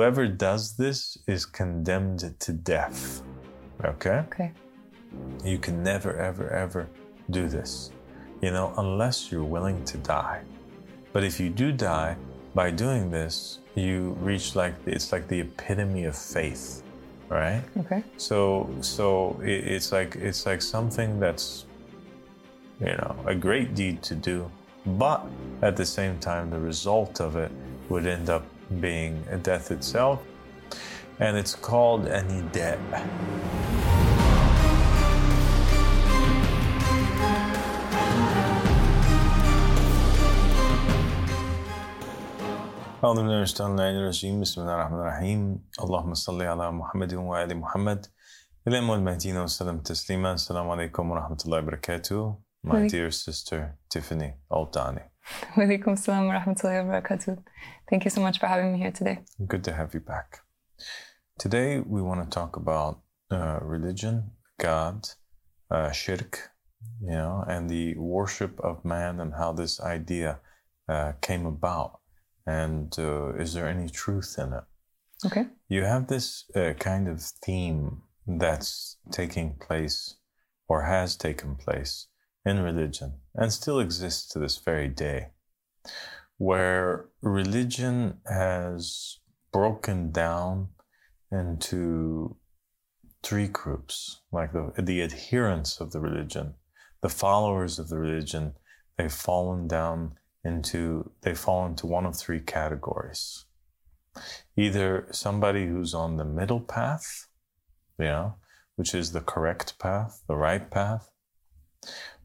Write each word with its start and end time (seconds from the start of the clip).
whoever 0.00 0.26
does 0.26 0.76
this 0.76 1.18
is 1.26 1.44
condemned 1.44 2.34
to 2.38 2.54
death. 2.54 3.20
Okay? 3.84 4.24
Okay. 4.32 4.50
You 5.44 5.58
can 5.58 5.82
never, 5.82 6.16
ever, 6.16 6.48
ever 6.48 6.88
do 7.28 7.48
this, 7.48 7.90
you 8.40 8.50
know, 8.50 8.72
unless 8.78 9.30
you're 9.30 9.44
willing 9.44 9.84
to 9.84 9.98
die. 9.98 10.40
But 11.12 11.22
if 11.22 11.38
you 11.38 11.50
do 11.50 11.70
die 11.70 12.16
by 12.54 12.70
doing 12.70 13.10
this, 13.10 13.58
you 13.74 14.16
reach 14.22 14.56
like 14.56 14.72
it's 14.86 15.12
like 15.12 15.28
the 15.28 15.40
epitome 15.40 16.04
of 16.04 16.16
faith, 16.16 16.82
right? 17.28 17.62
Okay. 17.80 18.02
So, 18.16 18.74
so 18.80 19.38
it, 19.42 19.68
it's 19.74 19.92
like 19.92 20.16
it's 20.16 20.46
like 20.46 20.62
something 20.62 21.20
that's, 21.20 21.66
you 22.80 22.96
know, 22.96 23.14
a 23.26 23.34
great 23.34 23.74
deed 23.74 24.02
to 24.04 24.14
do, 24.14 24.50
but 24.86 25.26
at 25.60 25.76
the 25.76 25.84
same 25.84 26.18
time, 26.20 26.48
the 26.48 26.58
result 26.58 27.20
of 27.20 27.36
it 27.36 27.52
would 27.90 28.06
end 28.06 28.30
up 28.30 28.46
being 28.79 29.23
a 29.31 29.37
death 29.37 29.71
itself, 29.71 30.19
and 31.19 31.37
it's 31.37 31.55
called 31.55 32.05
an 32.07 32.25
idat. 32.29 32.79
أعوذ 43.03 43.15
بالله 43.17 43.35
من 43.37 43.41
الشيطان 43.41 43.79
الرجيم 43.79 44.41
بسم 44.41 44.61
الله 44.61 44.73
الرحمن 44.75 44.99
الرحيم 44.99 45.41
اللهم 45.83 46.13
صل 46.13 46.41
على 46.41 46.71
محمد 46.71 47.13
وآل 47.13 47.57
محمد 47.57 48.05
الإمام 48.67 48.91
المهديين 48.99 49.37
وسلم 49.37 49.79
تسليما 49.79 50.33
السلام 50.33 50.69
عليكم 50.69 51.11
ورحمة 51.11 51.37
الله 51.45 51.57
وبركاته 51.59 52.45
My 52.65 52.81
Wa- 52.81 52.87
dear 52.89 53.11
sister 53.11 53.77
Tiffany 53.93 54.33
Altani 54.51 55.03
Walaikum 55.56 55.98
salam 55.98 56.26
wa 56.26 56.34
rahmatullahi 56.34 56.86
wa 56.86 57.00
barakatuh. 57.00 57.42
Thank 57.88 58.04
you 58.04 58.10
so 58.10 58.20
much 58.20 58.38
for 58.38 58.46
having 58.46 58.72
me 58.72 58.78
here 58.78 58.90
today. 58.90 59.20
Good 59.46 59.64
to 59.64 59.72
have 59.72 59.94
you 59.94 60.00
back. 60.00 60.40
Today 61.38 61.80
we 61.80 62.02
want 62.02 62.22
to 62.22 62.28
talk 62.28 62.56
about 62.56 63.00
uh, 63.30 63.58
religion, 63.62 64.32
God, 64.58 65.08
uh, 65.70 65.90
shirk, 65.92 66.50
you 67.00 67.10
know, 67.10 67.44
and 67.46 67.68
the 67.70 67.94
worship 67.96 68.58
of 68.60 68.84
man 68.84 69.20
and 69.20 69.34
how 69.34 69.52
this 69.52 69.80
idea 69.80 70.40
uh, 70.88 71.12
came 71.20 71.46
about. 71.46 72.00
And 72.46 72.92
uh, 72.98 73.34
is 73.34 73.54
there 73.54 73.68
any 73.68 73.88
truth 73.88 74.34
in 74.38 74.52
it? 74.52 74.64
Okay. 75.24 75.46
You 75.68 75.84
have 75.84 76.08
this 76.08 76.44
uh, 76.56 76.72
kind 76.78 77.08
of 77.08 77.20
theme 77.44 78.02
that's 78.26 78.96
taking 79.12 79.54
place 79.60 80.16
or 80.68 80.82
has 80.82 81.16
taken 81.16 81.56
place 81.56 82.06
in 82.44 82.60
religion 82.60 83.14
and 83.34 83.52
still 83.52 83.80
exists 83.80 84.28
to 84.28 84.38
this 84.38 84.58
very 84.58 84.88
day, 84.88 85.28
where 86.38 87.06
religion 87.20 88.18
has 88.26 89.18
broken 89.52 90.10
down 90.10 90.68
into 91.30 92.36
three 93.22 93.48
groups 93.48 94.22
like 94.32 94.52
the, 94.52 94.72
the 94.78 95.02
adherents 95.02 95.80
of 95.80 95.92
the 95.92 96.00
religion, 96.00 96.54
the 97.02 97.08
followers 97.08 97.78
of 97.78 97.88
the 97.88 97.98
religion, 97.98 98.54
they've 98.96 99.12
fallen 99.12 99.68
down 99.68 100.12
into, 100.44 101.10
they 101.20 101.34
fall 101.34 101.66
into 101.66 101.86
one 101.86 102.06
of 102.06 102.16
three 102.16 102.40
categories. 102.40 103.44
Either 104.56 105.06
somebody 105.10 105.66
who's 105.66 105.94
on 105.94 106.16
the 106.16 106.24
middle 106.24 106.60
path, 106.60 107.28
know, 107.98 108.34
which 108.76 108.94
is 108.94 109.12
the 109.12 109.20
correct 109.20 109.78
path, 109.78 110.22
the 110.26 110.36
right 110.36 110.70
path, 110.70 111.10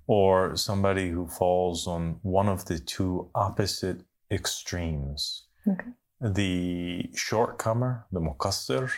or 0.07 0.55
somebody 0.55 1.09
who 1.09 1.27
falls 1.27 1.87
on 1.87 2.19
one 2.21 2.47
of 2.47 2.65
the 2.65 2.79
two 2.79 3.29
opposite 3.33 4.01
extremes. 4.31 5.45
Okay. 5.67 5.91
The 6.21 7.09
shortcomer, 7.15 8.03
the 8.11 8.19
muqassir, 8.19 8.91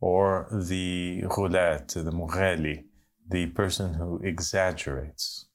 or 0.00 0.48
the 0.50 1.22
ghulat, 1.26 1.92
the 1.92 2.10
mughali, 2.10 2.84
the 3.28 3.46
person 3.46 3.94
who 3.94 4.20
exaggerates. 4.22 5.46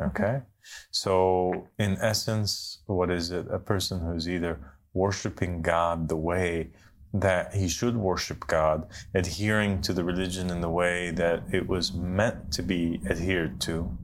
Okay? 0.00 0.42
So, 0.90 1.68
in 1.78 1.96
essence, 2.00 2.78
what 2.86 3.10
is 3.10 3.30
it? 3.30 3.46
A 3.50 3.58
person 3.58 4.00
who's 4.00 4.28
either 4.28 4.58
worshiping 4.94 5.62
God 5.62 6.08
the 6.08 6.16
way 6.16 6.70
that 7.14 7.54
he 7.54 7.68
should 7.68 7.96
worship 7.96 8.46
God, 8.46 8.86
adhering 9.14 9.82
to 9.82 9.92
the 9.92 10.04
religion 10.04 10.50
in 10.50 10.60
the 10.60 10.70
way 10.70 11.10
that 11.10 11.42
it 11.52 11.68
was 11.68 11.92
meant 11.92 12.52
to 12.52 12.62
be 12.62 13.00
adhered 13.08 13.60
to, 13.62 13.98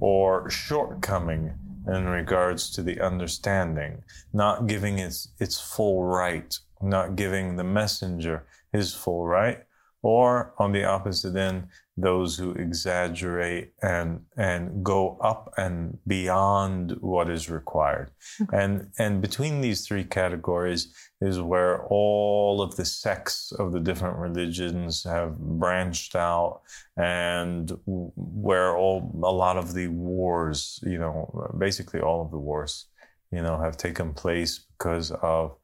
or 0.00 0.50
shortcoming 0.50 1.52
in 1.86 2.06
regards 2.06 2.70
to 2.70 2.82
the 2.82 3.00
understanding, 3.00 4.02
not 4.32 4.66
giving 4.66 4.98
its, 4.98 5.28
its 5.38 5.60
full 5.60 6.04
right, 6.04 6.58
not 6.82 7.16
giving 7.16 7.56
the 7.56 7.64
messenger 7.64 8.44
his 8.72 8.94
full 8.94 9.26
right, 9.26 9.64
or 10.02 10.54
on 10.58 10.72
the 10.72 10.84
opposite 10.84 11.36
end, 11.36 11.68
those 11.96 12.36
who 12.36 12.52
exaggerate 12.52 13.72
and 13.82 14.20
and 14.36 14.82
go 14.82 15.18
up 15.20 15.52
and 15.58 15.98
beyond 16.06 16.96
what 17.00 17.28
is 17.28 17.50
required. 17.50 18.10
And 18.52 18.90
and 18.98 19.20
between 19.20 19.60
these 19.60 19.86
three 19.86 20.04
categories 20.04 20.94
is 21.20 21.40
where 21.40 21.84
all 21.86 22.62
of 22.62 22.76
the 22.76 22.84
sects 22.84 23.52
of 23.52 23.72
the 23.72 23.80
different 23.80 24.16
religions 24.16 25.04
have 25.04 25.38
branched 25.38 26.16
out 26.16 26.62
and 26.96 27.70
where 27.86 28.76
all 28.76 29.10
a 29.22 29.32
lot 29.32 29.58
of 29.58 29.74
the 29.74 29.88
wars, 29.88 30.80
you 30.82 30.98
know, 30.98 31.52
basically 31.58 32.00
all 32.00 32.22
of 32.24 32.30
the 32.30 32.38
wars, 32.38 32.86
you 33.30 33.42
know, 33.42 33.60
have 33.60 33.76
taken 33.76 34.14
place 34.14 34.60
because 34.78 35.10
of 35.22 35.56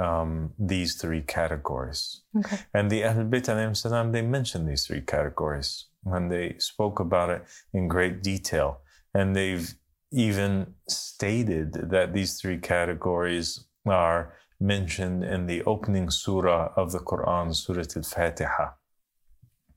um, 0.00 0.52
these 0.58 0.94
three 0.94 1.20
categories. 1.20 2.22
Okay. 2.38 2.58
And 2.72 2.90
the 2.90 3.02
Ahlul 3.02 3.28
Bayt 3.30 3.76
salam, 3.76 4.12
they 4.12 4.22
mentioned 4.22 4.68
these 4.68 4.86
three 4.86 5.02
categories 5.02 5.86
and 6.06 6.32
they 6.32 6.56
spoke 6.58 7.00
about 7.00 7.30
it 7.30 7.42
in 7.74 7.88
great 7.88 8.22
detail. 8.22 8.80
And 9.14 9.36
they've 9.36 9.68
even 10.12 10.74
stated 10.88 11.72
that 11.90 12.14
these 12.14 12.40
three 12.40 12.58
categories 12.58 13.64
are 13.86 14.34
mentioned 14.58 15.24
in 15.24 15.46
the 15.46 15.62
opening 15.64 16.10
surah 16.10 16.72
of 16.76 16.92
the 16.92 16.98
Quran, 16.98 17.54
Surah 17.54 17.84
Al-Fatiha. 17.96 18.66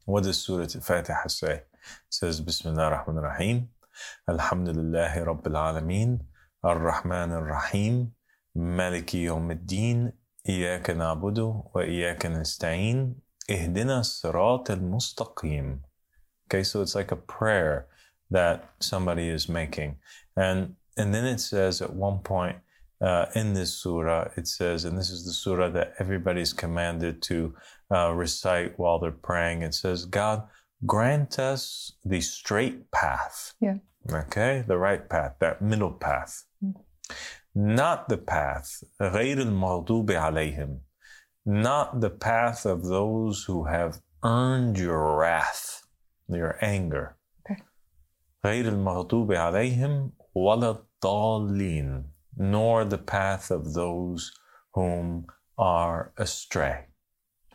What 0.05 0.23
does 0.23 0.39
Surah 0.39 0.67
Al-Fatiha 0.75 1.27
say? 1.27 1.53
It 1.53 1.63
says, 2.09 2.41
Bismillah 2.41 2.83
ar-Rahman 2.83 3.23
ar-Rahim, 3.23 3.69
Alhamdulillahi 4.29 5.25
Rabbil 5.25 5.57
Alameen, 5.67 6.19
Ar-Rahman 6.63 7.31
ar-Rahim, 7.31 8.13
مالك 8.54 9.14
يوم 9.14 9.50
الدين 9.50 10.12
إياك 10.48 10.90
نعبد 10.90 11.38
وإياك 11.74 12.26
نستعين 12.26 13.14
اهدنا 13.50 14.00
الصراط 14.00 14.70
المستقيم 14.70 15.82
Okay, 16.50 16.62
so 16.62 16.80
it's 16.80 16.94
like 16.94 17.12
a 17.12 17.16
prayer 17.16 17.88
that 18.30 18.70
somebody 18.80 19.28
is 19.28 19.50
making. 19.50 19.96
And 20.34 20.76
and 20.96 21.14
then 21.14 21.26
it 21.26 21.40
says 21.40 21.82
at 21.82 21.92
one 21.92 22.20
point 22.20 22.56
uh, 23.00 23.26
in 23.34 23.54
this 23.54 23.74
surah, 23.74 24.28
it 24.36 24.48
says, 24.48 24.84
and 24.84 24.98
this 24.98 25.10
is 25.10 25.24
the 25.24 25.32
surah 25.32 25.68
that 25.70 25.94
everybody's 25.98 26.52
commanded 26.52 27.22
to 27.22 27.54
uh, 27.94 28.12
recite 28.12 28.78
while 28.78 28.98
they're 28.98 29.12
praying. 29.12 29.62
It 29.62 29.74
says, 29.74 30.04
God, 30.04 30.48
grant 30.84 31.38
us 31.38 31.92
the 32.04 32.20
straight 32.20 32.90
path. 32.90 33.54
Yeah. 33.60 33.76
Okay, 34.10 34.64
the 34.66 34.78
right 34.78 35.08
path, 35.08 35.34
that 35.40 35.60
middle 35.62 35.92
path. 35.92 36.44
Not 37.54 38.08
the 38.08 38.18
path, 38.18 38.84
غير 39.00 39.38
المغضوب 39.38 40.10
عليهم, 40.10 40.80
not 41.46 42.00
the 42.00 42.10
path 42.10 42.66
of 42.66 42.84
those 42.84 43.44
who 43.44 43.64
have 43.64 44.00
earned 44.22 44.78
your 44.78 45.16
wrath, 45.16 45.82
your 46.28 46.58
anger. 46.60 47.16
Okay. 47.40 47.62
غير 48.44 48.68
المغضوب 48.68 49.32
عليهم 49.32 50.12
ولا 50.36 50.70
الضالين, 51.02 52.04
nor 52.36 52.84
the 52.84 52.98
path 52.98 53.50
of 53.50 53.74
those 53.74 54.32
whom 54.74 55.26
are 55.56 56.12
astray. 56.16 56.86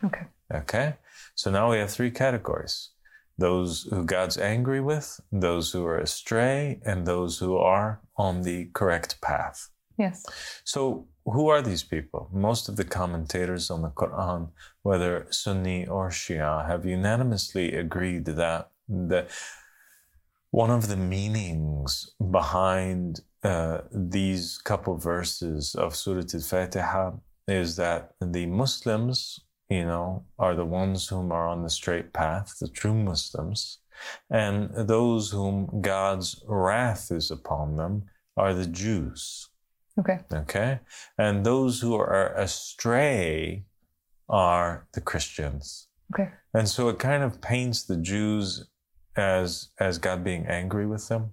Okay. 0.04 0.26
Okay? 0.52 0.94
So 1.34 1.50
now 1.50 1.70
we 1.70 1.78
have 1.78 1.90
three 1.90 2.10
categories 2.10 2.90
those 3.36 3.82
who 3.90 4.04
God's 4.04 4.38
angry 4.38 4.80
with, 4.80 5.20
those 5.32 5.72
who 5.72 5.84
are 5.86 5.98
astray, 5.98 6.80
and 6.84 7.04
those 7.04 7.38
who 7.38 7.56
are 7.56 8.00
on 8.16 8.42
the 8.42 8.66
correct 8.74 9.20
path. 9.20 9.70
Yes. 9.99 10.23
So, 10.63 11.07
who 11.25 11.49
are 11.49 11.61
these 11.61 11.83
people? 11.83 12.29
Most 12.31 12.69
of 12.69 12.77
the 12.77 12.85
commentators 12.85 13.69
on 13.69 13.81
the 13.81 13.89
Quran, 13.89 14.49
whether 14.81 15.27
Sunni 15.29 15.85
or 15.85 16.09
Shia, 16.09 16.65
have 16.65 16.85
unanimously 16.85 17.73
agreed 17.73 18.23
that 18.25 18.71
the, 18.87 19.27
one 20.51 20.71
of 20.71 20.87
the 20.87 20.95
meanings 20.95 22.11
behind 22.31 23.19
uh, 23.43 23.81
these 23.91 24.57
couple 24.57 24.95
verses 24.95 25.75
of 25.75 25.97
Surah 25.97 26.23
Al 26.33 26.39
Fatiha 26.39 27.11
is 27.49 27.75
that 27.75 28.13
the 28.21 28.45
Muslims, 28.45 29.41
you 29.69 29.83
know, 29.83 30.23
are 30.39 30.55
the 30.55 30.65
ones 30.65 31.09
whom 31.09 31.33
are 31.33 31.47
on 31.49 31.61
the 31.61 31.69
straight 31.69 32.13
path, 32.13 32.55
the 32.61 32.69
true 32.69 32.93
Muslims, 32.93 33.79
and 34.29 34.69
those 34.87 35.31
whom 35.31 35.81
God's 35.81 36.41
wrath 36.47 37.11
is 37.11 37.29
upon 37.31 37.75
them 37.75 38.05
are 38.37 38.53
the 38.53 38.67
Jews. 38.67 39.49
Okay. 39.99 40.19
Okay. 40.31 40.79
And 41.17 41.45
those 41.45 41.81
who 41.81 41.95
are 41.95 42.33
astray 42.35 43.65
are 44.29 44.87
the 44.93 45.01
Christians. 45.01 45.87
Okay. 46.13 46.29
And 46.53 46.67
so 46.67 46.89
it 46.89 46.99
kind 46.99 47.23
of 47.23 47.41
paints 47.41 47.83
the 47.83 47.97
Jews 47.97 48.67
as 49.15 49.69
as 49.79 49.97
God 49.97 50.23
being 50.23 50.45
angry 50.47 50.87
with 50.87 51.07
them. 51.07 51.31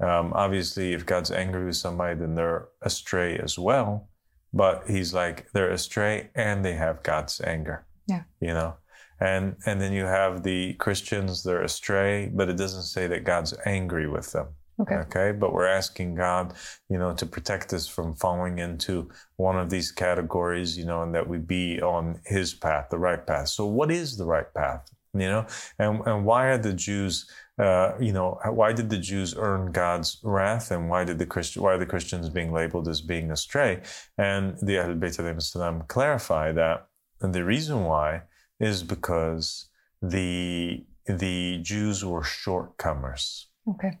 Um, 0.00 0.32
obviously, 0.34 0.92
if 0.92 1.04
God's 1.04 1.30
angry 1.30 1.64
with 1.64 1.76
somebody, 1.76 2.18
then 2.18 2.34
they're 2.34 2.68
astray 2.82 3.38
as 3.38 3.58
well. 3.58 4.08
But 4.52 4.84
He's 4.86 5.12
like 5.12 5.50
they're 5.52 5.70
astray 5.70 6.30
and 6.34 6.64
they 6.64 6.74
have 6.74 7.02
God's 7.02 7.40
anger. 7.40 7.86
Yeah. 8.06 8.22
You 8.40 8.54
know, 8.54 8.76
and 9.20 9.56
and 9.66 9.80
then 9.80 9.92
you 9.92 10.04
have 10.04 10.42
the 10.42 10.74
Christians, 10.74 11.42
they're 11.42 11.62
astray, 11.62 12.30
but 12.32 12.48
it 12.48 12.56
doesn't 12.56 12.82
say 12.82 13.06
that 13.08 13.24
God's 13.24 13.54
angry 13.66 14.08
with 14.08 14.32
them. 14.32 14.48
Okay. 14.80 14.94
Okay. 14.94 15.32
But 15.32 15.52
we're 15.52 15.66
asking 15.66 16.14
God, 16.14 16.54
you 16.88 16.98
know, 16.98 17.12
to 17.14 17.26
protect 17.26 17.72
us 17.72 17.88
from 17.88 18.14
falling 18.14 18.58
into 18.58 19.10
one 19.36 19.58
of 19.58 19.70
these 19.70 19.90
categories, 19.90 20.78
you 20.78 20.84
know, 20.84 21.02
and 21.02 21.14
that 21.14 21.28
we 21.28 21.38
be 21.38 21.82
on 21.82 22.20
his 22.24 22.54
path, 22.54 22.88
the 22.90 22.98
right 22.98 23.26
path. 23.26 23.48
So 23.48 23.66
what 23.66 23.90
is 23.90 24.16
the 24.16 24.24
right 24.24 24.52
path? 24.54 24.88
You 25.14 25.28
know, 25.28 25.46
and, 25.78 26.00
and 26.06 26.24
why 26.24 26.46
are 26.46 26.58
the 26.58 26.74
Jews, 26.74 27.28
uh, 27.58 27.94
you 27.98 28.12
know, 28.12 28.38
why 28.50 28.72
did 28.72 28.90
the 28.90 28.98
Jews 28.98 29.34
earn 29.36 29.72
God's 29.72 30.20
wrath 30.22 30.70
and 30.70 30.88
why 30.88 31.04
did 31.04 31.18
the 31.18 31.26
Christian, 31.26 31.62
why 31.62 31.72
are 31.72 31.78
the 31.78 31.86
Christians 31.86 32.28
being 32.28 32.52
labeled 32.52 32.86
as 32.86 33.00
being 33.00 33.32
astray? 33.32 33.82
And 34.16 34.56
the 34.58 34.74
Ahlul 34.74 35.00
Bayt 35.00 35.42
Salam 35.42 35.82
clarify 35.88 36.52
that 36.52 36.88
the 37.20 37.42
reason 37.42 37.84
why 37.84 38.22
is 38.60 38.84
because 38.84 39.70
the, 40.02 40.84
the 41.06 41.58
Jews 41.62 42.04
were 42.04 42.22
shortcomers. 42.22 43.46
Okay. 43.66 43.98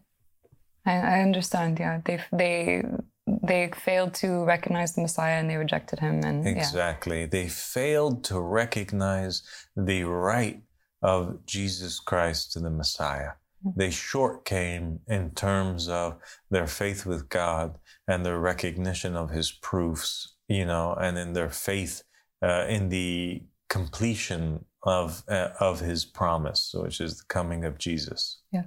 I, 0.88 1.18
I 1.18 1.20
understand. 1.20 1.78
Yeah, 1.78 2.00
they 2.04 2.20
they 2.32 2.82
they 3.26 3.70
failed 3.76 4.14
to 4.14 4.44
recognize 4.44 4.94
the 4.94 5.02
Messiah 5.02 5.38
and 5.38 5.50
they 5.50 5.56
rejected 5.56 5.98
him. 6.00 6.24
And 6.24 6.44
yeah. 6.44 6.52
Exactly. 6.52 7.26
They 7.26 7.48
failed 7.48 8.24
to 8.24 8.40
recognize 8.40 9.42
the 9.76 10.04
right 10.04 10.62
of 11.02 11.44
Jesus 11.46 12.00
Christ 12.00 12.52
to 12.52 12.60
the 12.60 12.70
Messiah. 12.70 13.32
They 13.76 13.90
short 13.90 14.44
came 14.44 15.00
in 15.08 15.32
terms 15.32 15.88
of 15.88 16.16
their 16.48 16.68
faith 16.68 17.04
with 17.04 17.28
God 17.28 17.78
and 18.06 18.24
their 18.24 18.38
recognition 18.38 19.16
of 19.16 19.30
his 19.30 19.50
proofs, 19.50 20.36
you 20.48 20.64
know, 20.64 20.94
and 20.94 21.18
in 21.18 21.32
their 21.32 21.50
faith 21.50 22.04
uh, 22.40 22.66
in 22.68 22.88
the 22.88 23.42
completion 23.68 24.64
of 24.82 25.22
uh, 25.28 25.50
of 25.60 25.80
his 25.80 26.04
promise, 26.04 26.72
which 26.74 27.00
is 27.00 27.18
the 27.18 27.24
coming 27.28 27.64
of 27.64 27.78
Jesus. 27.78 28.40
Yeah. 28.52 28.64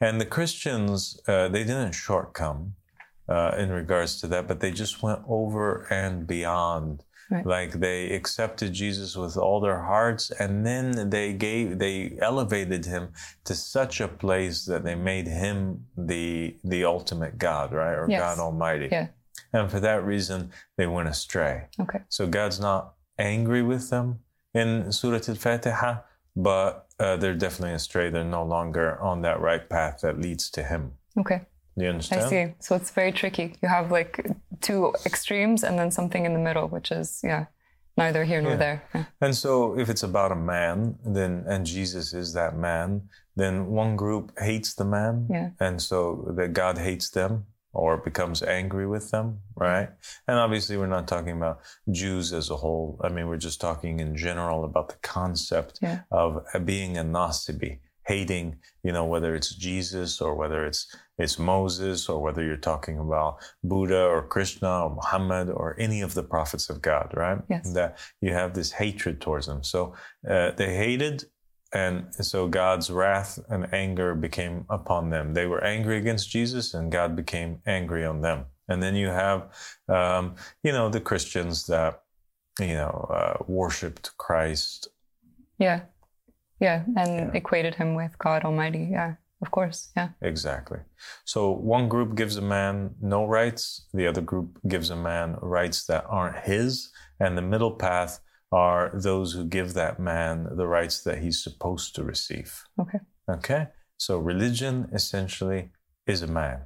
And 0.00 0.20
the 0.20 0.26
Christians, 0.26 1.20
uh, 1.28 1.48
they 1.48 1.64
didn't 1.64 1.92
shortcome 1.92 2.72
uh, 3.28 3.54
in 3.58 3.70
regards 3.70 4.20
to 4.20 4.26
that, 4.28 4.48
but 4.48 4.60
they 4.60 4.70
just 4.70 5.02
went 5.02 5.20
over 5.28 5.86
and 5.90 6.26
beyond. 6.26 7.04
Right. 7.32 7.46
Like 7.46 7.72
they 7.74 8.10
accepted 8.10 8.72
Jesus 8.72 9.16
with 9.16 9.36
all 9.36 9.60
their 9.60 9.82
hearts, 9.82 10.32
and 10.32 10.66
then 10.66 11.10
they 11.10 11.32
gave, 11.32 11.78
they 11.78 12.18
elevated 12.20 12.84
him 12.86 13.12
to 13.44 13.54
such 13.54 14.00
a 14.00 14.08
place 14.08 14.64
that 14.64 14.82
they 14.82 14.96
made 14.96 15.28
him 15.28 15.84
the 15.96 16.56
the 16.64 16.84
ultimate 16.84 17.38
God, 17.38 17.72
right, 17.72 17.94
or 17.94 18.06
Yes. 18.08 18.18
God 18.20 18.42
Almighty. 18.42 18.88
Yeah. 18.90 19.08
And 19.52 19.70
for 19.70 19.78
that 19.78 20.04
reason, 20.04 20.50
they 20.76 20.88
went 20.88 21.08
astray. 21.08 21.68
Okay. 21.78 22.00
So 22.08 22.26
God's 22.26 22.58
not 22.58 22.94
angry 23.16 23.62
with 23.62 23.90
them 23.90 24.18
in 24.54 24.90
Surah 24.92 25.20
Al-Fatiha, 25.28 26.00
but 26.36 26.86
uh, 26.98 27.16
they're 27.16 27.34
definitely 27.34 27.74
astray. 27.74 28.10
They're 28.10 28.24
no 28.24 28.44
longer 28.44 28.98
on 29.00 29.22
that 29.22 29.40
right 29.40 29.68
path 29.68 30.00
that 30.02 30.20
leads 30.20 30.50
to 30.50 30.62
Him. 30.62 30.92
Okay. 31.18 31.40
Do 31.78 31.84
you 31.84 31.90
understand? 31.90 32.22
I 32.24 32.28
see. 32.28 32.54
So 32.58 32.74
it's 32.76 32.90
very 32.90 33.12
tricky. 33.12 33.56
You 33.62 33.68
have 33.68 33.90
like 33.90 34.26
two 34.60 34.92
extremes 35.06 35.64
and 35.64 35.78
then 35.78 35.90
something 35.90 36.24
in 36.26 36.32
the 36.34 36.38
middle, 36.38 36.68
which 36.68 36.90
is 36.90 37.20
yeah, 37.24 37.46
neither 37.96 38.24
here 38.24 38.42
nor 38.42 38.52
Yeah. 38.52 38.56
there. 38.58 38.82
Yeah. 38.94 39.04
And 39.20 39.34
so, 39.36 39.78
if 39.78 39.88
it's 39.88 40.02
about 40.02 40.32
a 40.32 40.36
man, 40.36 40.96
then 41.04 41.44
and 41.46 41.64
Jesus 41.64 42.12
is 42.12 42.32
that 42.34 42.56
man, 42.56 43.08
then 43.36 43.68
one 43.68 43.96
group 43.96 44.32
hates 44.38 44.74
the 44.74 44.84
man, 44.84 45.26
Yeah. 45.30 45.50
and 45.60 45.80
so 45.80 46.32
that 46.36 46.52
God 46.52 46.76
hates 46.78 47.08
them 47.10 47.46
or 47.72 47.96
becomes 47.96 48.42
angry 48.42 48.86
with 48.86 49.10
them, 49.10 49.38
right? 49.54 49.90
And 50.26 50.38
obviously, 50.38 50.76
we're 50.76 50.86
not 50.86 51.06
talking 51.08 51.36
about 51.36 51.60
Jews 51.90 52.32
as 52.32 52.50
a 52.50 52.56
whole. 52.56 52.98
I 53.02 53.08
mean, 53.08 53.28
we're 53.28 53.36
just 53.36 53.60
talking 53.60 54.00
in 54.00 54.16
general 54.16 54.64
about 54.64 54.88
the 54.88 54.96
concept 55.02 55.78
Yeah. 55.80 56.00
of 56.10 56.44
being 56.64 56.98
a 56.98 57.04
nasibi, 57.04 57.78
hating, 58.06 58.56
you 58.82 58.90
know, 58.92 59.04
whether 59.04 59.34
it's 59.36 59.54
Jesus 59.54 60.20
or 60.20 60.34
whether 60.34 60.64
it's 60.66 60.92
it's 61.18 61.38
Moses 61.38 62.08
or 62.08 62.18
whether 62.22 62.42
you're 62.42 62.56
talking 62.56 62.98
about 62.98 63.36
Buddha 63.62 64.04
or 64.06 64.22
Krishna 64.26 64.84
or 64.84 64.90
Muhammad 64.94 65.50
or 65.50 65.76
any 65.78 66.00
of 66.00 66.14
the 66.14 66.22
prophets 66.22 66.70
of 66.70 66.80
God, 66.80 67.12
right? 67.14 67.38
Yes. 67.48 67.72
That 67.74 67.98
you 68.22 68.32
have 68.32 68.54
this 68.54 68.72
hatred 68.72 69.20
towards 69.20 69.46
them. 69.46 69.62
So 69.62 69.94
uh, 70.28 70.52
they 70.56 70.74
hated, 70.74 71.24
and 71.72 72.12
so 72.14 72.48
God's 72.48 72.90
wrath 72.90 73.38
and 73.48 73.72
anger 73.72 74.14
became 74.14 74.64
upon 74.68 75.10
them. 75.10 75.34
They 75.34 75.46
were 75.46 75.62
angry 75.64 75.98
against 75.98 76.30
Jesus, 76.30 76.74
and 76.74 76.90
God 76.92 77.14
became 77.16 77.60
angry 77.66 78.04
on 78.04 78.20
them. 78.22 78.46
And 78.68 78.82
then 78.82 78.94
you 78.94 79.08
have, 79.08 79.48
um, 79.88 80.34
you 80.62 80.72
know, 80.72 80.88
the 80.88 81.00
Christians 81.00 81.66
that, 81.66 82.02
you 82.58 82.74
know, 82.74 83.08
uh, 83.10 83.44
worshipped 83.46 84.16
Christ 84.18 84.88
Yeah. 85.58 85.82
Yeah. 86.58 86.84
And 86.96 87.10
Yeah. 87.18 87.30
equated 87.34 87.74
him 87.74 87.94
with 87.94 88.18
God 88.18 88.44
Almighty. 88.44 88.88
Yeah. 88.90 89.16
Of 89.42 89.50
course. 89.50 89.90
Yeah. 89.96 90.10
Exactly. 90.22 90.80
So 91.24 91.50
one 91.50 91.88
group 91.88 92.14
gives 92.14 92.36
a 92.36 92.42
man 92.42 92.94
no 93.00 93.24
rights, 93.26 93.86
the 93.92 94.06
other 94.06 94.20
group 94.20 94.58
gives 94.68 94.90
a 94.90 94.96
man 94.96 95.36
rights 95.40 95.84
that 95.86 96.04
aren't 96.08 96.36
his, 96.44 96.90
and 97.18 97.36
the 97.36 97.42
middle 97.42 97.72
path 97.72 98.20
are 98.52 98.90
those 98.92 99.32
who 99.32 99.44
give 99.44 99.74
that 99.74 100.00
man 100.00 100.48
the 100.56 100.66
rights 100.66 101.02
that 101.02 101.18
he's 101.18 101.42
supposed 101.42 101.94
to 101.94 102.04
receive. 102.04 102.64
Okay. 102.78 102.98
Okay? 103.28 103.68
So 103.96 104.18
religion 104.18 104.88
essentially 104.92 105.70
is 106.06 106.22
a 106.22 106.26
man. 106.26 106.62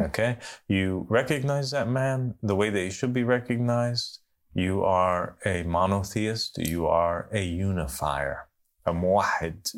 Okay? 0.00 0.38
You 0.68 1.06
recognize 1.08 1.70
that 1.70 1.88
man 1.88 2.34
the 2.42 2.54
way 2.54 2.70
that 2.70 2.80
he 2.80 2.90
should 2.90 3.12
be 3.12 3.24
recognized. 3.24 4.20
You 4.54 4.84
are 4.84 5.36
a 5.44 5.62
monotheist, 5.62 6.58
you 6.58 6.86
are 6.86 7.28
a 7.32 7.42
unifier, 7.42 8.48
a 8.84 8.92
muwahid. 8.92 9.74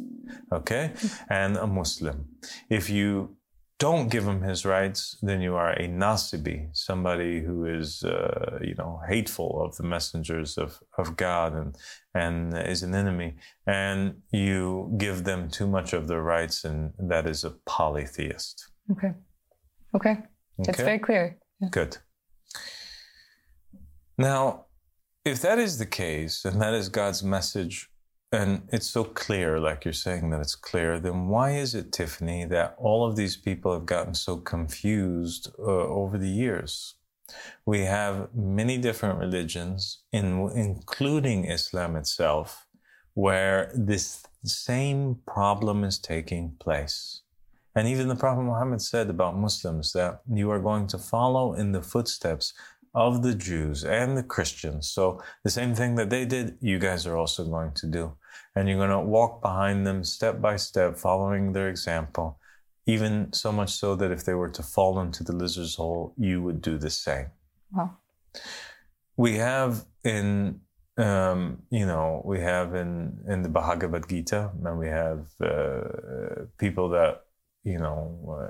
Okay? 0.52 0.92
Mm-hmm. 0.94 1.32
And 1.32 1.56
a 1.56 1.66
Muslim. 1.66 2.28
If 2.68 2.90
you 2.90 3.36
don't 3.80 4.10
give 4.10 4.24
him 4.24 4.42
his 4.42 4.66
rights, 4.66 5.16
then 5.22 5.40
you 5.40 5.56
are 5.56 5.72
a 5.72 5.88
nasibi, 5.88 6.68
somebody 6.76 7.40
who 7.40 7.64
is, 7.64 8.04
uh, 8.04 8.58
you 8.60 8.74
know, 8.74 9.00
hateful 9.08 9.62
of 9.64 9.74
the 9.78 9.82
messengers 9.82 10.58
of, 10.58 10.78
of 10.98 11.16
God 11.16 11.54
and, 11.54 11.76
and 12.14 12.56
is 12.68 12.82
an 12.82 12.94
enemy. 12.94 13.36
And 13.66 14.20
you 14.32 14.94
give 14.98 15.24
them 15.24 15.48
too 15.48 15.66
much 15.66 15.94
of 15.94 16.08
their 16.08 16.22
rights, 16.22 16.64
and 16.64 16.92
that 16.98 17.26
is 17.26 17.42
a 17.42 17.52
polytheist. 17.64 18.68
Okay. 18.92 19.12
Okay. 19.96 20.18
Okay? 20.68 20.84
very 20.84 20.98
clear. 20.98 21.38
Yeah. 21.60 21.68
Good. 21.70 21.96
Now, 24.18 24.66
if 25.24 25.40
that 25.40 25.58
is 25.58 25.78
the 25.78 25.86
case, 25.86 26.44
and 26.44 26.60
that 26.60 26.74
is 26.74 26.90
God's 26.90 27.22
message, 27.22 27.88
and 28.32 28.62
it's 28.72 28.88
so 28.88 29.04
clear, 29.04 29.58
like 29.58 29.84
you're 29.84 29.92
saying 29.92 30.30
that 30.30 30.40
it's 30.40 30.54
clear, 30.54 31.00
then 31.00 31.26
why 31.26 31.56
is 31.56 31.74
it, 31.74 31.92
Tiffany, 31.92 32.44
that 32.44 32.76
all 32.78 33.04
of 33.04 33.16
these 33.16 33.36
people 33.36 33.72
have 33.72 33.86
gotten 33.86 34.14
so 34.14 34.36
confused 34.36 35.50
uh, 35.58 35.62
over 35.62 36.16
the 36.16 36.28
years? 36.28 36.94
We 37.66 37.80
have 37.80 38.28
many 38.34 38.78
different 38.78 39.18
religions, 39.18 40.02
in, 40.12 40.50
including 40.54 41.44
Islam 41.44 41.96
itself, 41.96 42.66
where 43.14 43.72
this 43.74 44.22
same 44.44 45.16
problem 45.26 45.84
is 45.84 45.98
taking 45.98 46.56
place. 46.60 47.22
And 47.74 47.86
even 47.86 48.08
the 48.08 48.16
Prophet 48.16 48.42
Muhammad 48.42 48.82
said 48.82 49.10
about 49.10 49.36
Muslims 49.36 49.92
that 49.92 50.22
you 50.32 50.50
are 50.50 50.60
going 50.60 50.86
to 50.88 50.98
follow 50.98 51.54
in 51.54 51.72
the 51.72 51.82
footsteps 51.82 52.52
of 52.94 53.22
the 53.22 53.34
Jews 53.34 53.84
and 53.84 54.16
the 54.16 54.22
Christians. 54.22 54.88
So 54.88 55.22
the 55.44 55.50
same 55.50 55.74
thing 55.74 55.94
that 55.94 56.10
they 56.10 56.24
did, 56.24 56.58
you 56.60 56.78
guys 56.78 57.06
are 57.06 57.16
also 57.16 57.44
going 57.44 57.72
to 57.74 57.86
do. 57.86 58.16
And 58.54 58.68
you're 58.68 58.78
going 58.78 58.90
to 58.90 59.00
walk 59.00 59.40
behind 59.42 59.86
them 59.86 60.04
step 60.04 60.40
by 60.40 60.56
step, 60.56 60.96
following 60.96 61.52
their 61.52 61.68
example. 61.68 62.38
Even 62.86 63.32
so 63.32 63.52
much 63.52 63.72
so 63.72 63.94
that 63.96 64.10
if 64.10 64.24
they 64.24 64.34
were 64.34 64.48
to 64.50 64.62
fall 64.62 65.00
into 65.00 65.22
the 65.22 65.34
lizard's 65.34 65.76
hole, 65.76 66.14
you 66.16 66.42
would 66.42 66.60
do 66.60 66.78
the 66.78 66.90
same 66.90 67.26
Wow. 67.72 67.90
we 69.16 69.36
have 69.36 69.84
in 70.04 70.60
um, 70.96 71.62
you 71.70 71.86
know 71.86 72.20
we 72.24 72.40
have 72.40 72.74
in 72.74 73.18
in 73.28 73.42
the 73.42 73.48
Bhagavad 73.48 74.08
Gita 74.08 74.50
and 74.64 74.78
we 74.78 74.88
have 74.88 75.20
uh, 75.40 76.46
people 76.58 76.88
that 76.90 77.22
you 77.64 77.78
know 77.78 78.00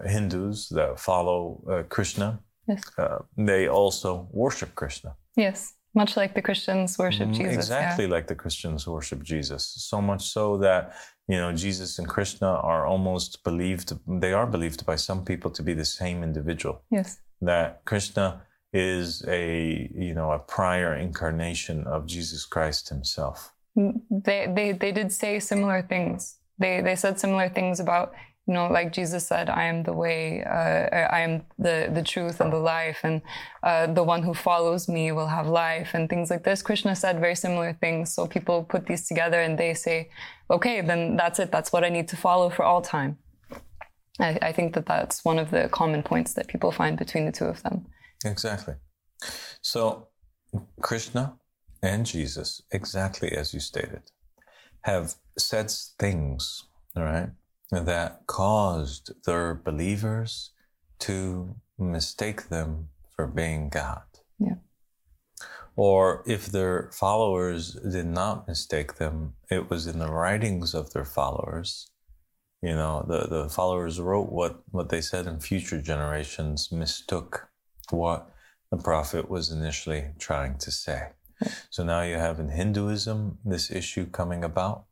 uh, 0.02 0.08
Hindus 0.08 0.68
that 0.70 0.98
follow 0.98 1.62
uh, 1.70 1.82
Krishna 1.88 2.40
Yes. 2.66 2.82
uh, 2.98 3.18
they 3.36 3.68
also 3.68 4.28
worship 4.32 4.74
Krishna 4.74 5.16
Yes. 5.36 5.74
Much 5.94 6.16
like 6.16 6.34
the 6.34 6.42
Christians 6.42 6.96
worship 6.98 7.28
Mm, 7.28 7.34
Jesus. 7.34 7.54
exactly 7.54 8.06
like 8.06 8.26
the 8.28 8.34
Christians 8.36 8.86
worship 8.86 9.22
Jesus 9.22 9.62
so 9.90 10.00
much 10.00 10.22
so 10.36 10.56
that 10.58 10.92
you 11.28 11.36
know 11.36 11.52
Jesus 11.52 11.98
and 11.98 12.06
Krishna 12.08 12.46
are 12.70 12.86
almost 12.86 13.42
believed 13.44 13.92
they 14.06 14.32
are 14.32 14.46
believed 14.46 14.86
by 14.86 14.96
some 14.96 15.24
people 15.24 15.50
to 15.50 15.62
be 15.62 15.74
the 15.74 15.84
same 15.84 16.22
individual 16.22 16.82
Yes. 16.90 17.18
that 17.40 17.84
Krishna 17.84 18.42
is 18.72 19.24
a 19.26 19.90
you 19.94 20.14
know 20.14 20.30
a 20.30 20.38
prior 20.38 20.94
incarnation 20.94 21.84
of 21.94 22.06
Jesus 22.06 22.46
Christ 22.46 22.88
himself. 22.88 23.52
They 23.74 24.46
they 24.56 24.72
they 24.82 24.92
did 24.92 25.10
say 25.12 25.40
similar 25.40 25.82
things. 25.82 26.36
They 26.58 26.80
they 26.82 26.96
said 26.96 27.18
similar 27.18 27.48
things 27.48 27.80
about 27.80 28.12
you 28.46 28.54
know 28.54 28.68
like 28.68 28.92
Jesus 28.92 29.26
said, 29.26 29.48
"I 29.48 29.64
am 29.64 29.82
the 29.82 29.92
way, 29.92 30.42
uh, 30.42 30.96
I 31.16 31.20
am 31.20 31.44
the 31.58 31.90
the 31.92 32.02
truth 32.02 32.40
and 32.40 32.52
the 32.52 32.58
life, 32.58 33.00
and 33.02 33.22
uh, 33.62 33.86
the 33.86 34.02
one 34.02 34.22
who 34.22 34.34
follows 34.34 34.88
me 34.88 35.12
will 35.12 35.28
have 35.28 35.46
life," 35.46 35.90
and 35.94 36.08
things 36.08 36.30
like 36.30 36.44
this. 36.44 36.62
Krishna 36.62 36.94
said 36.96 37.20
very 37.20 37.34
similar 37.34 37.72
things. 37.74 38.14
So 38.14 38.26
people 38.26 38.64
put 38.64 38.86
these 38.86 39.06
together 39.06 39.40
and 39.40 39.58
they 39.58 39.74
say, 39.74 40.10
"Okay, 40.50 40.80
then 40.80 41.16
that's 41.16 41.38
it. 41.38 41.52
That's 41.52 41.72
what 41.72 41.84
I 41.84 41.88
need 41.88 42.08
to 42.08 42.16
follow 42.16 42.50
for 42.50 42.64
all 42.64 42.82
time." 42.82 43.18
I, 44.20 44.38
I 44.42 44.52
think 44.52 44.74
that 44.74 44.86
that's 44.86 45.24
one 45.24 45.38
of 45.38 45.50
the 45.50 45.68
common 45.68 46.02
points 46.02 46.34
that 46.34 46.46
people 46.48 46.70
find 46.70 46.98
between 46.98 47.24
the 47.24 47.32
two 47.32 47.46
of 47.46 47.62
them. 47.62 47.86
Exactly. 48.24 48.74
So, 49.62 50.08
Krishna 50.80 51.36
and 51.82 52.04
Jesus, 52.04 52.62
exactly 52.70 53.32
as 53.32 53.54
you 53.54 53.60
stated, 53.60 54.02
have 54.82 55.14
said 55.38 55.70
things, 55.98 56.64
right, 56.94 57.30
that 57.70 58.26
caused 58.26 59.12
their 59.24 59.54
believers 59.54 60.50
to 61.00 61.56
mistake 61.78 62.48
them 62.48 62.88
for 63.14 63.26
being 63.26 63.68
God. 63.68 64.02
Yeah. 64.38 64.56
Or 65.76 66.22
if 66.26 66.46
their 66.46 66.90
followers 66.92 67.74
did 67.74 68.06
not 68.06 68.48
mistake 68.48 68.96
them, 68.96 69.34
it 69.50 69.70
was 69.70 69.86
in 69.86 69.98
the 69.98 70.10
writings 70.10 70.74
of 70.74 70.92
their 70.92 71.04
followers. 71.04 71.90
You 72.60 72.74
know, 72.74 73.04
the, 73.08 73.26
the 73.28 73.48
followers 73.48 74.00
wrote 74.00 74.30
what, 74.30 74.62
what 74.70 74.90
they 74.90 75.00
said, 75.00 75.26
and 75.26 75.42
future 75.42 75.80
generations 75.80 76.70
mistook 76.70 77.48
what 77.90 78.30
the 78.70 78.76
prophet 78.76 79.30
was 79.30 79.50
initially 79.50 80.10
trying 80.18 80.58
to 80.58 80.70
say. 80.70 81.08
So 81.70 81.84
now 81.84 82.02
you 82.02 82.16
have 82.16 82.38
in 82.38 82.50
Hinduism 82.50 83.38
this 83.44 83.70
issue 83.70 84.06
coming 84.06 84.44
about. 84.44 84.84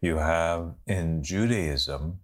You 0.00 0.16
have 0.16 0.74
in 0.86 1.22
Judaism, 1.22 2.20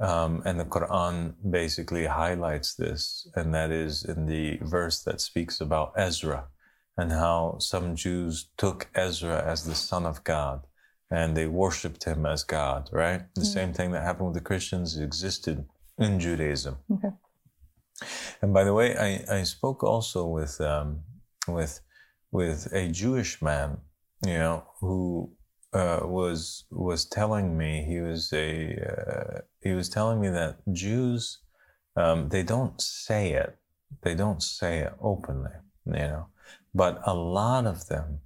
um, 0.00 0.42
and 0.44 0.58
the 0.58 0.64
Quran 0.64 1.34
basically 1.50 2.06
highlights 2.06 2.74
this, 2.74 3.28
and 3.34 3.54
that 3.54 3.70
is 3.70 4.04
in 4.04 4.26
the 4.26 4.58
verse 4.62 5.02
that 5.04 5.20
speaks 5.20 5.60
about 5.60 5.92
Ezra 5.96 6.48
and 6.96 7.12
how 7.12 7.56
some 7.58 7.96
Jews 7.96 8.48
took 8.56 8.88
Ezra 8.94 9.42
as 9.44 9.64
the 9.64 9.74
son 9.74 10.06
of 10.06 10.22
God 10.24 10.66
and 11.10 11.36
they 11.36 11.46
worshiped 11.46 12.04
him 12.04 12.26
as 12.26 12.44
God, 12.44 12.88
right? 12.92 13.22
The 13.34 13.42
mm-hmm. 13.42 13.52
same 13.52 13.72
thing 13.72 13.92
that 13.92 14.02
happened 14.02 14.26
with 14.26 14.34
the 14.34 14.40
Christians 14.40 14.98
existed 14.98 15.64
in 15.98 16.18
Judaism. 16.18 16.76
Okay. 16.92 17.10
And 18.42 18.52
by 18.52 18.64
the 18.64 18.74
way, 18.74 18.96
I, 18.96 19.38
I 19.38 19.42
spoke 19.44 19.84
also 19.84 20.26
with 20.26 20.60
um, 20.60 21.00
with 21.46 21.80
with 22.32 22.68
a 22.72 22.88
Jewish 22.88 23.40
man, 23.40 23.78
you 24.26 24.38
know, 24.38 24.64
who 24.80 25.30
uh, 25.74 26.00
was 26.04 26.64
was 26.70 27.04
telling 27.04 27.58
me 27.58 27.84
he 27.86 28.00
was 28.00 28.32
a 28.32 28.76
uh, 28.76 29.40
he 29.60 29.72
was 29.72 29.88
telling 29.88 30.20
me 30.20 30.28
that 30.28 30.58
Jews 30.72 31.40
um, 31.96 32.28
they 32.28 32.42
don't 32.42 32.80
say 32.80 33.32
it. 33.32 33.56
They 34.02 34.14
don't 34.14 34.42
say 34.42 34.80
it 34.80 34.92
openly, 35.00 35.52
you 35.86 35.92
know, 35.92 36.26
but 36.74 37.00
a 37.06 37.14
lot 37.14 37.66
of 37.66 37.88
them 37.88 38.20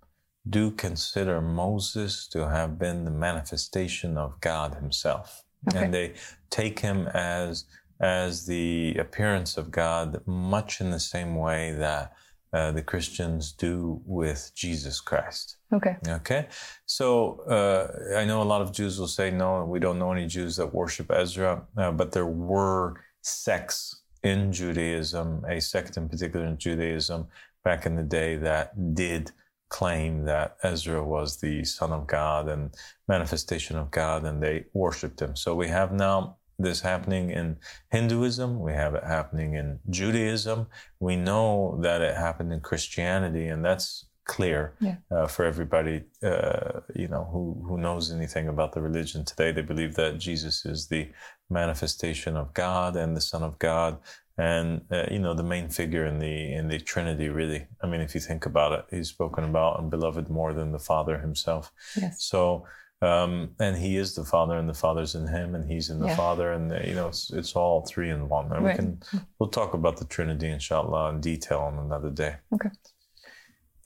do 0.49 0.71
consider 0.71 1.41
Moses 1.41 2.27
to 2.29 2.49
have 2.49 2.79
been 2.79 3.05
the 3.05 3.11
manifestation 3.11 4.17
of 4.17 4.41
God 4.41 4.75
Himself, 4.75 5.45
okay. 5.69 5.85
and 5.85 5.95
they 5.95 6.15
take 6.51 6.81
him 6.81 7.07
as 7.09 7.65
as 8.01 8.47
the 8.47 8.95
appearance 8.95 9.57
of 9.57 9.71
God, 9.71 10.21
much 10.27 10.81
in 10.81 10.91
the 10.91 11.01
same 11.01 11.35
way 11.35 11.73
that 11.73 12.13
uh, 12.53 12.73
the 12.73 12.83
Christians 12.83 13.53
do 13.53 14.01
with 14.05 14.51
Jesus 14.55 15.01
Christ. 15.01 15.57
Okay. 15.73 15.97
Okay. 16.09 16.47
So 16.87 17.41
uh, 17.43 18.17
I 18.17 18.25
know 18.25 18.43
a 18.43 18.45
lot 18.45 18.63
of 18.63 18.73
Jews 18.73 18.99
will 18.99 19.09
say, 19.09 19.31
no, 19.31 19.65
we 19.65 19.79
don't 19.79 19.99
know 19.99 20.13
any 20.13 20.27
Jews 20.27 20.57
that 20.57 20.73
worship 20.75 21.11
Ezra, 21.11 21.63
uh, 21.77 21.93
but 21.93 22.13
there 22.13 22.27
were 22.27 23.03
sects 23.23 24.03
in 24.23 24.53
Judaism, 24.53 25.45
a 25.49 25.61
sect 25.61 25.97
in 25.97 26.09
particular 26.09 26.47
in 26.47 26.59
Judaism 26.59 27.27
back 27.65 27.87
in 27.87 27.97
the 27.97 28.03
day 28.03 28.37
that 28.37 28.95
did 28.95 29.33
claim 29.69 30.25
that 30.25 30.57
Ezra 30.63 31.05
was 31.05 31.41
the 31.41 31.63
son 31.65 31.93
of 31.93 32.07
God 32.07 32.49
and 32.49 32.75
manifestation 33.07 33.77
of 33.77 33.91
God, 33.91 34.25
and 34.25 34.43
they 34.43 34.65
worshipped 34.73 35.21
him. 35.21 35.37
So 35.37 35.55
we 35.55 35.69
have 35.69 35.93
now 35.93 36.38
this 36.59 36.81
happening 36.81 37.31
in 37.31 37.57
Hinduism, 37.91 38.61
we 38.61 38.73
have 38.73 38.95
it 38.95 39.05
happening 39.05 39.55
in 39.55 39.79
Judaism. 39.91 40.67
We 40.99 41.17
know 41.17 41.79
that 41.83 42.01
it 42.03 42.17
happened 42.17 42.53
in 42.53 42.61
Christianity, 42.61 43.47
and 43.47 43.65
that's 43.65 44.07
clear 44.25 44.75
yeah. 44.81 44.97
uh, 45.11 45.27
for 45.27 45.45
everybody, 45.45 46.03
uh, 46.23 46.81
you 46.95 47.09
know, 47.09 47.29
who, 47.33 47.65
who 47.67 47.79
knows 47.79 48.13
anything 48.13 48.49
about 48.49 48.73
the 48.73 48.81
religion 48.81 49.25
today. 49.25 49.53
They 49.53 49.63
believe 49.63 49.95
that 49.95 50.19
Jesus 50.19 50.67
is 50.67 50.89
the 50.89 51.09
manifestation 51.49 52.37
of 52.37 52.53
God 52.55 52.95
and 52.97 53.17
the 53.17 53.21
Son 53.21 53.43
of 53.43 53.59
God, 53.59 53.99
and 54.37 54.83
uh, 54.93 55.07
you 55.11 55.19
know, 55.19 55.35
the 55.35 55.43
main 55.43 55.69
figure 55.69 56.05
in 56.07 56.19
the 56.21 56.53
in 56.53 56.69
the 56.69 56.79
Trinity. 56.79 57.29
Really, 57.29 57.67
I 57.83 57.87
mean, 57.87 58.01
if 58.01 58.15
you 58.15 58.21
think 58.21 58.47
about 58.47 58.73
it, 58.73 58.85
he's 58.91 59.09
spoken 59.09 59.45
about 59.45 59.81
and 59.81 59.91
beloved 59.91 60.29
more 60.29 60.53
than 60.53 60.73
the 60.73 60.79
Father 60.79 61.19
himself. 61.19 61.73
Yes. 62.01 62.23
So 62.23 62.65
um, 63.01 63.55
and 63.61 63.77
he 63.77 63.97
is 63.97 64.15
the 64.15 64.25
father 64.25 64.57
and 64.59 64.69
the 64.69 64.75
father's 64.75 65.15
in 65.15 65.27
him 65.29 65.55
and 65.55 65.71
he's 65.71 65.89
in 65.91 66.01
the 66.01 66.07
Yeah. 66.09 66.17
father 66.17 66.53
and 66.53 66.65
you 66.87 66.95
know 66.95 67.09
it's, 67.09 67.31
it's 67.31 67.55
all 67.55 67.87
three 67.87 68.11
in 68.11 68.29
one 68.29 68.47
and 68.53 68.65
Right. 68.65 68.73
we 68.73 68.77
can 68.77 69.03
we'll 69.39 69.51
talk 69.51 69.75
about 69.75 69.97
the 69.99 70.05
trinity 70.05 70.49
inshallah 70.49 71.11
in 71.11 71.21
detail 71.21 71.61
on 71.61 71.79
another 71.79 72.11
day 72.11 72.37
Okay. 72.55 72.71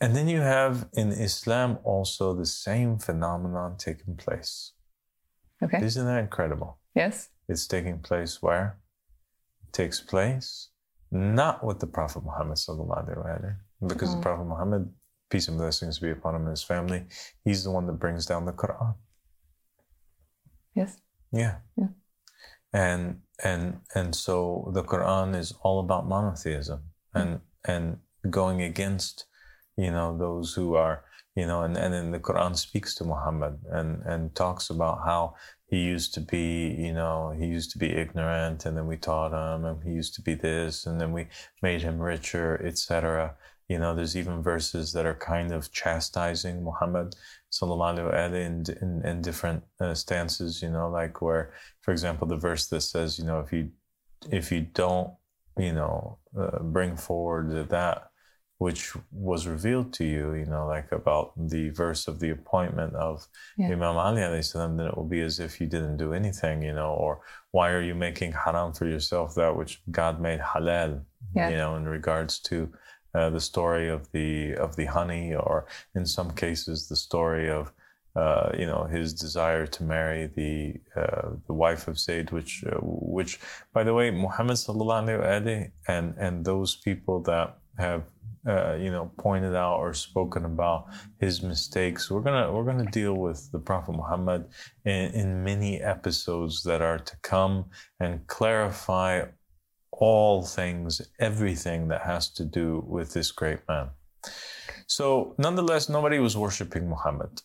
and 0.00 0.16
then 0.16 0.28
you 0.28 0.40
have 0.40 0.88
in 0.94 1.08
islam 1.12 1.78
also 1.84 2.32
the 2.34 2.46
same 2.46 2.98
phenomenon 2.98 3.76
taking 3.76 4.16
place 4.16 4.72
Okay. 5.62 5.80
isn't 5.82 6.06
that 6.06 6.20
incredible 6.20 6.78
Yes. 6.94 7.28
it's 7.48 7.66
taking 7.66 7.98
place 7.98 8.40
where 8.42 8.78
it 9.66 9.72
takes 9.72 10.00
place 10.00 10.68
not 11.10 11.62
with 11.62 11.78
the 11.80 11.86
prophet 11.86 12.22
muhammad 12.24 12.56
sallallahu 12.56 13.00
alaihi 13.04 13.18
wasallam 13.24 13.56
because 13.90 14.10
Oh. 14.12 14.16
the 14.16 14.22
prophet 14.22 14.46
muhammad 14.46 14.82
peace 15.32 15.48
and 15.48 15.58
blessings 15.58 15.98
be 15.98 16.10
upon 16.10 16.34
him 16.36 16.42
and 16.42 16.50
his 16.50 16.62
family 16.72 17.00
he's 17.44 17.64
the 17.64 17.70
one 17.70 17.86
that 17.86 18.02
brings 18.04 18.24
down 18.26 18.44
the 18.44 18.52
quran 18.52 18.94
Yes. 20.74 20.98
Yeah. 21.32 21.56
Yeah. 21.76 21.88
And 22.72 23.20
and 23.44 23.80
and 23.94 24.14
so 24.14 24.70
the 24.72 24.82
Quran 24.82 25.36
is 25.36 25.52
all 25.62 25.80
about 25.80 26.08
monotheism 26.08 26.80
and 27.14 27.40
and 27.64 27.98
going 28.30 28.62
against, 28.62 29.26
you 29.76 29.90
know, 29.90 30.16
those 30.16 30.54
who 30.54 30.74
are, 30.74 31.04
you 31.36 31.46
know, 31.46 31.62
and, 31.62 31.76
and 31.76 31.92
then 31.92 32.12
the 32.12 32.18
Quran 32.18 32.56
speaks 32.56 32.94
to 32.94 33.04
Muhammad 33.04 33.58
and, 33.70 34.02
and 34.06 34.34
talks 34.34 34.70
about 34.70 35.00
how 35.04 35.34
he 35.66 35.78
used 35.78 36.14
to 36.14 36.20
be, 36.20 36.74
you 36.78 36.94
know, 36.94 37.34
he 37.38 37.46
used 37.46 37.72
to 37.72 37.78
be 37.78 37.90
ignorant 37.90 38.64
and 38.64 38.76
then 38.76 38.86
we 38.86 38.96
taught 38.96 39.32
him 39.32 39.64
and 39.66 39.82
he 39.84 39.90
used 39.90 40.14
to 40.14 40.22
be 40.22 40.34
this 40.34 40.86
and 40.86 40.98
then 41.00 41.12
we 41.12 41.26
made 41.62 41.82
him 41.82 41.98
richer, 41.98 42.60
etc. 42.64 43.36
You 43.72 43.78
know, 43.82 43.92
there's 43.94 44.16
even 44.20 44.42
verses 44.52 44.86
that 44.94 45.06
are 45.10 45.18
kind 45.34 45.50
of 45.56 45.62
chastising 45.80 46.56
Muhammad 46.70 47.08
sallallahu 47.56 47.98
alaihi 48.12 48.46
in, 48.48 48.56
in, 48.84 48.90
in 49.10 49.16
different 49.28 49.60
uh, 49.84 49.94
stances, 50.04 50.50
you 50.64 50.70
know, 50.76 50.86
like 51.00 51.14
where, 51.26 51.44
for 51.84 51.92
example, 51.96 52.26
the 52.28 52.42
verse 52.48 52.64
that 52.72 52.82
says, 52.92 53.08
you 53.18 53.26
know, 53.28 53.38
if 53.44 53.50
you, 53.56 53.64
if 54.40 54.44
you 54.52 54.60
don't, 54.82 55.10
you 55.66 55.74
know, 55.78 56.18
uh, 56.40 56.58
bring 56.76 56.92
forward 57.08 57.46
that 57.78 57.98
which 58.64 58.82
was 59.30 59.42
revealed 59.54 59.88
to 59.98 60.04
you, 60.14 60.26
you 60.40 60.48
know, 60.52 60.64
like 60.74 60.88
about 61.00 61.26
the 61.54 61.64
verse 61.82 62.02
of 62.10 62.14
the 62.22 62.30
appointment 62.38 62.92
of 63.08 63.14
Yeah. 63.58 63.72
Imam 63.74 63.96
Ali 64.06 64.22
alayhi 64.28 64.44
salam, 64.44 64.76
then 64.76 64.86
it 64.90 64.96
will 64.96 65.12
be 65.16 65.22
as 65.28 65.36
if 65.46 65.52
you 65.60 65.66
didn't 65.74 65.96
do 66.04 66.10
anything, 66.20 66.56
you 66.68 66.74
know, 66.78 66.92
or 67.04 67.12
why 67.56 67.66
are 67.76 67.84
you 67.88 67.96
making 68.08 68.30
haram 68.42 68.70
for 68.78 68.86
yourself 68.94 69.34
that 69.40 69.52
which 69.58 69.72
God 70.00 70.14
made 70.28 70.40
halal, 70.50 70.92
Yeah. 71.34 71.48
you 71.50 71.56
know, 71.60 71.70
in 71.80 71.84
regards 71.98 72.34
to 72.48 72.56
uh, 73.14 73.30
the 73.30 73.40
story 73.40 73.88
of 73.88 74.10
the 74.12 74.54
of 74.54 74.76
the 74.76 74.86
honey, 74.86 75.34
or 75.34 75.66
in 75.94 76.06
some 76.06 76.30
cases 76.32 76.88
the 76.88 76.96
story 76.96 77.50
of 77.50 77.72
uh, 78.14 78.50
you 78.58 78.66
know 78.66 78.84
his 78.84 79.14
desire 79.14 79.66
to 79.66 79.82
marry 79.82 80.26
the 80.26 80.74
uh, 81.00 81.30
the 81.46 81.52
wife 81.52 81.88
of 81.88 81.98
Zayd, 81.98 82.30
which 82.30 82.64
uh, 82.64 82.76
which 82.80 83.40
by 83.72 83.82
the 83.84 83.94
way 83.94 84.10
Muhammad 84.10 84.56
sallallahu 84.56 85.20
alaihi 85.20 85.70
and 85.88 86.14
and 86.18 86.44
those 86.44 86.76
people 86.76 87.20
that 87.22 87.58
have 87.78 88.04
uh, 88.46 88.74
you 88.74 88.90
know 88.90 89.10
pointed 89.16 89.54
out 89.54 89.78
or 89.78 89.94
spoken 89.94 90.44
about 90.44 90.88
his 91.20 91.42
mistakes, 91.42 92.10
we're 92.10 92.20
gonna 92.20 92.52
we're 92.52 92.64
gonna 92.64 92.90
deal 92.90 93.14
with 93.14 93.50
the 93.52 93.58
Prophet 93.58 93.92
Muhammad 93.92 94.46
in, 94.84 95.10
in 95.12 95.44
many 95.44 95.80
episodes 95.80 96.62
that 96.64 96.82
are 96.82 96.98
to 96.98 97.16
come 97.22 97.66
and 98.00 98.26
clarify 98.26 99.24
all 99.92 100.42
things, 100.42 101.00
everything 101.20 101.88
that 101.88 102.02
has 102.02 102.28
to 102.30 102.44
do 102.44 102.84
with 102.86 103.12
this 103.12 103.30
great 103.30 103.60
man. 103.68 103.90
So, 104.86 105.34
nonetheless, 105.38 105.88
nobody 105.88 106.18
was 106.18 106.36
worshiping 106.36 106.88
Muhammad. 106.88 107.42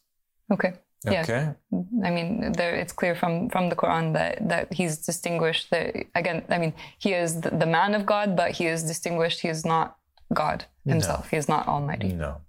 Okay. 0.52 0.74
Yeah. 1.06 1.22
Okay. 1.22 1.54
Mm-hmm. 1.74 2.06
I 2.06 2.10
mean, 2.10 2.52
there, 2.54 2.76
it's 2.76 2.92
clear 2.92 3.16
from 3.16 3.50
from 3.50 3.70
the 3.70 3.76
Quran 3.76 4.14
that 4.14 4.50
that 4.50 4.74
he's 4.74 4.98
distinguished. 5.06 5.70
That 5.70 5.96
again, 6.16 6.44
I 6.50 6.58
mean, 6.58 6.74
he 6.98 7.14
is 7.14 7.40
the, 7.42 7.52
the 7.52 7.68
man 7.68 7.94
of 7.94 8.06
God, 8.06 8.36
but 8.36 8.52
he 8.52 8.66
is 8.66 8.84
distinguished. 8.84 9.40
He 9.42 9.50
is 9.50 9.64
not 9.64 9.98
God 10.34 10.66
Himself. 10.86 11.30
He 11.30 11.38
is 11.38 11.48
not 11.48 11.68
Almighty. 11.68 12.14
No. 12.14 12.42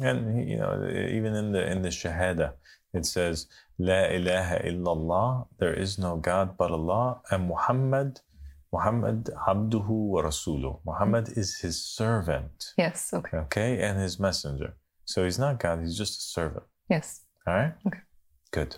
And 0.00 0.48
you 0.50 0.56
know, 0.56 0.72
even 0.88 1.34
in 1.34 1.52
the 1.52 1.62
in 1.70 1.82
the 1.82 1.90
Shahada, 1.90 2.54
it 2.92 3.06
says, 3.06 3.46
La 3.78 4.04
ilaha 4.04 4.58
illallah, 4.64 5.46
there 5.58 5.72
is 5.74 5.98
no 5.98 6.16
God 6.16 6.56
but 6.56 6.70
Allah, 6.70 7.20
and 7.30 7.46
Muhammad, 7.46 8.20
Muhammad 8.72 9.30
abduhu 9.46 10.10
wa 10.14 10.22
rasuluh. 10.22 10.80
Muhammad 10.84 11.28
is 11.36 11.58
his 11.58 11.84
servant. 11.84 12.72
Yes, 12.78 13.12
okay. 13.12 13.36
Okay, 13.38 13.82
and 13.82 13.98
his 14.00 14.18
messenger. 14.18 14.74
So 15.04 15.24
he's 15.24 15.38
not 15.38 15.58
God, 15.60 15.80
he's 15.80 15.96
just 15.96 16.18
a 16.18 16.22
servant. 16.22 16.64
Yes. 16.88 17.20
All 17.46 17.54
right? 17.54 17.74
Okay. 17.86 18.00
Good. 18.50 18.76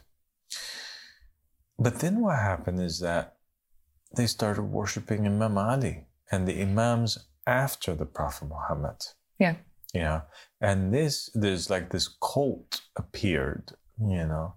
But 1.78 2.00
then 2.00 2.20
what 2.20 2.38
happened 2.38 2.80
is 2.80 3.00
that 3.00 3.36
they 4.16 4.26
started 4.26 4.62
worshiping 4.62 5.26
Imam 5.26 5.58
Ali 5.58 6.06
and 6.30 6.46
the 6.46 6.60
Imams 6.62 7.18
after 7.46 7.94
the 7.94 8.06
Prophet 8.06 8.48
Muhammad. 8.48 8.96
Yeah. 9.38 9.56
Yeah. 9.92 10.22
And 10.60 10.94
this, 10.94 11.30
there's 11.34 11.70
like 11.70 11.90
this 11.90 12.08
cult 12.08 12.80
appeared, 12.96 13.72
you 14.00 14.26
know, 14.26 14.54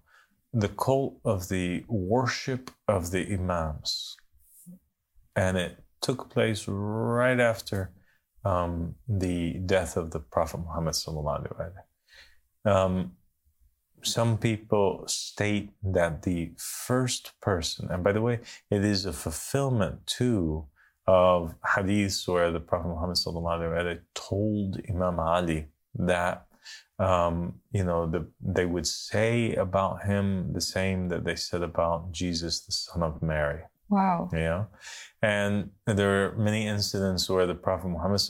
the 0.53 0.69
cult 0.69 1.19
of 1.25 1.49
the 1.49 1.83
worship 1.87 2.71
of 2.87 3.11
the 3.11 3.33
Imams. 3.33 4.15
And 5.37 5.55
it 5.55 5.77
took 6.01 6.29
place 6.29 6.65
right 6.67 7.39
after 7.39 7.91
um, 8.43 8.95
the 9.07 9.53
death 9.65 9.95
of 9.95 10.11
the 10.11 10.19
Prophet 10.19 10.57
Muhammad. 10.57 10.95
Um, 12.65 13.11
some 14.01 14.37
people 14.37 15.03
state 15.07 15.69
that 15.83 16.23
the 16.23 16.51
first 16.57 17.33
person, 17.41 17.89
and 17.91 18.03
by 18.03 18.13
the 18.13 18.21
way, 18.21 18.39
it 18.71 18.83
is 18.83 19.05
a 19.05 19.13
fulfillment 19.13 20.07
too 20.07 20.65
of 21.05 21.55
hadiths 21.65 22.27
where 22.27 22.51
the 22.51 22.59
Prophet 22.59 22.87
Muhammad 22.87 24.01
told 24.13 24.81
Imam 24.89 25.19
Ali 25.19 25.67
that 25.95 26.47
um, 26.99 27.53
you 27.71 27.83
know 27.83 28.07
the, 28.07 28.27
they 28.41 28.65
would 28.65 28.87
say 28.87 29.53
about 29.53 30.03
him 30.03 30.51
the 30.53 30.61
same 30.61 31.09
that 31.09 31.23
they 31.23 31.35
said 31.35 31.61
about 31.61 32.11
Jesus, 32.11 32.61
the 32.61 32.71
son 32.71 33.03
of 33.03 33.21
Mary. 33.21 33.61
Wow. 33.89 34.29
Yeah. 34.33 34.65
And 35.21 35.71
there 35.85 36.25
are 36.25 36.35
many 36.37 36.67
incidents 36.67 37.29
where 37.29 37.47
the 37.47 37.55
Prophet 37.55 37.87
Muhammad 37.87 38.21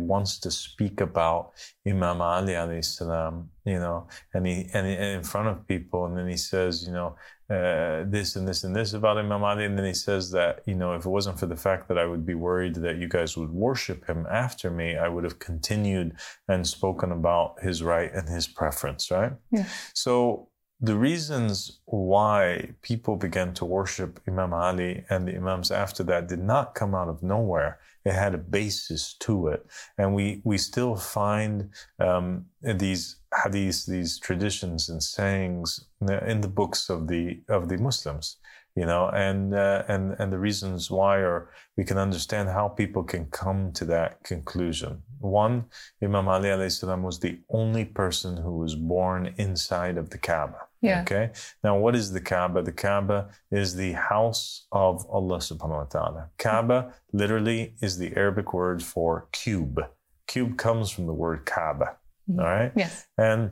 wants 0.00 0.38
to 0.40 0.50
speak 0.50 1.00
about 1.00 1.52
Imam 1.86 2.20
Ali 2.20 2.82
salam, 2.82 3.50
you 3.64 3.78
know, 3.78 4.08
and 4.34 4.46
he 4.46 4.68
and, 4.72 4.86
in 4.86 5.22
front 5.22 5.48
of 5.48 5.66
people, 5.66 6.06
and 6.06 6.16
then 6.16 6.26
he 6.26 6.36
says, 6.36 6.84
you 6.84 6.92
know, 6.92 7.16
uh, 7.50 8.04
this 8.08 8.36
and 8.36 8.48
this 8.48 8.64
and 8.64 8.74
this 8.74 8.94
about 8.94 9.16
Imam 9.16 9.44
Ali, 9.44 9.64
and 9.64 9.78
then 9.78 9.86
he 9.86 9.94
says 9.94 10.30
that, 10.32 10.62
you 10.66 10.74
know, 10.74 10.94
if 10.94 11.06
it 11.06 11.08
wasn't 11.08 11.38
for 11.38 11.46
the 11.46 11.56
fact 11.56 11.86
that 11.88 11.98
I 11.98 12.04
would 12.04 12.26
be 12.26 12.34
worried 12.34 12.74
that 12.76 12.96
you 12.96 13.08
guys 13.08 13.36
would 13.36 13.50
worship 13.50 14.06
him 14.06 14.26
after 14.30 14.70
me, 14.70 14.96
I 14.96 15.08
would 15.08 15.24
have 15.24 15.38
continued 15.38 16.16
and 16.48 16.66
spoken 16.66 17.12
about 17.12 17.62
his 17.62 17.82
right 17.82 18.12
and 18.12 18.28
his 18.28 18.48
preference, 18.48 19.10
right? 19.10 19.32
Yeah. 19.52 19.66
So 19.94 20.47
the 20.80 20.94
reasons 20.94 21.80
why 21.86 22.70
people 22.82 23.16
began 23.16 23.52
to 23.54 23.64
worship 23.64 24.20
Imam 24.28 24.54
Ali 24.54 25.04
and 25.10 25.26
the 25.26 25.34
Imams 25.34 25.72
after 25.72 26.04
that 26.04 26.28
did 26.28 26.38
not 26.38 26.74
come 26.76 26.94
out 26.94 27.08
of 27.08 27.22
nowhere. 27.22 27.80
It 28.04 28.12
had 28.12 28.34
a 28.34 28.38
basis 28.38 29.14
to 29.20 29.48
it. 29.48 29.66
And 29.98 30.14
we, 30.14 30.40
we 30.44 30.56
still 30.56 30.94
find 30.94 31.70
um, 31.98 32.46
these 32.62 33.16
hadiths, 33.34 33.86
these 33.86 34.18
traditions 34.18 34.88
and 34.88 35.02
sayings 35.02 35.84
in 36.00 36.40
the 36.40 36.48
books 36.48 36.88
of 36.88 37.08
the, 37.08 37.40
of 37.48 37.68
the 37.68 37.76
Muslims 37.78 38.36
you 38.78 38.86
know, 38.86 39.08
and 39.08 39.54
uh, 39.54 39.82
and 39.88 40.14
and 40.20 40.32
the 40.32 40.38
reasons 40.38 40.88
why, 40.88 41.16
or 41.16 41.50
we 41.76 41.82
can 41.82 41.98
understand 41.98 42.48
how 42.48 42.68
people 42.68 43.02
can 43.02 43.24
come 43.26 43.72
to 43.72 43.84
that 43.86 44.22
conclusion. 44.22 45.02
One, 45.18 45.64
Imam 46.00 46.28
Ali 46.28 46.50
was 46.50 47.18
the 47.18 47.40
only 47.50 47.84
person 47.84 48.36
who 48.36 48.56
was 48.56 48.76
born 48.76 49.34
inside 49.36 49.98
of 49.98 50.10
the 50.10 50.18
Kaaba. 50.18 50.67
Yeah. 50.80 51.02
Okay. 51.02 51.30
Now, 51.64 51.76
what 51.78 51.96
is 51.96 52.12
the 52.12 52.20
Kaaba? 52.20 52.62
The 52.62 52.72
Kaaba 52.72 53.30
is 53.50 53.74
the 53.74 53.92
house 53.92 54.66
of 54.70 55.04
Allah 55.10 55.38
subhanahu 55.38 55.70
wa 55.70 55.84
ta'ala. 55.84 56.30
Kaaba 56.38 56.94
literally 57.12 57.74
is 57.82 57.98
the 57.98 58.14
Arabic 58.16 58.54
word 58.54 58.82
for 58.82 59.28
cube. 59.32 59.80
Cube 60.26 60.56
comes 60.56 60.90
from 60.90 61.06
the 61.06 61.14
word 61.14 61.44
Kaaba. 61.46 61.96
Mm-hmm. 62.30 62.40
All 62.40 62.46
right. 62.46 62.72
Yes. 62.76 63.06
And 63.16 63.50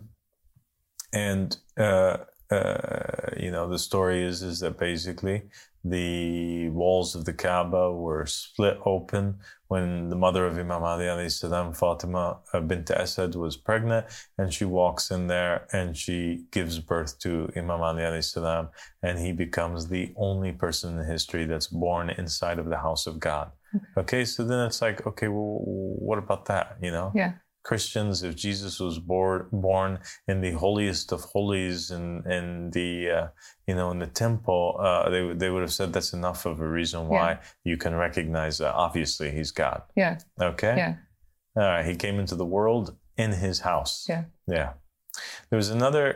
and 1.12 1.56
uh, 1.76 2.18
uh, 2.50 3.34
you 3.36 3.50
know, 3.50 3.68
the 3.68 3.78
story 3.78 4.22
is 4.22 4.42
is 4.42 4.60
that 4.60 4.78
basically 4.78 5.42
the 5.84 6.68
walls 6.70 7.14
of 7.14 7.24
the 7.24 7.32
Kaaba 7.32 7.92
were 7.92 8.26
split 8.26 8.78
open 8.84 9.38
when 9.68 10.08
the 10.08 10.16
mother 10.16 10.46
of 10.46 10.58
Imam 10.58 10.82
Ali 10.82 11.04
alayhi 11.04 11.30
salam, 11.30 11.72
Fatima 11.72 12.38
uh, 12.52 12.60
bint 12.60 12.90
Asad, 12.90 13.34
was 13.34 13.56
pregnant, 13.56 14.06
and 14.38 14.52
she 14.52 14.64
walks 14.64 15.10
in 15.10 15.26
there 15.26 15.66
and 15.72 15.96
she 15.96 16.44
gives 16.50 16.78
birth 16.78 17.18
to 17.20 17.50
Imam 17.56 17.82
Ali 17.82 18.02
alayhi 18.02 18.24
salam, 18.24 18.68
and 19.02 19.18
he 19.18 19.32
becomes 19.32 19.88
the 19.88 20.12
only 20.16 20.52
person 20.52 20.98
in 20.98 21.06
history 21.06 21.46
that's 21.46 21.66
born 21.66 22.10
inside 22.10 22.58
of 22.58 22.68
the 22.68 22.78
house 22.78 23.06
of 23.06 23.18
God. 23.18 23.50
Okay, 23.96 24.24
so 24.24 24.44
then 24.44 24.66
it's 24.66 24.80
like, 24.80 25.06
okay, 25.06 25.28
well, 25.28 25.60
what 25.62 26.18
about 26.18 26.46
that? 26.46 26.76
You 26.80 26.92
know? 26.92 27.12
Yeah. 27.14 27.32
Christians, 27.68 28.22
if 28.28 28.32
Jesus 28.46 28.74
was 28.86 28.96
born 29.12 29.40
born 29.68 29.92
in 30.30 30.36
the 30.46 30.52
holiest 30.64 31.06
of 31.16 31.20
holies 31.34 31.90
in 31.96 32.04
in 32.36 32.46
the 32.76 32.90
uh, 33.18 33.26
you 33.68 33.74
know 33.78 33.88
in 33.94 33.98
the 34.04 34.12
temple, 34.24 34.64
uh, 34.86 35.10
they 35.12 35.22
they 35.40 35.50
would 35.52 35.64
have 35.66 35.72
said 35.78 35.88
that's 35.92 36.12
enough 36.20 36.40
of 36.50 36.54
a 36.66 36.68
reason 36.78 37.00
why 37.14 37.28
Yeah. 37.30 37.38
you 37.70 37.76
can 37.84 37.94
recognize 38.06 38.54
that 38.62 38.72
obviously 38.86 39.28
he's 39.36 39.50
God. 39.64 39.80
Yeah. 40.02 40.14
Okay. 40.50 40.74
Yeah. 40.82 40.92
All 41.60 41.68
right. 41.72 41.84
He 41.90 41.94
came 42.04 42.16
into 42.22 42.36
the 42.42 42.50
world 42.56 42.86
in 43.24 43.30
his 43.46 43.56
house. 43.70 43.92
Yeah. 44.12 44.24
Yeah. 44.56 44.70
There 45.50 45.56
was 45.62 45.70
another 45.78 46.06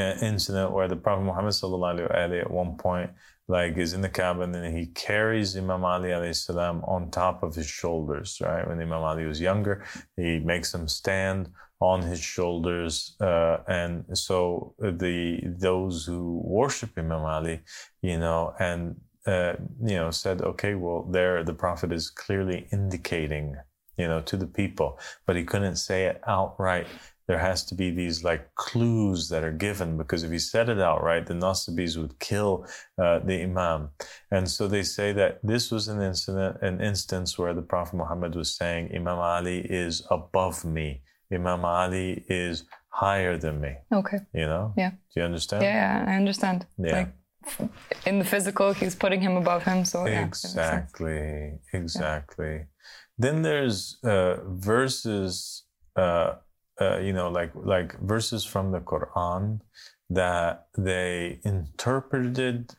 uh, 0.00 0.14
incident 0.32 0.68
where 0.74 0.88
the 0.88 0.96
Prophet 1.06 1.24
Muhammad 1.30 1.54
sallallahu 1.58 2.10
alaihi 2.10 2.40
at 2.46 2.50
one 2.62 2.72
point 2.86 3.10
like 3.48 3.76
is 3.76 3.92
in 3.92 4.00
the 4.00 4.08
Kaaba 4.08 4.42
and 4.42 4.76
he 4.76 4.86
carries 4.86 5.56
Imam 5.56 5.84
Ali 5.84 6.08
alayhi 6.10 6.34
salam 6.34 6.82
on 6.84 7.10
top 7.10 7.42
of 7.42 7.54
his 7.54 7.66
shoulders, 7.66 8.38
right? 8.42 8.66
When 8.66 8.80
Imam 8.80 9.02
Ali 9.02 9.24
was 9.24 9.40
younger, 9.40 9.84
he 10.16 10.38
makes 10.40 10.74
him 10.74 10.88
stand 10.88 11.50
on 11.80 12.02
his 12.02 12.20
shoulders. 12.20 13.16
Uh, 13.20 13.58
and 13.68 14.04
so 14.18 14.74
the, 14.78 15.40
those 15.44 16.06
who 16.06 16.40
worship 16.44 16.90
Imam 16.96 17.22
Ali, 17.22 17.60
you 18.02 18.18
know, 18.18 18.54
and, 18.58 18.96
uh, 19.26 19.54
you 19.82 19.96
know, 19.96 20.10
said, 20.10 20.42
okay, 20.42 20.74
well, 20.74 21.02
there 21.10 21.44
the 21.44 21.54
Prophet 21.54 21.92
is 21.92 22.10
clearly 22.10 22.66
indicating, 22.72 23.56
you 23.96 24.08
know, 24.08 24.20
to 24.22 24.36
the 24.36 24.46
people, 24.46 24.98
but 25.24 25.36
he 25.36 25.44
couldn't 25.44 25.76
say 25.76 26.06
it 26.06 26.20
outright 26.26 26.86
there 27.28 27.38
has 27.38 27.64
to 27.64 27.74
be 27.74 27.90
these 27.90 28.22
like 28.22 28.54
clues 28.54 29.28
that 29.28 29.42
are 29.42 29.52
given 29.52 29.96
because 29.96 30.22
if 30.22 30.30
he 30.30 30.38
said 30.38 30.68
it 30.68 30.80
outright, 30.80 31.26
the 31.26 31.34
Nasibis 31.34 31.96
would 31.96 32.18
kill 32.18 32.66
uh, 33.02 33.18
the 33.18 33.42
Imam. 33.42 33.90
And 34.30 34.48
so 34.48 34.68
they 34.68 34.82
say 34.82 35.12
that 35.12 35.40
this 35.42 35.70
was 35.70 35.88
an 35.88 36.00
incident, 36.00 36.58
an 36.62 36.80
instance 36.80 37.38
where 37.38 37.54
the 37.54 37.62
Prophet 37.62 37.96
Muhammad 37.96 38.34
was 38.34 38.54
saying, 38.54 38.92
Imam 38.94 39.18
Ali 39.18 39.58
is 39.58 40.06
above 40.10 40.64
me. 40.64 41.02
Imam 41.32 41.64
Ali 41.64 42.24
is 42.28 42.64
higher 42.90 43.36
than 43.36 43.60
me. 43.60 43.74
Okay. 43.92 44.18
You 44.32 44.46
know? 44.46 44.72
Yeah. 44.76 44.90
Do 44.90 45.20
you 45.20 45.22
understand? 45.22 45.62
Yeah, 45.62 46.04
yeah, 46.04 46.12
I 46.12 46.16
understand. 46.16 46.66
Yeah. 46.78 46.96
Like 46.96 47.70
in 48.06 48.18
the 48.18 48.24
physical, 48.24 48.72
he's 48.72 48.94
putting 48.94 49.20
him 49.20 49.36
above 49.36 49.64
him. 49.64 49.84
So 49.84 50.06
yeah. 50.06 50.24
Exactly. 50.24 51.58
Exactly. 51.72 52.66
Then 53.18 53.42
there's 53.42 53.98
uh, 54.04 54.36
verses, 54.44 55.64
uh, 55.96 56.34
uh, 56.80 56.98
you 56.98 57.12
know, 57.12 57.28
like 57.30 57.52
like 57.54 57.98
verses 58.00 58.44
from 58.44 58.72
the 58.72 58.80
Quran 58.80 59.60
that 60.10 60.66
they 60.76 61.40
interpreted 61.44 62.74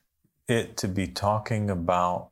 it 0.48 0.78
to 0.78 0.88
be 0.88 1.08
talking 1.08 1.70
about, 1.70 2.32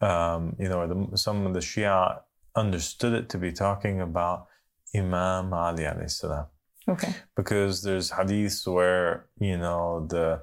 um, 0.00 0.56
you 0.58 0.68
know, 0.68 0.86
the, 0.86 1.16
some 1.18 1.46
of 1.46 1.52
the 1.54 1.60
Shia 1.60 2.20
understood 2.56 3.12
it 3.12 3.28
to 3.30 3.38
be 3.38 3.52
talking 3.52 4.00
about 4.00 4.46
Imam 4.94 5.52
Ali 5.52 5.84
alayhi 5.84 6.10
salam 6.10 6.46
Okay. 6.88 7.14
because 7.36 7.82
there's 7.82 8.10
hadiths 8.10 8.66
where 8.66 9.26
you 9.40 9.56
know 9.56 10.06
the 10.08 10.42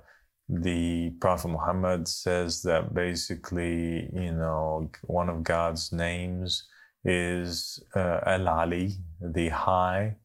the 0.49 1.11
prophet 1.21 1.47
muhammad 1.49 2.07
says 2.07 2.61
that 2.63 2.93
basically 2.93 4.09
you 4.11 4.31
know 4.31 4.89
one 5.03 5.29
of 5.29 5.43
god's 5.43 5.91
names 5.93 6.67
is 7.05 7.81
uh, 7.95 8.19
al 8.25 8.47
ali 8.49 8.95
the 9.21 9.49
high 9.49 10.15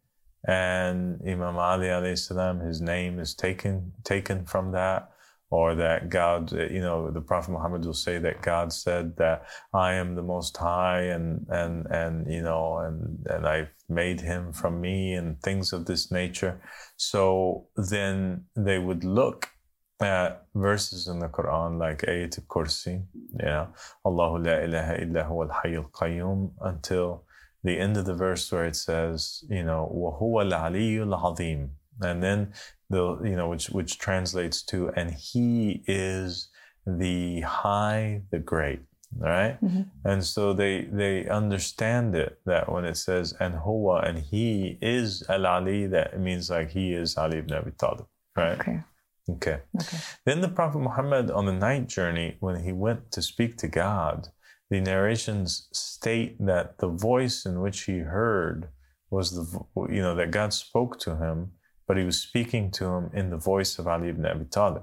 and 0.47 1.21
imam 1.27 1.57
ali 1.57 1.87
alayhi 1.87 2.67
his 2.67 2.81
name 2.81 3.19
is 3.19 3.35
taken 3.35 3.93
taken 4.05 4.45
from 4.45 4.73
that 4.73 5.11
or 5.51 5.77
that 5.77 6.09
God, 6.09 6.51
you 6.53 6.81
know, 6.81 7.11
the 7.11 7.21
Prophet 7.21 7.53
Muhammad 7.53 7.85
will 7.85 7.95
say 7.95 8.19
that 8.19 8.43
God 8.43 8.73
said 8.73 9.17
that 9.17 9.47
I 9.73 9.95
am 9.95 10.17
the 10.17 10.23
Most 10.23 10.57
High, 10.57 11.03
and 11.03 11.47
and 11.49 11.87
and 11.87 12.33
you 12.33 12.43
know, 12.43 12.79
and 12.79 13.25
and 13.31 13.47
I've 13.47 13.71
made 13.89 14.21
him 14.21 14.53
from 14.53 14.81
me, 14.81 15.15
and 15.15 15.41
things 15.41 15.73
of 15.73 15.87
this 15.87 16.11
nature. 16.11 16.61
So 16.97 17.69
then 17.77 18.47
they 18.57 18.79
would 18.79 19.05
look 19.05 19.49
at 20.01 20.47
verses 20.55 21.09
in 21.09 21.21
the 21.21 21.29
Quran 21.29 21.79
like 21.79 22.03
Ayat 22.03 22.39
al-Kursi, 22.39 23.05
know, 23.41 23.67
Allahu 24.05 24.39
la 24.39 24.57
ilaha 24.67 25.01
illa 25.01 25.25
huwa 25.25 25.49
al-hayy 25.49 25.77
al-qayyum, 25.77 26.51
until 26.61 27.25
the 27.66 27.80
end 27.80 27.98
of 27.98 28.06
the 28.06 28.16
verse 28.16 28.52
where 28.52 28.66
it 28.66 28.76
says, 28.76 29.44
you 29.50 29.64
know, 29.64 29.92
وَهُوَ 29.94 30.52
الْعَلِيُّ 30.52 30.98
الْعَظِيمُ. 31.06 31.70
And 32.02 32.24
then 32.24 32.54
the, 32.90 33.20
you 33.24 33.36
know, 33.36 33.50
which, 33.50 33.70
which 33.70 34.00
translates 34.00 34.64
to, 34.64 34.90
and 34.96 35.12
he 35.12 35.84
is 35.88 36.50
the 36.88 37.42
high, 37.42 38.24
the 38.32 38.40
great. 38.40 38.82
Right. 39.18 39.62
Mm-hmm. 39.62 39.82
And 40.06 40.24
so 40.24 40.54
they, 40.54 40.88
they 40.90 41.28
understand 41.28 42.16
it 42.16 42.40
that 42.46 42.72
when 42.72 42.86
it 42.86 42.96
says, 42.96 43.34
and 43.42 43.56
huwa, 43.56 44.08
and 44.08 44.18
he 44.18 44.78
is 44.82 45.22
al 45.28 45.46
Ali, 45.46 45.86
that 45.88 46.18
means 46.18 46.50
like 46.50 46.72
he 46.72 46.94
is 46.94 47.18
Ali 47.18 47.40
ibn 47.40 47.54
Abi 47.54 47.72
Talib. 47.72 48.06
Right. 48.38 48.58
Okay. 48.58 48.80
Okay. 49.30 49.60
Okay. 49.80 49.98
Then 50.26 50.40
the 50.40 50.48
Prophet 50.48 50.80
Muhammad 50.80 51.30
on 51.30 51.46
the 51.46 51.52
night 51.52 51.90
journey, 51.90 52.38
when 52.40 52.64
he 52.64 52.72
went 52.72 53.12
to 53.12 53.22
speak 53.22 53.58
to 53.58 53.68
God, 53.68 54.30
the 54.71 54.81
narrations 54.81 55.69
state 55.73 56.37
that 56.45 56.79
the 56.79 56.89
voice 56.89 57.47
in 57.47 57.61
which 57.61 57.83
he 57.83 57.99
heard 57.99 58.69
was 59.11 59.33
the, 59.33 59.61
you 59.89 60.03
know, 60.03 60.15
that 60.15 60.31
God 60.31 60.53
spoke 60.53 60.99
to 61.01 61.17
him, 61.17 61.53
but 61.87 61.97
he 61.97 62.05
was 62.05 62.21
speaking 62.21 62.71
to 62.73 62.87
him 62.87 63.11
in 63.15 63.31
the 63.31 63.37
voice 63.37 63.79
of 63.79 63.87
Ali 63.87 64.09
ibn 64.09 64.27
Abi 64.27 64.47
Talib. 64.47 64.83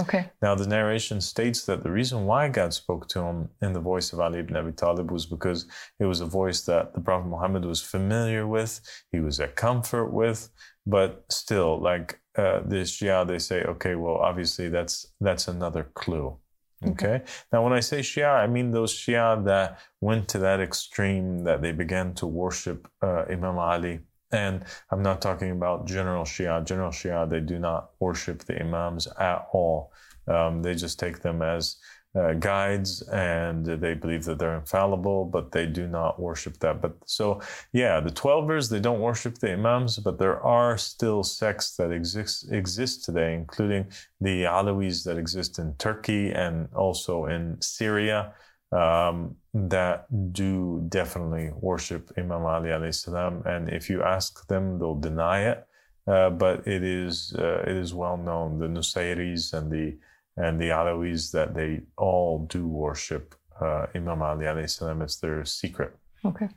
Okay. 0.00 0.30
Now, 0.40 0.54
the 0.54 0.66
narration 0.66 1.20
states 1.20 1.66
that 1.66 1.82
the 1.82 1.90
reason 1.90 2.24
why 2.24 2.48
God 2.48 2.72
spoke 2.72 3.08
to 3.08 3.20
him 3.20 3.48
in 3.60 3.72
the 3.72 3.80
voice 3.80 4.12
of 4.12 4.20
Ali 4.20 4.38
ibn 4.38 4.56
Abi 4.56 4.72
Talib 4.72 5.10
was 5.10 5.26
because 5.26 5.66
it 5.98 6.06
was 6.06 6.20
a 6.20 6.26
voice 6.26 6.62
that 6.62 6.94
the 6.94 7.00
Prophet 7.00 7.28
Muhammad 7.28 7.64
was 7.64 7.82
familiar 7.82 8.46
with, 8.46 8.80
he 9.12 9.20
was 9.20 9.40
at 9.40 9.56
comfort 9.56 10.10
with, 10.10 10.48
but 10.86 11.24
still, 11.28 11.78
like 11.78 12.20
uh, 12.36 12.60
the 12.64 12.76
Shia, 12.76 13.26
they 13.26 13.38
say, 13.38 13.62
okay, 13.62 13.94
well, 13.94 14.16
obviously 14.16 14.68
that's 14.68 15.06
that's 15.20 15.48
another 15.48 15.90
clue. 15.94 16.38
Okay. 16.86 17.22
Now, 17.52 17.62
when 17.62 17.74
I 17.74 17.80
say 17.80 18.00
Shia, 18.00 18.34
I 18.34 18.46
mean 18.46 18.70
those 18.70 18.94
Shia 18.94 19.44
that 19.44 19.80
went 20.00 20.28
to 20.28 20.38
that 20.38 20.60
extreme 20.60 21.44
that 21.44 21.60
they 21.60 21.72
began 21.72 22.14
to 22.14 22.26
worship 22.26 22.88
uh, 23.02 23.24
Imam 23.30 23.58
Ali. 23.58 24.00
And 24.32 24.64
I'm 24.90 25.02
not 25.02 25.20
talking 25.20 25.50
about 25.50 25.86
general 25.86 26.24
Shia. 26.24 26.64
General 26.64 26.90
Shia, 26.90 27.28
they 27.28 27.40
do 27.40 27.58
not 27.58 27.90
worship 27.98 28.44
the 28.44 28.58
Imams 28.60 29.08
at 29.18 29.46
all. 29.52 29.92
Um, 30.26 30.62
they 30.62 30.74
just 30.74 30.98
take 30.98 31.20
them 31.20 31.42
as 31.42 31.76
uh, 32.14 32.32
guides 32.34 33.02
and 33.02 33.64
they 33.64 33.94
believe 33.94 34.24
that 34.24 34.38
they're 34.38 34.56
infallible, 34.56 35.24
but 35.24 35.52
they 35.52 35.66
do 35.66 35.86
not 35.86 36.18
worship 36.20 36.58
that. 36.58 36.80
But 36.80 36.96
so, 37.06 37.40
yeah, 37.72 38.00
the 38.00 38.10
Twelvers, 38.10 38.68
they 38.68 38.80
don't 38.80 39.00
worship 39.00 39.38
the 39.38 39.52
Imams, 39.52 39.98
but 39.98 40.18
there 40.18 40.40
are 40.42 40.76
still 40.76 41.22
sects 41.22 41.76
that 41.76 41.92
exist, 41.92 42.50
exist 42.50 43.04
today, 43.04 43.34
including 43.34 43.86
the 44.20 44.42
Alawis 44.44 45.04
that 45.04 45.18
exist 45.18 45.58
in 45.58 45.74
Turkey 45.74 46.32
and 46.32 46.68
also 46.74 47.26
in 47.26 47.56
Syria 47.60 48.34
um, 48.72 49.36
that 49.54 50.06
do 50.32 50.84
definitely 50.88 51.50
worship 51.60 52.10
Imam 52.16 52.44
Ali 52.44 52.70
alayhi 52.70 52.94
salam. 52.94 53.42
And 53.46 53.68
if 53.68 53.88
you 53.90 54.02
ask 54.02 54.46
them, 54.48 54.78
they'll 54.78 54.98
deny 54.98 55.42
it. 55.42 55.66
Uh, 56.06 56.30
but 56.30 56.66
it 56.66 56.82
is 56.82 57.34
uh, 57.38 57.62
it 57.66 57.76
is 57.76 57.94
well 57.94 58.16
known 58.16 58.58
the 58.58 58.66
Nusayris 58.66 59.52
and 59.52 59.70
the 59.70 59.96
and 60.42 60.58
the 60.60 60.70
Alawis 60.78 61.32
that 61.32 61.54
they 61.54 61.80
all 61.96 62.46
do 62.48 62.66
worship 62.66 63.34
uh, 63.60 63.86
Imam 63.94 64.22
Ali 64.22 64.46
alayhi 64.46 64.70
salam. 64.70 65.02
It's 65.02 65.18
their 65.18 65.44
secret. 65.44 65.96
Okay. 66.24 66.48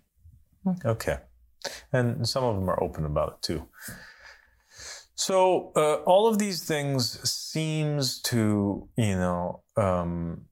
Okay. 0.86 1.18
And 1.92 2.28
some 2.28 2.44
of 2.44 2.56
them 2.56 2.70
are 2.70 2.82
open 2.82 3.06
about 3.06 3.30
it 3.34 3.42
too. 3.42 3.68
So 5.16 5.72
uh, 5.76 5.96
all 6.12 6.28
of 6.28 6.40
these 6.40 6.64
things 6.64 7.20
seems 7.30 8.22
to, 8.24 8.90
you 8.98 9.16
know, 9.16 9.64
um, 9.78 10.46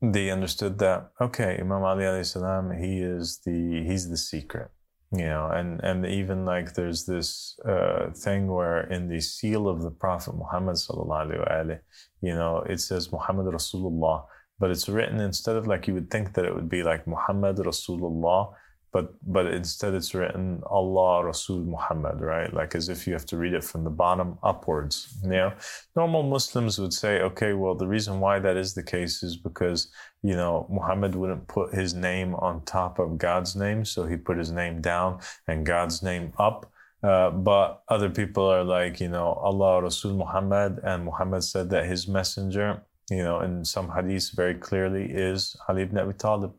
they 0.00 0.30
understood 0.30 0.78
that 0.78 1.10
okay, 1.20 1.58
Imam 1.60 1.82
Ali 1.82 2.04
alayhi 2.04 2.26
salam, 2.26 2.70
he 2.70 2.98
is 2.98 3.40
the 3.44 3.84
he's 3.86 4.08
the 4.08 4.16
secret, 4.16 4.70
you 5.18 5.26
know, 5.26 5.50
and 5.52 5.80
and 5.82 6.06
even 6.06 6.44
like 6.44 6.74
there's 6.74 7.04
this 7.04 7.58
uh, 7.64 8.10
thing 8.10 8.48
where 8.48 8.80
in 8.90 9.08
the 9.08 9.20
seal 9.20 9.68
of 9.68 9.82
the 9.82 9.90
Prophet 9.90 10.34
Muhammad 10.34 10.76
sallallahu 10.76 11.48
alaihi, 11.48 11.78
you 12.20 12.34
know, 12.34 12.58
it 12.68 12.80
says 12.80 13.12
Muhammad 13.12 13.46
Rasulullah, 13.46 14.24
but 14.58 14.70
it's 14.70 14.88
written 14.88 15.20
instead 15.20 15.56
of 15.56 15.66
like 15.66 15.86
you 15.86 15.94
would 15.94 16.10
think 16.10 16.34
that 16.34 16.44
it 16.44 16.54
would 16.54 16.68
be 16.68 16.82
like 16.82 17.06
Muhammad 17.06 17.56
Rasulullah, 17.56 18.52
but 18.94 19.12
but 19.26 19.46
instead 19.46 19.92
it's 19.92 20.14
written 20.14 20.62
Allah 20.66 21.24
Rasul 21.24 21.58
Muhammad, 21.58 22.20
right? 22.20 22.54
Like 22.54 22.76
as 22.76 22.88
if 22.88 23.08
you 23.08 23.12
have 23.12 23.26
to 23.26 23.36
read 23.36 23.52
it 23.52 23.64
from 23.64 23.82
the 23.82 23.90
bottom 23.90 24.38
upwards. 24.44 25.18
You 25.24 25.30
know, 25.30 25.52
normal 25.96 26.22
Muslims 26.22 26.78
would 26.78 26.94
say, 26.94 27.20
okay, 27.20 27.52
well 27.54 27.74
the 27.74 27.88
reason 27.88 28.20
why 28.20 28.38
that 28.38 28.56
is 28.56 28.72
the 28.72 28.84
case 28.84 29.24
is 29.24 29.36
because 29.36 29.90
you 30.22 30.36
know 30.36 30.68
Muhammad 30.70 31.16
wouldn't 31.16 31.48
put 31.48 31.74
his 31.74 31.92
name 31.92 32.36
on 32.36 32.64
top 32.64 33.00
of 33.00 33.18
God's 33.18 33.56
name, 33.56 33.84
so 33.84 34.06
he 34.06 34.16
put 34.16 34.38
his 34.38 34.52
name 34.52 34.80
down 34.80 35.18
and 35.48 35.66
God's 35.66 36.00
name 36.00 36.32
up. 36.38 36.70
Uh, 37.02 37.30
but 37.30 37.82
other 37.88 38.08
people 38.08 38.46
are 38.46 38.64
like, 38.64 39.00
you 39.00 39.08
know, 39.08 39.28
Allah 39.48 39.82
Rasul 39.82 40.14
Muhammad, 40.14 40.78
and 40.84 41.04
Muhammad 41.04 41.42
said 41.44 41.68
that 41.70 41.84
his 41.84 42.06
messenger, 42.08 42.82
you 43.10 43.24
know, 43.24 43.40
in 43.40 43.64
some 43.64 43.88
hadiths 43.88 44.34
very 44.34 44.54
clearly 44.54 45.04
is 45.10 45.56
Ali 45.68 45.82
ibn 45.82 45.98
Abi 45.98 46.14
Talib. 46.14 46.54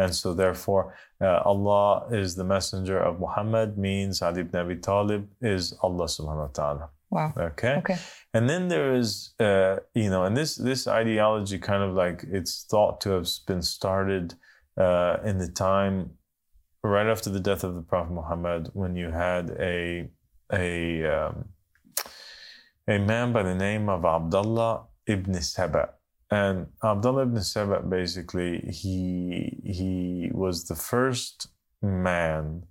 And 0.00 0.10
so, 0.20 0.28
therefore, 0.42 0.84
uh, 1.20 1.52
Allah 1.52 2.08
is 2.22 2.34
the 2.40 2.48
messenger 2.54 2.98
of 3.08 3.20
Muhammad 3.26 3.76
means 3.76 4.22
Ali 4.22 4.40
ibn 4.40 4.56
Abi 4.64 4.76
Talib 4.76 5.22
is 5.54 5.62
Allah 5.86 6.06
subhanahu 6.16 6.48
wa 6.48 6.54
ta'ala. 6.60 6.84
Wow. 7.10 7.32
Okay. 7.36 7.74
Okay. 7.82 7.98
And 8.32 8.48
then 8.48 8.68
there 8.68 8.94
is, 8.94 9.10
uh, 9.40 9.76
you 9.94 10.08
know, 10.12 10.22
and 10.26 10.34
this 10.40 10.56
this 10.70 10.82
ideology 10.86 11.58
kind 11.58 11.82
of 11.82 11.92
like 12.02 12.24
it's 12.38 12.54
thought 12.70 13.00
to 13.02 13.10
have 13.16 13.28
been 13.46 13.62
started 13.62 14.26
uh, 14.84 15.16
in 15.24 15.36
the 15.38 15.48
time 15.48 15.96
right 16.82 17.08
after 17.14 17.28
the 17.28 17.40
death 17.40 17.62
of 17.68 17.74
the 17.74 17.82
Prophet 17.82 18.12
Muhammad, 18.20 18.70
when 18.72 18.96
you 18.96 19.10
had 19.10 19.44
a 19.74 20.08
a 20.52 21.04
um, 21.16 21.34
a 22.88 22.98
man 22.98 23.32
by 23.32 23.42
the 23.42 23.54
name 23.54 23.88
of 23.88 24.04
Abdullah 24.04 24.86
ibn 25.06 25.34
Saba. 25.42 25.99
And 26.30 26.68
Abdullah 26.82 27.22
ibn 27.22 27.42
Saba 27.42 27.82
basically 27.82 28.60
he 28.70 29.60
he 29.64 30.30
was 30.32 30.64
the 30.64 30.76
first 30.76 31.48
man 31.82 32.64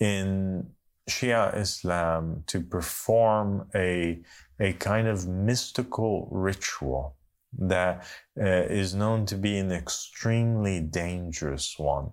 in 0.00 0.70
Shia 1.08 1.56
Islam 1.56 2.42
to 2.48 2.60
perform 2.60 3.68
a 3.74 4.20
a 4.60 4.72
kind 4.74 5.06
of 5.06 5.28
mystical 5.28 6.28
ritual 6.32 7.16
that 7.56 8.04
uh, 8.40 8.44
is 8.44 8.94
known 8.94 9.26
to 9.26 9.36
be 9.36 9.56
an 9.56 9.72
extremely 9.72 10.80
dangerous 10.80 11.78
one. 11.78 12.10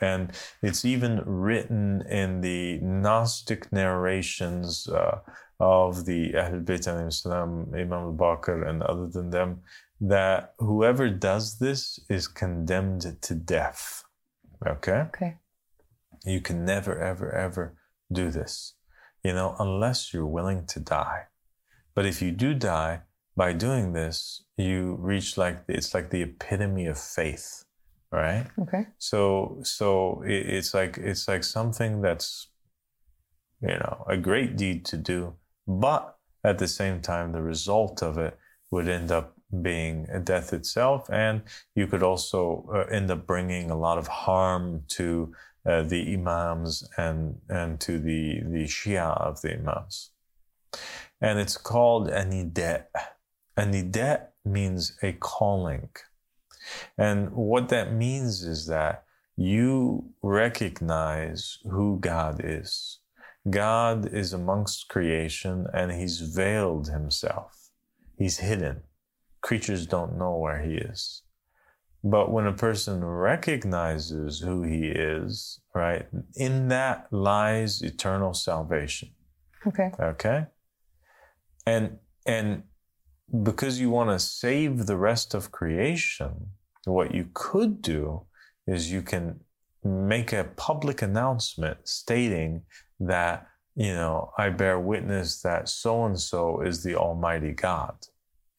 And 0.00 0.32
it's 0.62 0.84
even 0.84 1.22
written 1.26 2.02
in 2.08 2.40
the 2.40 2.78
Gnostic 2.80 3.72
narrations 3.72 4.88
uh, 4.88 5.18
of 5.58 6.04
the 6.06 6.32
Ahlul 6.34 6.64
Bayt 6.64 7.08
Islam, 7.08 7.72
Imam 7.74 7.92
al-Baqir 7.92 8.68
and 8.68 8.82
other 8.84 9.08
than 9.08 9.30
them, 9.30 9.62
that 10.00 10.54
whoever 10.58 11.08
does 11.08 11.58
this 11.58 11.98
is 12.08 12.28
condemned 12.28 13.16
to 13.22 13.34
death. 13.34 14.04
Okay? 14.66 15.06
Okay. 15.14 15.36
You 16.24 16.40
can 16.40 16.64
never, 16.64 16.98
ever, 16.98 17.32
ever 17.32 17.76
do 18.12 18.30
this, 18.30 18.74
you 19.24 19.32
know, 19.32 19.56
unless 19.58 20.12
you're 20.12 20.26
willing 20.26 20.66
to 20.66 20.80
die. 20.80 21.24
But 21.94 22.06
if 22.06 22.22
you 22.22 22.30
do 22.30 22.54
die 22.54 23.02
by 23.36 23.52
doing 23.52 23.92
this, 23.92 24.44
you 24.56 24.96
reach 25.00 25.36
like, 25.36 25.62
it's 25.68 25.94
like 25.94 26.10
the 26.10 26.22
epitome 26.22 26.86
of 26.86 26.98
faith, 26.98 27.64
right? 28.12 28.46
Okay. 28.60 28.86
So, 28.98 29.60
so 29.62 30.22
it, 30.24 30.48
it's 30.48 30.74
like, 30.74 30.98
it's 30.98 31.28
like 31.28 31.44
something 31.44 32.00
that's, 32.00 32.48
you 33.60 33.68
know, 33.68 34.04
a 34.08 34.16
great 34.16 34.56
deed 34.56 34.84
to 34.86 34.96
do, 34.96 35.34
but 35.66 36.16
at 36.44 36.58
the 36.58 36.68
same 36.68 37.00
time, 37.00 37.32
the 37.32 37.42
result 37.42 38.02
of 38.02 38.18
it 38.18 38.38
would 38.70 38.88
end 38.88 39.10
up 39.10 39.37
being 39.62 40.06
death 40.24 40.52
itself. 40.52 41.08
And 41.10 41.42
you 41.74 41.86
could 41.86 42.02
also 42.02 42.68
uh, 42.72 42.92
end 42.92 43.10
up 43.10 43.26
bringing 43.26 43.70
a 43.70 43.78
lot 43.78 43.98
of 43.98 44.06
harm 44.06 44.84
to 44.88 45.32
uh, 45.66 45.82
the 45.82 46.14
imams 46.14 46.88
and, 46.96 47.38
and 47.48 47.80
to 47.80 47.98
the, 47.98 48.40
the 48.44 48.64
Shia 48.64 49.20
of 49.20 49.40
the 49.42 49.54
imams. 49.54 50.10
And 51.20 51.38
it's 51.38 51.56
called 51.56 52.08
a 52.08 52.24
nidat. 52.24 52.86
A 53.56 53.62
nidat 53.62 54.28
means 54.44 54.96
a 55.02 55.12
calling. 55.12 55.88
And 56.96 57.32
what 57.32 57.68
that 57.70 57.92
means 57.92 58.42
is 58.42 58.66
that 58.66 59.04
you 59.36 60.10
recognize 60.22 61.58
who 61.64 61.98
God 62.00 62.40
is. 62.44 63.00
God 63.48 64.12
is 64.12 64.32
amongst 64.32 64.88
creation 64.88 65.66
and 65.72 65.92
he's 65.92 66.20
veiled 66.20 66.88
himself. 66.88 67.70
He's 68.16 68.38
hidden. 68.38 68.82
Creatures 69.48 69.86
don't 69.86 70.18
know 70.18 70.34
where 70.36 70.60
he 70.60 70.74
is. 70.74 71.22
But 72.04 72.30
when 72.30 72.46
a 72.46 72.52
person 72.52 73.02
recognizes 73.02 74.40
who 74.40 74.62
he 74.62 74.88
is, 74.88 75.58
right, 75.74 76.06
in 76.36 76.68
that 76.68 77.06
lies 77.10 77.80
eternal 77.80 78.34
salvation. 78.34 79.08
Okay. 79.66 79.90
Okay? 79.98 80.44
And 81.64 81.96
and 82.26 82.64
because 83.42 83.80
you 83.80 83.88
want 83.88 84.10
to 84.10 84.18
save 84.18 84.84
the 84.84 84.98
rest 84.98 85.32
of 85.32 85.50
creation, 85.50 86.32
what 86.84 87.14
you 87.14 87.30
could 87.32 87.80
do 87.80 88.26
is 88.66 88.92
you 88.92 89.00
can 89.00 89.40
make 89.82 90.34
a 90.34 90.50
public 90.56 91.00
announcement 91.00 91.78
stating 91.88 92.64
that, 93.00 93.46
you 93.74 93.94
know, 93.94 94.30
I 94.36 94.50
bear 94.50 94.78
witness 94.78 95.40
that 95.40 95.70
so 95.70 96.04
and 96.04 96.20
so 96.20 96.60
is 96.60 96.82
the 96.82 96.96
Almighty 96.96 97.54
God. 97.54 97.96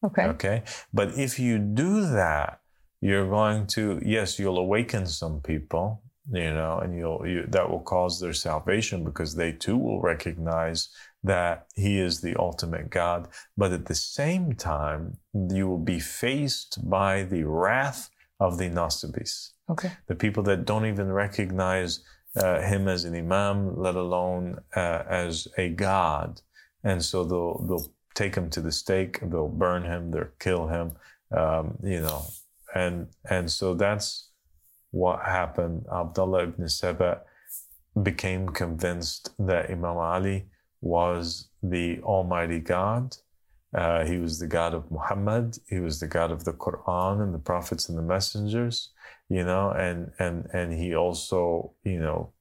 Okay. 0.03 0.23
Okay. 0.23 0.63
But 0.93 1.17
if 1.17 1.39
you 1.39 1.59
do 1.59 2.01
that, 2.01 2.62
you're 3.01 3.29
going 3.29 3.67
to, 3.67 3.99
yes, 4.03 4.39
you'll 4.39 4.57
awaken 4.57 5.05
some 5.07 5.41
people, 5.41 6.03
you 6.31 6.53
know, 6.53 6.79
and 6.79 6.97
you'll, 6.97 7.25
you, 7.25 7.45
that 7.47 7.69
will 7.69 7.79
cause 7.81 8.19
their 8.19 8.33
salvation 8.33 9.03
because 9.03 9.35
they 9.35 9.51
too 9.51 9.77
will 9.77 10.01
recognize 10.01 10.89
that 11.23 11.67
he 11.75 11.99
is 11.99 12.21
the 12.21 12.35
ultimate 12.38 12.89
God. 12.89 13.27
But 13.57 13.73
at 13.73 13.85
the 13.85 13.95
same 13.95 14.53
time, 14.53 15.17
you 15.33 15.67
will 15.67 15.83
be 15.83 15.99
faced 15.99 16.89
by 16.89 17.23
the 17.23 17.43
wrath 17.43 18.09
of 18.39 18.57
the 18.57 18.69
Nasibis, 18.69 19.51
Okay. 19.69 19.91
the 20.07 20.15
people 20.15 20.43
that 20.43 20.65
don't 20.65 20.85
even 20.85 21.12
recognize 21.12 22.01
uh, 22.35 22.62
him 22.62 22.88
as 22.88 23.03
an 23.05 23.15
imam, 23.15 23.77
let 23.77 23.95
alone 23.95 24.59
uh, 24.75 25.03
as 25.09 25.47
a 25.57 25.69
God. 25.69 26.41
And 26.83 27.03
so 27.03 27.25
they'll, 27.25 27.65
they'll 27.67 27.91
take 28.19 28.36
him 28.36 28.49
to 28.49 28.62
the 28.62 28.71
stake, 28.71 29.13
they'll 29.29 29.55
burn 29.65 29.84
him, 29.84 30.12
they'll 30.12 30.36
kill 30.39 30.67
him, 30.67 30.88
um, 31.41 31.65
you 31.93 32.01
know. 32.01 32.21
And, 32.75 33.08
and 33.29 33.45
so 33.49 33.73
that's 33.73 34.29
what 34.91 35.17
happened. 35.39 35.86
Abdullah 36.01 36.43
ibn 36.43 36.67
Saba 36.67 37.21
became 38.10 38.43
convinced 38.63 39.23
that 39.49 39.69
Imam 39.69 39.97
Ali 39.97 40.39
was 40.82 41.49
the 41.63 41.88
Almighty 42.01 42.60
God. 42.60 43.05
Uh, 43.82 44.03
he 44.12 44.17
was 44.17 44.39
the 44.39 44.47
God 44.47 44.73
of 44.73 44.91
Muhammad. 44.91 45.58
He 45.73 45.79
was 45.79 45.99
the 45.99 46.12
God 46.17 46.32
of 46.32 46.43
the 46.43 46.53
Quran 46.65 47.21
and 47.23 47.34
the 47.34 47.45
prophets 47.51 47.88
and 47.89 47.97
the 47.97 48.10
messengers, 48.15 48.77
you 49.29 49.43
know, 49.49 49.71
and, 49.71 50.12
and, 50.19 50.47
and 50.53 50.73
he 50.73 50.95
also, 50.95 51.73
you 51.84 51.99
know, 51.99 52.34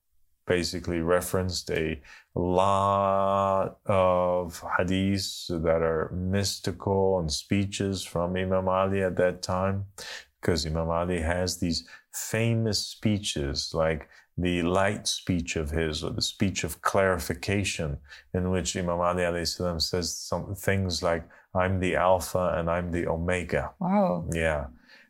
basically 0.48 1.00
referenced 1.00 1.70
a 1.70 2.00
lot 2.34 3.76
of 3.86 4.60
hadiths 4.78 5.48
that 5.48 5.82
are 5.82 6.10
mystical 6.12 7.20
and 7.20 7.30
speeches 7.30 8.02
from 8.02 8.34
Imam 8.34 8.68
Ali 8.68 9.02
at 9.02 9.16
that 9.16 9.42
time, 9.42 9.84
because 10.40 10.66
Imam 10.66 10.88
Ali 10.88 11.20
has 11.20 11.58
these 11.58 11.86
famous 12.12 12.78
speeches 12.78 13.72
like 13.74 14.08
the 14.40 14.62
light 14.62 15.06
speech 15.06 15.56
of 15.56 15.70
his 15.70 16.02
or 16.04 16.12
the 16.12 16.22
speech 16.22 16.64
of 16.64 16.80
clarification 16.80 17.98
in 18.32 18.50
which 18.50 18.76
Imam 18.76 19.00
Ali 19.00 19.22
alayhi 19.22 19.80
says 19.82 20.16
some 20.16 20.54
things 20.54 21.02
like, 21.02 21.28
I'm 21.54 21.80
the 21.80 21.96
Alpha 21.96 22.54
and 22.56 22.70
I'm 22.70 22.92
the 22.92 23.08
Omega. 23.08 23.72
Wow. 23.80 24.28
Yeah. 24.32 24.66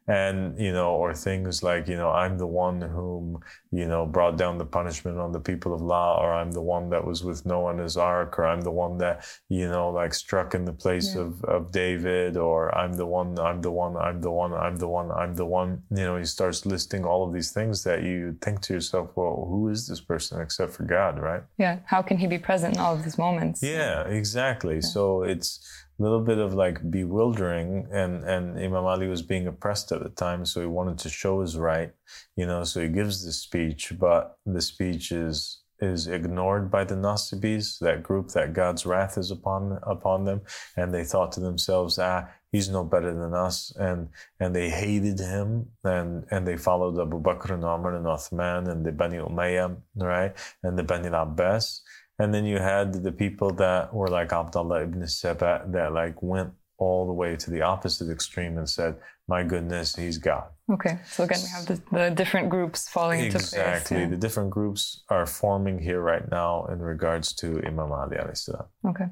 And, 0.09 0.59
you 0.59 0.73
know, 0.73 0.93
or 0.93 1.13
things 1.13 1.63
like, 1.63 1.87
you 1.87 1.97
know, 1.97 2.11
I'm 2.11 2.39
the 2.39 2.47
one 2.47 2.81
whom, 2.81 3.41
you 3.71 3.87
know, 3.87 4.07
brought 4.07 4.39
down 4.39 4.57
the 4.57 4.65
punishment 4.65 5.19
on 5.19 5.33
the 5.33 5.41
people 5.41 5.75
of 5.75 5.83
La, 5.83 6.17
or 6.17 6.33
I'm 6.33 6.51
the 6.51 6.63
one 6.63 6.89
that 6.91 7.05
was 7.05 7.23
with 7.23 7.45
Noah 7.45 7.73
and 7.73 7.81
his 7.81 7.99
ark, 7.99 8.39
or 8.39 8.47
I'm 8.47 8.63
the 8.63 8.71
one 8.71 8.97
that, 8.99 9.27
you 9.51 9.69
know, 9.69 9.91
like 9.91 10.15
struck 10.15 10.55
in 10.55 10.65
the 10.65 10.73
place 10.73 11.15
Yeah. 11.15 11.23
of, 11.23 11.45
of 11.45 11.71
David, 11.73 12.39
or 12.39 12.75
I'm 12.77 12.95
the 12.95 13.05
one, 13.05 13.39
I'm 13.39 13.61
the 13.61 13.71
one, 13.71 13.97
I'm 13.99 14.23
the 14.23 14.31
one, 14.31 14.55
I'm 14.55 14.77
the 14.77 14.89
one, 14.89 15.11
I'm 15.13 15.35
the 15.35 15.45
one. 15.45 15.83
You 15.91 16.05
know, 16.05 16.17
he 16.17 16.25
starts 16.25 16.65
listing 16.65 17.05
all 17.05 17.27
of 17.27 17.35
these 17.35 17.53
things 17.53 17.85
that 17.85 18.03
you 18.03 18.37
think 18.41 18.63
to 18.63 18.73
yourself, 18.73 19.11
well, 19.15 19.47
who 19.47 19.69
is 19.69 19.87
this 19.87 20.01
person 20.01 20.41
except 20.41 20.73
for 20.73 20.85
God, 20.85 21.19
right? 21.19 21.43
Yeah. 21.59 21.81
How 21.85 22.01
can 22.01 22.17
he 22.17 22.27
be 22.27 22.39
present 22.39 22.75
in 22.77 22.81
all 22.81 22.95
of 22.95 23.05
these 23.05 23.19
moments? 23.19 23.63
Yeah, 23.63 24.05
exactly. 24.09 24.81
So 24.81 25.23
it's 25.23 25.61
little 25.99 26.21
bit 26.21 26.39
of 26.39 26.55
like 26.55 26.91
bewildering, 26.91 27.89
and 27.91 28.25
and 28.25 28.59
Imam 28.59 28.85
Ali 28.85 29.09
was 29.09 29.23
being 29.23 29.47
oppressed 29.47 29.93
at 29.93 30.03
the 30.03 30.11
time, 30.11 30.45
so 30.47 30.61
he 30.61 30.67
wanted 30.67 30.99
to 30.99 31.09
show 31.09 31.41
his 31.41 31.57
right, 31.57 31.93
you 32.37 32.47
know. 32.47 32.65
So 32.65 32.81
he 32.83 32.89
gives 32.89 33.25
this 33.25 33.41
speech, 33.41 33.93
but 33.99 34.39
the 34.47 34.63
speech 34.63 35.13
is 35.13 35.63
is 35.81 36.09
ignored 36.09 36.71
by 36.71 36.85
the 36.85 36.97
Nasibis, 36.97 37.79
that 37.79 38.03
group 38.03 38.29
that 38.31 38.53
God's 38.53 38.85
wrath 38.85 39.17
is 39.19 39.31
upon 39.31 39.79
upon 39.83 40.25
them, 40.25 40.43
and 40.77 40.93
they 40.93 41.05
thought 41.05 41.33
to 41.33 41.41
themselves, 41.41 41.99
ah, 41.99 42.29
he's 42.53 42.69
no 42.69 42.85
better 42.85 43.15
than 43.15 43.35
us, 43.35 43.73
and 43.77 44.09
and 44.41 44.55
they 44.55 44.71
hated 44.71 45.19
him, 45.19 45.67
and 45.85 46.25
and 46.31 46.47
they 46.47 46.57
followed 46.57 47.01
Abu 47.01 47.21
Bakr 47.21 47.55
and 47.55 47.63
Umar 47.63 47.95
and 47.95 48.07
Uthman 48.07 48.69
and 48.71 48.85
the 48.85 48.93
Bani 48.93 49.19
Umayyah, 49.19 49.77
right, 49.97 50.33
and 50.63 50.79
the 50.79 50.83
Bani 50.83 51.09
Abbas. 51.09 51.83
And 52.19 52.35
then 52.35 52.45
you 52.45 52.59
had 52.59 52.93
the 52.93 53.13
people 53.13 53.51
that 53.55 53.95
were 53.95 54.09
like 54.09 54.33
Abdullah 54.33 54.83
ibn 54.83 55.07
Saba 55.07 55.65
that 55.69 55.93
like 55.93 56.21
went 56.23 56.53
all 56.79 57.07
the 57.07 57.13
way 57.13 57.37
to 57.37 57.51
the 57.51 57.63
opposite 57.63 58.11
extreme 58.11 58.59
and 58.59 58.69
said, 58.69 58.97
my 59.29 59.43
goodness, 59.43 59.95
he's 59.95 60.17
God. 60.17 60.49
Okay. 60.73 60.99
So 61.07 61.25
again, 61.25 61.41
we 61.43 61.49
have 61.51 61.67
the, 61.67 61.83
the 61.93 62.11
different 62.11 62.49
groups 62.49 62.89
falling 62.89 63.21
into 63.21 63.33
place. 63.33 63.53
Exactly. 63.53 64.01
yeah. 64.01 64.09
The 64.09 64.17
different 64.17 64.51
groups 64.51 65.03
are 65.11 65.27
forming 65.27 65.79
here 65.79 66.01
right 66.01 66.29
now 66.31 66.65
in 66.67 66.79
regards 66.79 67.35
to 67.35 67.63
Imam 67.65 67.93
Ali 67.93 68.17
salam. 68.35 68.67
Okay. 68.87 69.07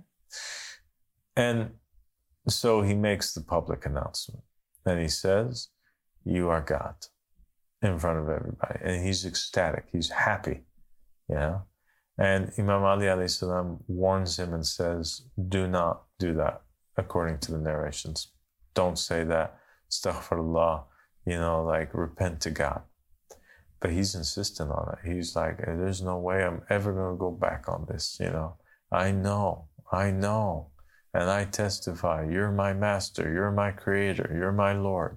And 1.36 1.70
so 2.48 2.80
he 2.80 2.94
makes 2.94 3.34
the 3.34 3.42
public 3.42 3.84
announcement 3.84 4.42
and 4.86 5.00
he 5.00 5.08
says, 5.08 5.68
You 6.24 6.48
are 6.48 6.62
God 6.62 6.94
in 7.82 7.98
front 7.98 8.20
of 8.20 8.28
everybody. 8.30 8.78
And 8.82 9.04
he's 9.04 9.26
ecstatic. 9.26 9.84
He's 9.92 10.08
happy. 10.08 10.62
You 11.28 11.34
know? 11.34 11.62
And 12.18 12.52
Imam 12.58 12.82
Ali 12.82 13.28
salam 13.28 13.80
warns 13.88 14.38
him 14.38 14.54
and 14.54 14.66
says, 14.66 15.22
Do 15.48 15.68
not 15.68 16.04
do 16.18 16.34
that 16.34 16.62
according 16.96 17.38
to 17.40 17.52
the 17.52 17.58
narrations. 17.58 18.32
Don't 18.74 18.98
say 18.98 19.24
that. 19.24 19.58
Astaghfirullah, 19.90 20.84
you 21.26 21.38
know, 21.38 21.62
like 21.62 21.94
repent 21.94 22.40
to 22.42 22.50
God. 22.50 22.82
But 23.80 23.90
he's 23.90 24.14
insistent 24.14 24.70
on 24.70 24.94
it. 24.94 25.12
He's 25.12 25.36
like, 25.36 25.58
There's 25.58 26.02
no 26.02 26.18
way 26.18 26.42
I'm 26.44 26.62
ever 26.70 26.92
going 26.92 27.14
to 27.14 27.18
go 27.18 27.30
back 27.30 27.68
on 27.68 27.86
this, 27.88 28.16
you 28.18 28.30
know. 28.30 28.56
I 28.90 29.10
know, 29.12 29.66
I 29.92 30.10
know. 30.10 30.70
And 31.12 31.30
I 31.30 31.44
testify, 31.44 32.26
you're 32.30 32.52
my 32.52 32.74
master, 32.74 33.32
you're 33.32 33.50
my 33.50 33.70
creator, 33.70 34.30
you're 34.34 34.52
my 34.52 34.72
Lord. 34.72 35.16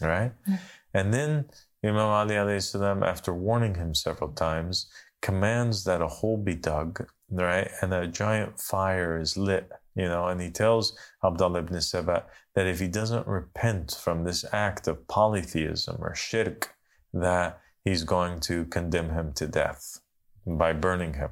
Right? 0.00 0.32
Hmm. 0.46 0.54
And 0.94 1.14
then 1.14 1.44
Imam 1.84 2.08
Ali 2.08 2.34
alayhi 2.34 2.62
salam, 2.62 3.02
after 3.02 3.34
warning 3.34 3.74
him 3.74 3.94
several 3.94 4.32
times, 4.32 4.86
commands 5.26 5.82
that 5.82 6.00
a 6.00 6.06
hole 6.06 6.36
be 6.36 6.54
dug, 6.54 7.04
right? 7.32 7.68
And 7.82 7.92
a 7.92 8.06
giant 8.06 8.60
fire 8.60 9.18
is 9.18 9.36
lit, 9.36 9.68
you 9.96 10.06
know, 10.06 10.28
and 10.28 10.40
he 10.40 10.50
tells 10.52 10.96
Abdullah 11.24 11.58
ibn 11.58 11.80
Saba 11.80 12.26
that 12.54 12.68
if 12.68 12.78
he 12.78 12.86
doesn't 12.86 13.26
repent 13.26 13.98
from 14.00 14.22
this 14.22 14.44
act 14.52 14.86
of 14.86 15.08
polytheism 15.08 15.96
or 15.98 16.14
shirk, 16.14 16.76
that 17.12 17.58
he's 17.84 18.04
going 18.04 18.38
to 18.42 18.66
condemn 18.66 19.10
him 19.10 19.32
to 19.32 19.48
death 19.48 19.98
by 20.46 20.72
burning 20.72 21.14
him. 21.14 21.30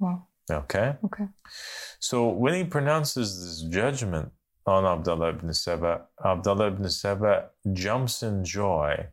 Wow. 0.00 0.26
Okay? 0.50 0.96
Okay. 1.04 1.28
So 2.00 2.26
when 2.26 2.54
he 2.54 2.64
pronounces 2.64 3.28
this 3.40 3.72
judgment 3.72 4.32
on 4.66 4.84
Abdullah 4.84 5.28
ibn 5.28 5.54
Saba, 5.54 6.06
Abdullah 6.24 6.66
ibn 6.66 6.90
Saba 6.90 7.50
jumps 7.72 8.24
in 8.24 8.44
joy 8.44 9.06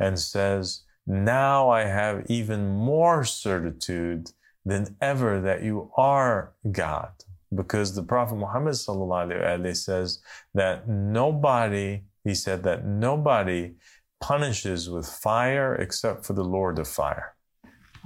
and 0.00 0.18
says, 0.18 0.82
Now 1.06 1.70
I 1.70 1.82
have 1.82 2.24
even 2.28 2.74
more 2.74 3.24
certitude 3.24 4.30
than 4.64 4.96
ever 5.00 5.40
that 5.40 5.62
you 5.62 5.90
are 5.96 6.52
God. 6.70 7.12
Because 7.54 7.94
the 7.94 8.02
Prophet 8.02 8.34
Muhammad 8.34 8.74
sallallahu 8.74 9.30
alaihi 9.30 9.60
wasallam 9.62 9.76
says 9.76 10.18
that 10.54 10.88
nobody, 10.88 12.02
he 12.24 12.34
said 12.34 12.64
that 12.64 12.84
nobody 12.84 13.74
punishes 14.20 14.90
with 14.90 15.06
fire 15.06 15.76
except 15.76 16.26
for 16.26 16.32
the 16.32 16.44
Lord 16.44 16.78
of 16.80 16.88
fire. 16.88 17.34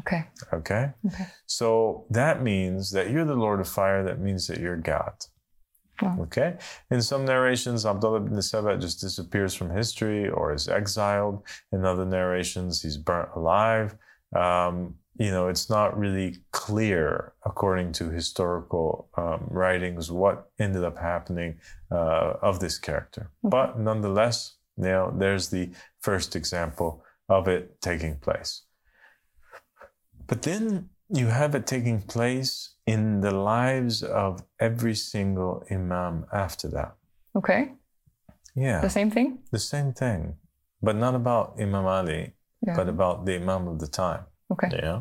Okay. 0.01 0.25
Okay? 0.53 0.91
Okay. 1.07 1.27
So 1.47 2.07
that 2.11 2.43
means 2.43 2.91
that 2.93 3.11
you're 3.11 3.25
the 3.25 3.35
Lord 3.35 3.61
of 3.61 3.69
fire. 3.69 4.05
That 4.05 4.21
means 4.21 4.47
that 4.49 4.59
you're 4.59 4.77
God. 4.77 5.15
Wow. 6.03 6.19
Okay? 6.23 6.57
In 6.91 7.03
some 7.03 7.25
narrations, 7.25 7.85
Abdullah 7.85 8.19
ibn 8.19 8.41
Saba 8.43 8.77
just 8.79 9.01
disappears 9.01 9.55
from 9.55 9.71
history 9.71 10.29
or 10.29 10.53
is 10.53 10.69
exiled. 10.69 11.43
In 11.73 11.85
other 11.85 12.07
narrations, 12.07 12.83
he's 12.83 12.97
burnt 12.97 13.31
alive. 13.35 13.97
Um, 14.35 14.95
you 15.19 15.31
know, 15.31 15.49
it's 15.49 15.69
not 15.69 15.99
really 15.99 16.39
clear, 16.53 17.35
according 17.45 17.93
to 17.93 18.09
historical 18.09 19.11
um, 19.17 19.47
writings, 19.51 20.11
what 20.11 20.51
ended 20.59 20.85
up 20.85 20.97
happening 20.97 21.59
uh, 21.91 22.35
of 22.41 22.61
this 22.61 22.79
character. 22.79 23.31
But 23.43 23.79
nonetheless, 23.79 24.57
you 24.79 24.85
know, 24.85 25.15
there's 25.15 25.49
the 25.49 25.71
first 26.01 26.37
example 26.37 27.05
of 27.29 27.49
it 27.49 27.81
taking 27.83 28.17
place. 28.17 28.63
But 30.27 30.43
then 30.43 30.89
you 31.13 31.27
have 31.27 31.55
it 31.55 31.67
taking 31.67 32.01
place 32.03 32.75
in 32.87 33.21
the 33.21 33.31
lives 33.31 34.03
of 34.03 34.43
every 34.59 34.95
single 34.95 35.63
imam 35.71 36.27
after 36.33 36.69
that. 36.69 36.95
Okay. 37.37 37.73
Yeah, 38.55 38.81
The 38.81 38.91
same 38.91 39.11
thing? 39.11 39.39
the 39.53 39.59
same 39.59 39.93
thing, 39.93 40.35
but 40.83 40.97
not 40.97 41.15
about 41.15 41.55
Imam 41.61 41.87
Ali, 41.87 42.35
Yeah. 42.67 42.77
but 42.77 42.89
about 42.89 43.25
the 43.27 43.37
imam 43.37 43.69
of 43.69 43.79
the 43.79 43.87
time. 43.87 44.25
Okay. 44.53 44.69
Yeah. 44.73 45.01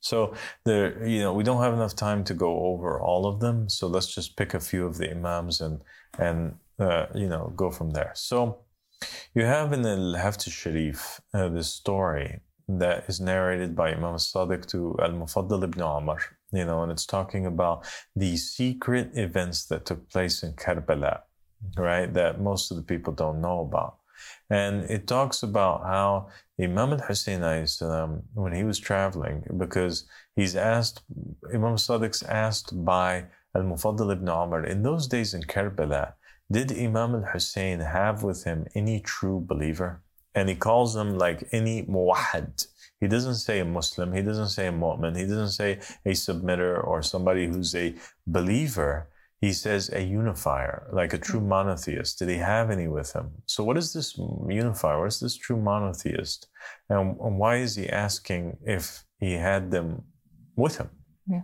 So 0.00 0.34
there, 0.64 1.06
you 1.06 1.20
know, 1.20 1.32
we 1.32 1.42
don't 1.44 1.62
have 1.62 1.72
enough 1.74 1.94
time 1.94 2.24
to 2.24 2.34
go 2.34 2.50
over 2.70 3.00
all 3.00 3.24
of 3.26 3.40
them. 3.40 3.68
So 3.68 3.86
let's 3.88 4.14
just 4.14 4.36
pick 4.36 4.52
a 4.54 4.60
few 4.60 4.86
of 4.86 4.98
the 4.98 5.10
imams 5.10 5.60
and 5.60 5.80
and 6.18 6.56
uh, 6.78 7.06
you 7.14 7.28
know 7.28 7.52
go 7.56 7.70
from 7.70 7.90
there. 7.92 8.12
So 8.14 8.64
you 9.34 9.44
have 9.46 9.72
in 9.72 9.82
the 9.82 10.18
Haft 10.18 10.42
Sharif 10.50 11.20
uh, 11.34 11.48
this 11.48 11.68
story 11.68 12.40
that 12.78 13.04
is 13.08 13.20
narrated 13.20 13.74
by 13.74 13.92
Imam 13.92 14.16
Sadiq 14.16 14.66
to 14.66 14.96
Al 15.02 15.10
Mufaddal 15.10 15.64
ibn 15.64 15.82
Umar, 15.82 16.18
you 16.52 16.64
know, 16.64 16.82
and 16.82 16.92
it's 16.92 17.06
talking 17.06 17.46
about 17.46 17.84
the 18.16 18.36
secret 18.36 19.10
events 19.14 19.66
that 19.66 19.84
took 19.84 20.08
place 20.10 20.42
in 20.42 20.52
Karbala, 20.54 21.20
right? 21.76 22.12
That 22.12 22.40
most 22.40 22.70
of 22.70 22.76
the 22.76 22.82
people 22.82 23.12
don't 23.12 23.40
know 23.40 23.60
about. 23.60 23.96
And 24.50 24.84
it 24.90 25.06
talks 25.06 25.42
about 25.42 25.82
how 25.82 26.28
Imam 26.60 26.92
al 26.92 26.98
Hussein, 26.98 27.42
when 28.34 28.52
he 28.52 28.64
was 28.64 28.78
traveling, 28.78 29.44
because 29.56 30.04
he's 30.36 30.54
asked, 30.54 31.02
Imam 31.52 31.76
Sadiq's 31.76 32.22
asked 32.22 32.84
by 32.84 33.26
Al 33.54 33.62
Mufaddal 33.62 34.12
ibn 34.12 34.28
Umar, 34.28 34.64
in 34.64 34.82
those 34.82 35.08
days 35.08 35.34
in 35.34 35.42
Karbala, 35.42 36.14
did 36.50 36.70
Imam 36.70 37.14
al 37.14 37.30
Hussein 37.32 37.80
have 37.80 38.22
with 38.22 38.44
him 38.44 38.66
any 38.74 39.00
true 39.00 39.40
believer? 39.40 40.02
And 40.34 40.48
he 40.48 40.54
calls 40.54 40.94
them 40.94 41.18
like 41.18 41.48
any 41.52 41.82
muwahid. 41.84 42.66
He 43.00 43.08
doesn't 43.08 43.34
say 43.34 43.58
a 43.58 43.64
Muslim, 43.64 44.12
he 44.12 44.22
doesn't 44.22 44.48
say 44.48 44.68
a 44.68 44.72
mu'min, 44.72 45.16
he 45.16 45.24
doesn't 45.24 45.50
say 45.50 45.80
a 46.06 46.10
submitter 46.10 46.82
or 46.86 47.02
somebody 47.02 47.46
who's 47.46 47.74
a 47.74 47.94
believer 48.26 49.08
he 49.42 49.52
says 49.52 49.90
a 49.92 50.00
unifier, 50.00 50.88
like 50.92 51.12
a 51.12 51.18
true 51.18 51.40
hmm. 51.40 51.48
monotheist. 51.48 52.20
Did 52.20 52.28
he 52.28 52.36
have 52.36 52.70
any 52.70 52.86
with 52.86 53.12
him? 53.12 53.32
So, 53.46 53.64
what 53.64 53.76
is 53.76 53.92
this 53.92 54.16
unifier? 54.48 55.00
What 55.00 55.08
is 55.08 55.18
this 55.18 55.36
true 55.36 55.60
monotheist? 55.60 56.46
And, 56.88 57.18
and 57.20 57.38
why 57.38 57.56
is 57.56 57.74
he 57.74 57.88
asking 57.88 58.58
if 58.64 59.04
he 59.18 59.32
had 59.32 59.72
them 59.72 60.04
with 60.54 60.78
him? 60.78 60.90
Yeah. 61.26 61.42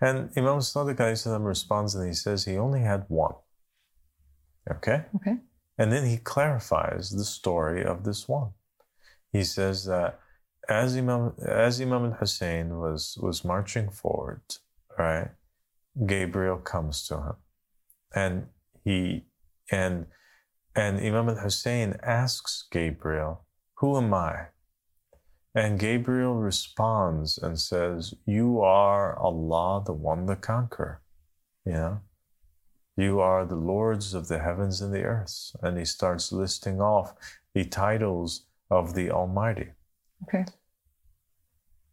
And 0.00 0.30
Imam 0.36 0.58
Sadiq 0.58 1.44
responds 1.44 1.94
and 1.94 2.08
he 2.08 2.14
says 2.14 2.44
he 2.44 2.56
only 2.58 2.80
had 2.80 3.04
one. 3.06 3.34
Okay? 4.68 5.04
Okay. 5.16 5.36
And 5.78 5.90
then 5.92 6.06
he 6.06 6.18
clarifies 6.18 7.10
the 7.10 7.24
story 7.24 7.84
of 7.84 8.04
this 8.04 8.28
one. 8.28 8.50
He 9.32 9.44
says 9.44 9.86
that 9.86 10.20
as 10.68 10.96
Imam 10.96 11.34
as 11.44 11.80
Imam 11.80 12.04
al 12.04 12.12
Hussein 12.12 12.78
was 12.78 13.18
was 13.20 13.44
marching 13.44 13.90
forward, 13.90 14.42
right? 14.98 15.30
Gabriel 16.06 16.58
comes 16.58 17.06
to 17.08 17.16
him, 17.16 17.36
and 18.14 18.46
he 18.84 19.26
and 19.70 20.06
and 20.74 21.00
Imam 21.00 21.28
al 21.30 21.36
Hussein 21.36 21.96
asks 22.02 22.66
Gabriel, 22.70 23.44
"Who 23.78 23.96
am 23.96 24.14
I?" 24.14 24.48
And 25.54 25.78
Gabriel 25.78 26.36
responds 26.36 27.38
and 27.38 27.58
says, 27.58 28.14
"You 28.24 28.60
are 28.60 29.18
Allah, 29.18 29.82
the 29.84 29.92
one 29.92 30.26
the 30.26 30.36
conqueror." 30.36 31.02
You 31.64 31.72
know, 31.72 32.00
you 32.96 33.20
are 33.20 33.46
the 33.46 33.56
lords 33.56 34.14
of 34.14 34.28
the 34.28 34.38
heavens 34.38 34.80
and 34.80 34.92
the 34.92 35.02
earth. 35.02 35.54
And 35.62 35.78
he 35.78 35.84
starts 35.84 36.32
listing 36.32 36.80
off 36.80 37.14
the 37.54 37.64
titles 37.64 38.46
of 38.70 38.94
the 38.94 39.10
Almighty. 39.10 39.70
Okay. 40.24 40.44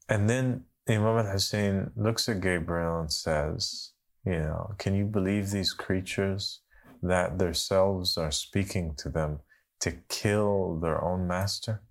And 0.07 0.29
then 0.29 0.65
Imam 0.87 1.17
al 1.17 1.31
Hussein 1.31 1.91
looks 1.95 2.27
at 2.27 2.41
Gabriel 2.41 3.01
and 3.01 3.11
says, 3.11 3.91
You 4.25 4.39
know, 4.39 4.73
can 4.77 4.95
you 4.95 5.05
believe 5.05 5.51
these 5.51 5.73
creatures 5.73 6.61
that 7.01 7.37
themselves 7.37 8.17
are 8.17 8.31
speaking 8.31 8.95
to 8.97 9.09
them 9.09 9.39
to 9.81 9.91
kill 10.09 10.79
their 10.79 11.03
own 11.03 11.27
master? 11.27 11.81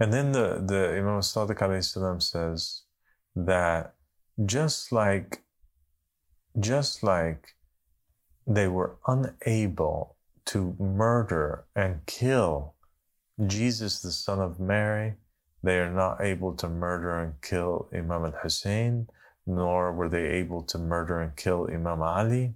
And 0.00 0.12
then 0.12 0.32
the, 0.32 0.62
the 0.64 0.96
Imam 0.96 1.20
Sadiq 1.20 2.22
says 2.22 2.82
that 3.34 3.94
just 4.44 4.92
like 4.92 5.42
just 6.60 7.02
like 7.02 7.54
they 8.46 8.68
were 8.68 8.96
unable 9.06 10.16
to 10.46 10.74
murder 10.78 11.66
and 11.76 12.04
kill 12.06 12.74
Jesus, 13.46 14.00
the 14.00 14.10
son 14.10 14.40
of 14.40 14.58
Mary, 14.58 15.14
they 15.62 15.78
are 15.78 15.92
not 15.92 16.20
able 16.20 16.54
to 16.54 16.68
murder 16.68 17.18
and 17.18 17.40
kill 17.40 17.88
Imam 17.92 18.24
al 18.24 18.34
Hussein, 18.42 19.08
nor 19.46 19.92
were 19.92 20.08
they 20.08 20.26
able 20.26 20.62
to 20.64 20.78
murder 20.78 21.20
and 21.20 21.36
kill 21.36 21.68
Imam 21.72 22.02
Ali, 22.02 22.54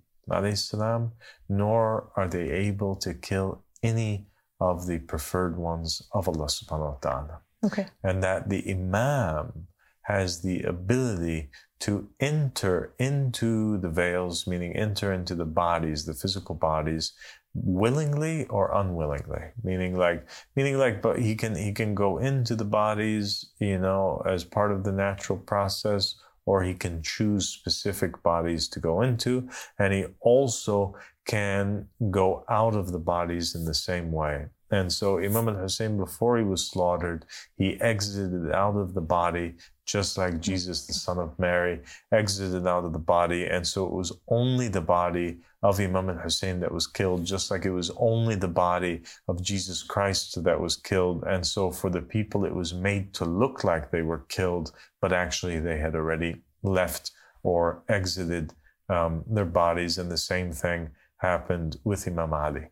salam, 0.54 1.12
nor 1.48 2.10
are 2.16 2.28
they 2.28 2.50
able 2.50 2.96
to 2.96 3.14
kill 3.14 3.62
any 3.82 4.26
of 4.60 4.86
the 4.86 4.98
preferred 4.98 5.56
ones 5.56 6.02
of 6.12 6.28
Allah 6.28 6.46
subhanahu 6.46 6.94
wa 6.94 6.98
ta'ala. 7.02 7.40
Okay. 7.64 7.86
And 8.02 8.22
that 8.22 8.48
the 8.48 8.68
Imam 8.68 9.68
has 10.02 10.42
the 10.42 10.62
ability 10.62 11.50
to 11.82 12.08
enter 12.20 12.94
into 13.00 13.76
the 13.78 13.88
veils, 13.88 14.46
meaning 14.46 14.76
enter 14.76 15.12
into 15.12 15.34
the 15.34 15.44
bodies, 15.44 16.04
the 16.04 16.14
physical 16.14 16.54
bodies, 16.54 17.12
willingly 17.54 18.46
or 18.46 18.72
unwillingly. 18.72 19.50
Meaning 19.64 19.96
like 19.96 20.28
meaning 20.54 20.78
like 20.78 21.02
but 21.02 21.18
he 21.18 21.34
can 21.34 21.56
he 21.56 21.72
can 21.72 21.94
go 21.94 22.18
into 22.18 22.54
the 22.54 22.64
bodies 22.64 23.50
you 23.58 23.78
know 23.78 24.22
as 24.24 24.44
part 24.44 24.70
of 24.70 24.84
the 24.84 24.92
natural 24.92 25.38
process 25.38 26.14
or 26.46 26.62
he 26.62 26.74
can 26.74 27.02
choose 27.02 27.48
specific 27.48 28.22
bodies 28.22 28.68
to 28.68 28.80
go 28.80 29.02
into 29.02 29.48
and 29.78 29.92
he 29.92 30.06
also 30.20 30.94
can 31.26 31.88
go 32.10 32.44
out 32.48 32.74
of 32.74 32.92
the 32.92 32.98
bodies 32.98 33.54
in 33.54 33.64
the 33.64 33.74
same 33.74 34.12
way 34.12 34.46
and 34.72 34.90
so 34.90 35.18
Imam 35.18 35.50
al 35.50 35.56
Hussein, 35.56 35.98
before 35.98 36.38
he 36.38 36.44
was 36.44 36.66
slaughtered, 36.66 37.26
he 37.56 37.78
exited 37.82 38.50
out 38.52 38.74
of 38.74 38.94
the 38.94 39.02
body, 39.02 39.56
just 39.84 40.16
like 40.16 40.40
Jesus, 40.40 40.86
the 40.86 40.94
son 40.94 41.18
of 41.18 41.38
Mary, 41.38 41.80
exited 42.10 42.66
out 42.66 42.86
of 42.86 42.94
the 42.94 42.98
body. 42.98 43.44
And 43.44 43.66
so 43.66 43.84
it 43.84 43.92
was 43.92 44.12
only 44.28 44.68
the 44.68 44.80
body 44.80 45.40
of 45.62 45.78
Imam 45.78 46.08
al 46.08 46.16
Hussein 46.16 46.58
that 46.60 46.72
was 46.72 46.86
killed, 46.86 47.26
just 47.26 47.50
like 47.50 47.66
it 47.66 47.70
was 47.70 47.90
only 47.98 48.34
the 48.34 48.48
body 48.48 49.02
of 49.28 49.42
Jesus 49.42 49.82
Christ 49.82 50.42
that 50.42 50.58
was 50.58 50.76
killed. 50.76 51.22
And 51.24 51.46
so 51.46 51.70
for 51.70 51.90
the 51.90 52.00
people, 52.00 52.46
it 52.46 52.54
was 52.54 52.72
made 52.72 53.12
to 53.14 53.26
look 53.26 53.64
like 53.64 53.90
they 53.90 54.02
were 54.02 54.24
killed, 54.30 54.72
but 55.02 55.12
actually 55.12 55.60
they 55.60 55.78
had 55.78 55.94
already 55.94 56.42
left 56.62 57.10
or 57.42 57.82
exited 57.90 58.54
um, 58.88 59.22
their 59.26 59.44
bodies. 59.44 59.98
And 59.98 60.10
the 60.10 60.16
same 60.16 60.50
thing 60.50 60.88
happened 61.18 61.76
with 61.84 62.08
Imam 62.08 62.32
Ali. 62.32 62.68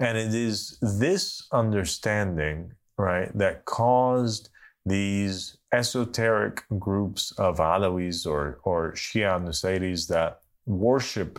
And 0.00 0.16
it 0.16 0.34
is 0.34 0.78
this 0.80 1.46
understanding, 1.52 2.72
right, 2.96 3.30
that 3.36 3.66
caused 3.66 4.48
these 4.86 5.58
esoteric 5.72 6.64
groups 6.78 7.32
of 7.32 7.58
Alawis 7.58 8.26
or, 8.26 8.60
or 8.64 8.92
Shia 8.92 9.38
Nusayris 9.40 10.08
that 10.08 10.40
worship 10.66 11.38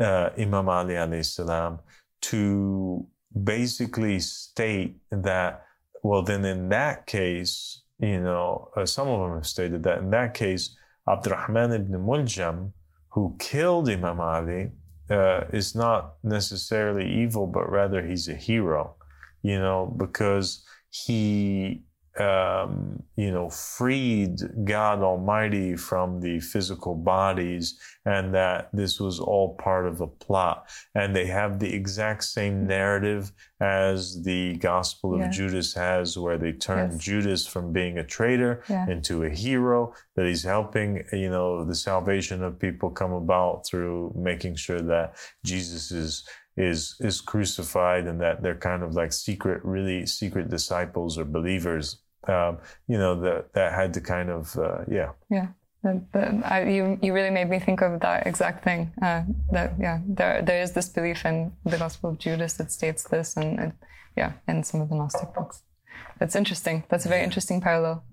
uh, 0.00 0.30
Imam 0.38 0.68
Ali 0.68 1.22
salam 1.22 1.78
to 2.22 3.06
basically 3.44 4.18
state 4.18 4.96
that, 5.10 5.66
well, 6.02 6.22
then 6.22 6.44
in 6.44 6.70
that 6.70 7.06
case, 7.06 7.82
you 7.98 8.20
know, 8.20 8.70
uh, 8.76 8.86
some 8.86 9.08
of 9.08 9.20
them 9.20 9.36
have 9.36 9.46
stated 9.46 9.82
that 9.82 9.98
in 9.98 10.10
that 10.10 10.32
case, 10.32 10.74
Abdurrahman 11.06 11.72
ibn 11.72 12.00
Muljam, 12.00 12.72
who 13.10 13.36
killed 13.38 13.90
Imam 13.90 14.20
Ali, 14.20 14.70
uh, 15.10 15.44
is 15.52 15.74
not 15.74 16.14
necessarily 16.22 17.22
evil, 17.22 17.46
but 17.46 17.70
rather 17.70 18.06
he's 18.06 18.28
a 18.28 18.34
hero, 18.34 18.94
you 19.42 19.58
know, 19.58 19.92
because 19.96 20.64
he 20.90 21.82
um, 22.18 23.02
you 23.16 23.30
know, 23.30 23.48
freed 23.48 24.40
God 24.64 25.00
Almighty 25.00 25.76
from 25.76 26.20
the 26.20 26.40
physical 26.40 26.94
bodies 26.94 27.78
and 28.04 28.34
that 28.34 28.68
this 28.72 28.98
was 28.98 29.20
all 29.20 29.54
part 29.54 29.86
of 29.86 30.00
a 30.00 30.06
plot. 30.06 30.68
And 30.94 31.14
they 31.14 31.26
have 31.26 31.60
the 31.60 31.72
exact 31.72 32.24
same 32.24 32.66
narrative 32.66 33.30
as 33.60 34.22
the 34.22 34.56
Gospel 34.56 35.14
of 35.14 35.20
yeah. 35.20 35.30
Judas 35.30 35.72
has, 35.74 36.18
where 36.18 36.38
they 36.38 36.52
turn 36.52 36.92
yes. 36.92 37.00
Judas 37.00 37.46
from 37.46 37.72
being 37.72 37.98
a 37.98 38.04
traitor 38.04 38.64
yeah. 38.68 38.88
into 38.88 39.22
a 39.24 39.30
hero, 39.30 39.94
that 40.16 40.26
he's 40.26 40.42
helping, 40.42 41.04
you 41.12 41.30
know, 41.30 41.64
the 41.64 41.74
salvation 41.74 42.42
of 42.42 42.58
people 42.58 42.90
come 42.90 43.12
about 43.12 43.66
through 43.66 44.12
making 44.16 44.56
sure 44.56 44.80
that 44.80 45.16
Jesus 45.44 45.92
is 45.92 46.24
is 46.56 46.96
is 47.00 47.20
crucified 47.20 48.06
and 48.06 48.20
that 48.20 48.42
they're 48.42 48.56
kind 48.56 48.82
of 48.82 48.94
like 48.94 49.12
secret 49.12 49.64
really 49.64 50.04
secret 50.04 50.50
disciples 50.50 51.16
or 51.16 51.24
believers 51.24 52.02
um, 52.28 52.58
you 52.86 52.98
know 52.98 53.20
that 53.20 53.52
that 53.54 53.72
had 53.72 53.94
to 53.94 54.00
kind 54.00 54.30
of 54.30 54.56
uh, 54.56 54.84
yeah 54.88 55.10
yeah 55.30 55.48
I, 55.82 56.64
you 56.68 56.98
you 57.00 57.14
really 57.14 57.30
made 57.30 57.48
me 57.48 57.58
think 57.58 57.80
of 57.80 58.00
that 58.00 58.26
exact 58.26 58.62
thing. 58.62 58.92
Uh, 59.00 59.22
that 59.50 59.72
yeah, 59.80 60.00
there 60.06 60.42
there 60.42 60.62
is 60.62 60.72
this 60.72 60.88
belief 60.90 61.24
in 61.24 61.52
the 61.64 61.78
Gospel 61.78 62.10
of 62.10 62.18
Judas 62.18 62.54
that 62.54 62.70
states 62.70 63.04
this, 63.04 63.36
and, 63.36 63.58
and 63.58 63.72
yeah, 64.16 64.32
in 64.46 64.62
some 64.62 64.82
of 64.82 64.90
the 64.90 64.94
Gnostic 64.94 65.32
books. 65.32 65.62
That's 66.18 66.36
interesting. 66.36 66.84
That's 66.90 67.06
a 67.06 67.08
very 67.08 67.24
interesting 67.24 67.60
parallel. 67.62 68.04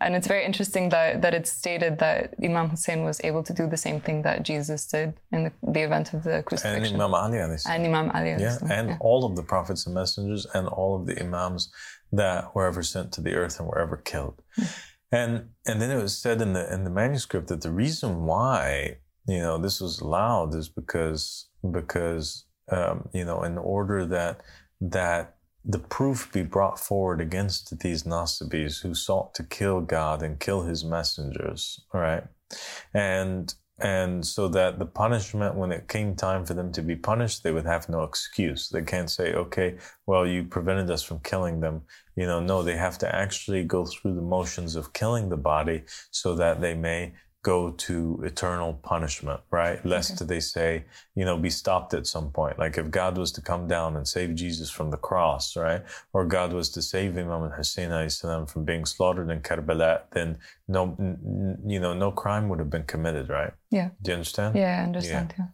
And 0.00 0.14
it's 0.16 0.26
very 0.26 0.44
interesting 0.44 0.88
that, 0.90 1.22
that 1.22 1.34
it's 1.34 1.52
stated 1.52 1.98
that 1.98 2.34
Imam 2.42 2.68
Hussein 2.70 3.04
was 3.04 3.20
able 3.22 3.42
to 3.42 3.52
do 3.52 3.66
the 3.66 3.76
same 3.76 4.00
thing 4.00 4.22
that 4.22 4.42
Jesus 4.42 4.86
did 4.86 5.14
in 5.32 5.44
the, 5.44 5.52
the 5.62 5.80
event 5.80 6.14
of 6.14 6.24
the 6.24 6.42
crucifixion. 6.42 6.94
And 6.94 7.02
Imam 7.02 7.14
Ali. 7.14 7.38
And 7.38 7.86
Imam 7.86 8.10
Ali. 8.10 8.30
Yeah, 8.30 8.58
and 8.70 8.88
yeah. 8.88 8.96
all 9.00 9.24
of 9.24 9.36
the 9.36 9.42
prophets 9.42 9.86
and 9.86 9.94
messengers 9.94 10.46
and 10.54 10.66
all 10.68 10.96
of 10.96 11.06
the 11.06 11.18
Imams 11.22 11.70
that 12.16 12.54
were 12.54 12.66
ever 12.66 12.82
sent 12.82 13.12
to 13.12 13.20
the 13.20 13.34
earth 13.34 13.58
and 13.58 13.68
were 13.68 13.78
ever 13.78 13.96
killed. 13.96 14.42
Hmm. 14.56 14.64
And 15.12 15.48
and 15.66 15.80
then 15.80 15.90
it 15.90 16.02
was 16.02 16.16
said 16.16 16.40
in 16.42 16.54
the 16.54 16.72
in 16.72 16.84
the 16.84 16.90
manuscript 16.90 17.48
that 17.48 17.62
the 17.62 17.70
reason 17.70 18.24
why 18.24 18.98
you 19.26 19.38
know 19.38 19.58
this 19.58 19.80
was 19.80 20.00
allowed 20.00 20.54
is 20.54 20.68
because 20.68 21.48
because 21.70 22.46
um, 22.70 23.08
you 23.12 23.24
know 23.24 23.42
in 23.42 23.58
order 23.58 24.04
that 24.06 24.40
that 24.80 25.36
the 25.64 25.78
proof 25.78 26.30
be 26.32 26.42
brought 26.42 26.78
forward 26.78 27.20
against 27.20 27.78
these 27.80 28.02
Nasibis 28.02 28.82
who 28.82 28.94
sought 28.94 29.34
to 29.34 29.42
kill 29.42 29.80
God 29.80 30.22
and 30.22 30.38
kill 30.38 30.62
his 30.62 30.84
messengers, 30.84 31.80
right? 31.92 32.24
And 32.92 33.54
and 33.80 34.24
so 34.24 34.46
that 34.48 34.78
the 34.78 34.86
punishment 34.86 35.56
when 35.56 35.72
it 35.72 35.88
came 35.88 36.14
time 36.14 36.44
for 36.44 36.54
them 36.54 36.70
to 36.70 36.80
be 36.80 36.94
punished 36.94 37.42
they 37.42 37.50
would 37.50 37.66
have 37.66 37.88
no 37.88 38.02
excuse. 38.04 38.68
They 38.68 38.82
can't 38.82 39.10
say 39.10 39.34
okay 39.34 39.76
well 40.06 40.26
you 40.26 40.44
prevented 40.44 40.90
us 40.90 41.02
from 41.02 41.18
killing 41.20 41.60
them. 41.60 41.82
You 42.14 42.26
know 42.26 42.40
no 42.40 42.62
they 42.62 42.76
have 42.76 42.98
to 42.98 43.14
actually 43.14 43.64
go 43.64 43.84
through 43.84 44.14
the 44.14 44.22
motions 44.22 44.76
of 44.76 44.92
killing 44.92 45.28
the 45.28 45.36
body 45.36 45.82
so 46.10 46.36
that 46.36 46.60
they 46.60 46.74
may 46.74 47.14
go 47.44 47.70
to 47.72 48.20
eternal 48.24 48.72
punishment, 48.82 49.38
right? 49.50 49.84
Lest 49.84 50.12
okay. 50.12 50.24
they 50.24 50.40
say, 50.40 50.84
you 51.14 51.26
know, 51.26 51.36
be 51.36 51.50
stopped 51.50 51.92
at 51.92 52.06
some 52.06 52.30
point. 52.30 52.58
Like 52.58 52.78
if 52.78 52.90
God 52.90 53.18
was 53.18 53.30
to 53.32 53.42
come 53.42 53.68
down 53.68 53.96
and 53.96 54.08
save 54.08 54.34
Jesus 54.34 54.70
from 54.70 54.90
the 54.90 54.96
cross, 54.96 55.54
right? 55.54 55.82
Or 56.14 56.24
God 56.24 56.54
was 56.54 56.70
to 56.70 56.80
save 56.80 57.18
Imam 57.18 57.50
Hussein 57.50 57.90
from 58.46 58.64
being 58.64 58.86
slaughtered 58.86 59.30
in 59.30 59.40
Karbala, 59.40 60.00
then 60.12 60.38
no, 60.68 60.96
you 61.66 61.78
know, 61.78 61.92
no 61.92 62.10
crime 62.10 62.48
would 62.48 62.60
have 62.60 62.70
been 62.70 62.84
committed, 62.84 63.28
right? 63.28 63.52
Yeah. 63.70 63.90
Do 64.00 64.10
you 64.10 64.14
understand? 64.14 64.56
Yeah, 64.56 64.80
I 64.80 64.82
understand. 64.82 65.34
Yeah. 65.36 65.44
yeah. 65.44 65.50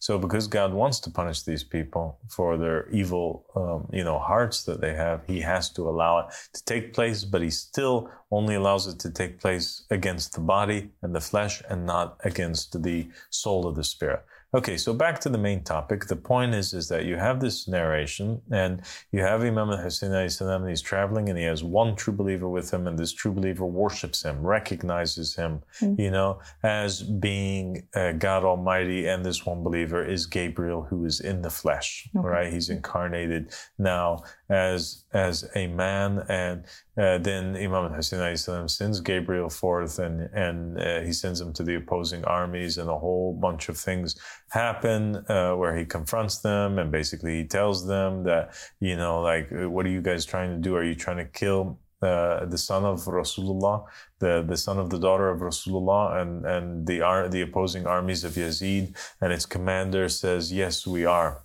So 0.00 0.18
because 0.18 0.46
God 0.46 0.72
wants 0.72 0.98
to 1.00 1.10
punish 1.10 1.42
these 1.42 1.62
people 1.62 2.18
for 2.28 2.56
their 2.56 2.88
evil, 2.88 3.44
um, 3.54 3.86
you 3.92 4.02
know, 4.02 4.18
hearts 4.18 4.64
that 4.64 4.80
they 4.80 4.94
have, 4.94 5.20
He 5.26 5.40
has 5.40 5.68
to 5.72 5.88
allow 5.88 6.20
it 6.20 6.26
to 6.54 6.64
take 6.64 6.94
place, 6.94 7.22
but 7.22 7.42
He 7.42 7.50
still 7.50 8.10
only 8.30 8.54
allows 8.54 8.86
it 8.86 8.98
to 9.00 9.10
take 9.10 9.38
place 9.38 9.84
against 9.90 10.32
the 10.32 10.40
body 10.40 10.90
and 11.02 11.14
the 11.14 11.20
flesh 11.20 11.62
and 11.68 11.84
not 11.84 12.16
against 12.24 12.82
the 12.82 13.08
soul 13.28 13.66
of 13.66 13.76
the 13.76 13.84
spirit. 13.84 14.24
Okay, 14.52 14.76
so 14.76 14.92
back 14.92 15.20
to 15.20 15.28
the 15.28 15.38
main 15.38 15.62
topic. 15.62 16.06
The 16.06 16.16
point 16.16 16.54
is, 16.54 16.74
is 16.74 16.88
that 16.88 17.04
you 17.04 17.16
have 17.16 17.40
this 17.40 17.68
narration 17.68 18.42
and 18.50 18.82
you 19.12 19.20
have 19.20 19.42
Imam 19.42 19.70
al-Hussein 19.70 20.12
and 20.12 20.68
he's 20.68 20.82
traveling 20.82 21.28
and 21.28 21.38
he 21.38 21.44
has 21.44 21.62
one 21.62 21.94
true 21.94 22.12
believer 22.12 22.48
with 22.48 22.72
him 22.72 22.88
and 22.88 22.98
this 22.98 23.12
true 23.12 23.30
believer 23.30 23.64
worships 23.64 24.24
him, 24.24 24.44
recognizes 24.44 25.36
him, 25.36 25.62
mm-hmm. 25.80 26.00
you 26.00 26.10
know, 26.10 26.40
as 26.64 27.00
being 27.02 27.86
uh, 27.94 28.10
God 28.12 28.42
Almighty 28.42 29.06
and 29.06 29.24
this 29.24 29.46
one 29.46 29.62
believer 29.62 30.04
is 30.04 30.26
Gabriel 30.26 30.82
who 30.82 31.04
is 31.04 31.20
in 31.20 31.42
the 31.42 31.50
flesh, 31.50 32.08
okay. 32.16 32.26
right? 32.26 32.52
He's 32.52 32.70
incarnated 32.70 33.54
now 33.78 34.24
as, 34.48 35.04
as 35.12 35.48
a 35.54 35.68
man 35.68 36.24
and 36.28 36.64
uh, 36.98 37.18
then 37.18 37.56
Imam 37.56 37.92
Hussein 37.92 38.68
sends 38.68 39.00
Gabriel 39.00 39.48
forth 39.48 39.98
and, 39.98 40.28
and 40.32 40.78
uh, 40.80 41.00
he 41.00 41.12
sends 41.12 41.40
him 41.40 41.52
to 41.52 41.62
the 41.62 41.76
opposing 41.76 42.24
armies 42.24 42.78
and 42.78 42.90
a 42.90 42.98
whole 42.98 43.32
bunch 43.32 43.68
of 43.68 43.78
things 43.78 44.16
happen 44.50 45.16
uh, 45.28 45.54
where 45.54 45.76
he 45.76 45.84
confronts 45.84 46.38
them 46.38 46.78
and 46.78 46.90
basically 46.90 47.42
he 47.42 47.44
tells 47.46 47.86
them 47.86 48.24
that, 48.24 48.54
you 48.80 48.96
know, 48.96 49.20
like, 49.20 49.48
what 49.50 49.86
are 49.86 49.90
you 49.90 50.02
guys 50.02 50.24
trying 50.24 50.50
to 50.50 50.58
do? 50.58 50.74
Are 50.74 50.84
you 50.84 50.94
trying 50.94 51.18
to 51.18 51.26
kill 51.26 51.78
uh, 52.02 52.46
the 52.46 52.58
son 52.58 52.84
of 52.84 53.04
Rasulullah, 53.04 53.84
the, 54.18 54.42
the 54.46 54.56
son 54.56 54.78
of 54.78 54.90
the 54.90 54.98
daughter 54.98 55.28
of 55.28 55.40
Rasulullah, 55.40 56.20
and, 56.20 56.44
and 56.44 56.86
the, 56.86 57.28
the 57.30 57.42
opposing 57.42 57.86
armies 57.86 58.24
of 58.24 58.32
Yazid? 58.32 58.96
And 59.20 59.32
its 59.32 59.46
commander 59.46 60.08
says, 60.08 60.52
Yes, 60.52 60.86
we 60.86 61.04
are. 61.04 61.42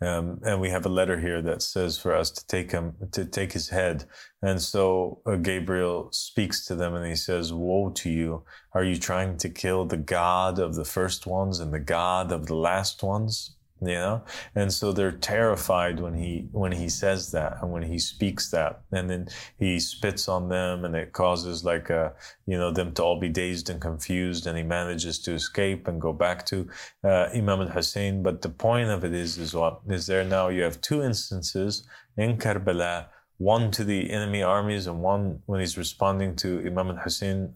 Um, 0.00 0.40
and 0.44 0.60
we 0.60 0.70
have 0.70 0.86
a 0.86 0.90
letter 0.90 1.20
here 1.20 1.42
that 1.42 1.62
says 1.62 1.98
for 1.98 2.14
us 2.14 2.30
to 2.30 2.46
take 2.46 2.72
him 2.72 2.94
to 3.12 3.24
take 3.24 3.52
his 3.52 3.70
head. 3.70 4.04
And 4.42 4.60
so 4.60 5.20
uh, 5.26 5.36
Gabriel 5.36 6.08
speaks 6.12 6.64
to 6.66 6.74
them 6.74 6.94
and 6.94 7.06
he 7.06 7.16
says, 7.16 7.52
"Woe 7.52 7.90
to 7.90 8.10
you! 8.10 8.44
Are 8.72 8.84
you 8.84 8.96
trying 8.96 9.36
to 9.38 9.48
kill 9.48 9.86
the 9.86 9.96
God 9.96 10.58
of 10.58 10.74
the 10.74 10.84
first 10.84 11.26
ones 11.26 11.60
and 11.60 11.72
the 11.72 11.80
God 11.80 12.32
of 12.32 12.46
the 12.46 12.56
last 12.56 13.02
ones?" 13.02 13.53
You 13.86 13.94
know? 13.94 14.22
And 14.54 14.72
so 14.72 14.92
they're 14.92 15.12
terrified 15.12 16.00
when 16.00 16.14
he 16.14 16.48
when 16.52 16.72
he 16.72 16.88
says 16.88 17.30
that 17.32 17.58
and 17.60 17.72
when 17.72 17.82
he 17.82 17.98
speaks 17.98 18.50
that. 18.50 18.82
And 18.92 19.10
then 19.10 19.28
he 19.58 19.80
spits 19.80 20.28
on 20.28 20.48
them 20.48 20.84
and 20.84 20.94
it 20.94 21.12
causes 21.12 21.64
like 21.64 21.90
a 21.90 22.12
you 22.46 22.58
know 22.58 22.70
them 22.70 22.92
to 22.94 23.02
all 23.02 23.20
be 23.20 23.28
dazed 23.28 23.70
and 23.70 23.80
confused 23.80 24.46
and 24.46 24.56
he 24.56 24.64
manages 24.64 25.18
to 25.20 25.32
escape 25.32 25.88
and 25.88 26.00
go 26.00 26.12
back 26.12 26.46
to 26.46 26.68
uh, 27.04 27.28
imam 27.34 27.62
al-hussein. 27.62 28.22
But 28.22 28.42
the 28.42 28.50
point 28.50 28.90
of 28.90 29.04
it 29.04 29.14
is 29.14 29.38
is 29.38 29.54
what 29.54 29.80
is 29.88 30.06
there 30.06 30.24
now 30.24 30.48
you 30.48 30.62
have 30.62 30.80
two 30.80 31.02
instances 31.02 31.86
in 32.16 32.36
karbala 32.38 33.06
one 33.38 33.70
to 33.72 33.84
the 33.84 34.10
enemy 34.10 34.42
armies 34.42 34.86
and 34.86 35.00
one 35.00 35.42
when 35.46 35.60
he's 35.60 35.76
responding 35.76 36.36
to 36.36 36.60
imam 36.66 36.90
al-hussein 36.90 37.52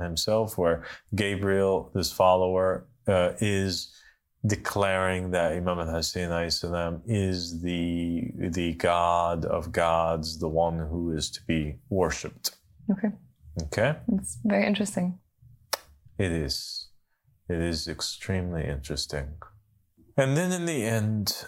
himself 0.00 0.58
where 0.58 0.84
gabriel 1.14 1.90
this 1.94 2.12
follower 2.12 2.86
uh, 3.06 3.32
is 3.40 3.93
declaring 4.46 5.30
that 5.30 5.52
Imam 5.52 5.80
al-Hussein 5.80 6.30
is 7.06 7.62
the, 7.62 8.30
the 8.36 8.74
God 8.74 9.44
of 9.44 9.72
gods, 9.72 10.38
the 10.38 10.48
one 10.48 10.78
who 10.78 11.12
is 11.12 11.30
to 11.30 11.40
be 11.46 11.78
worshipped. 11.88 12.56
Okay. 12.90 13.08
Okay. 13.62 13.96
It's 14.12 14.38
very 14.44 14.66
interesting. 14.66 15.18
It 16.18 16.30
is. 16.30 16.88
It 17.48 17.58
is 17.58 17.88
extremely 17.88 18.64
interesting. 18.64 19.34
And 20.16 20.36
then 20.36 20.52
in 20.52 20.66
the 20.66 20.84
end, 20.84 21.46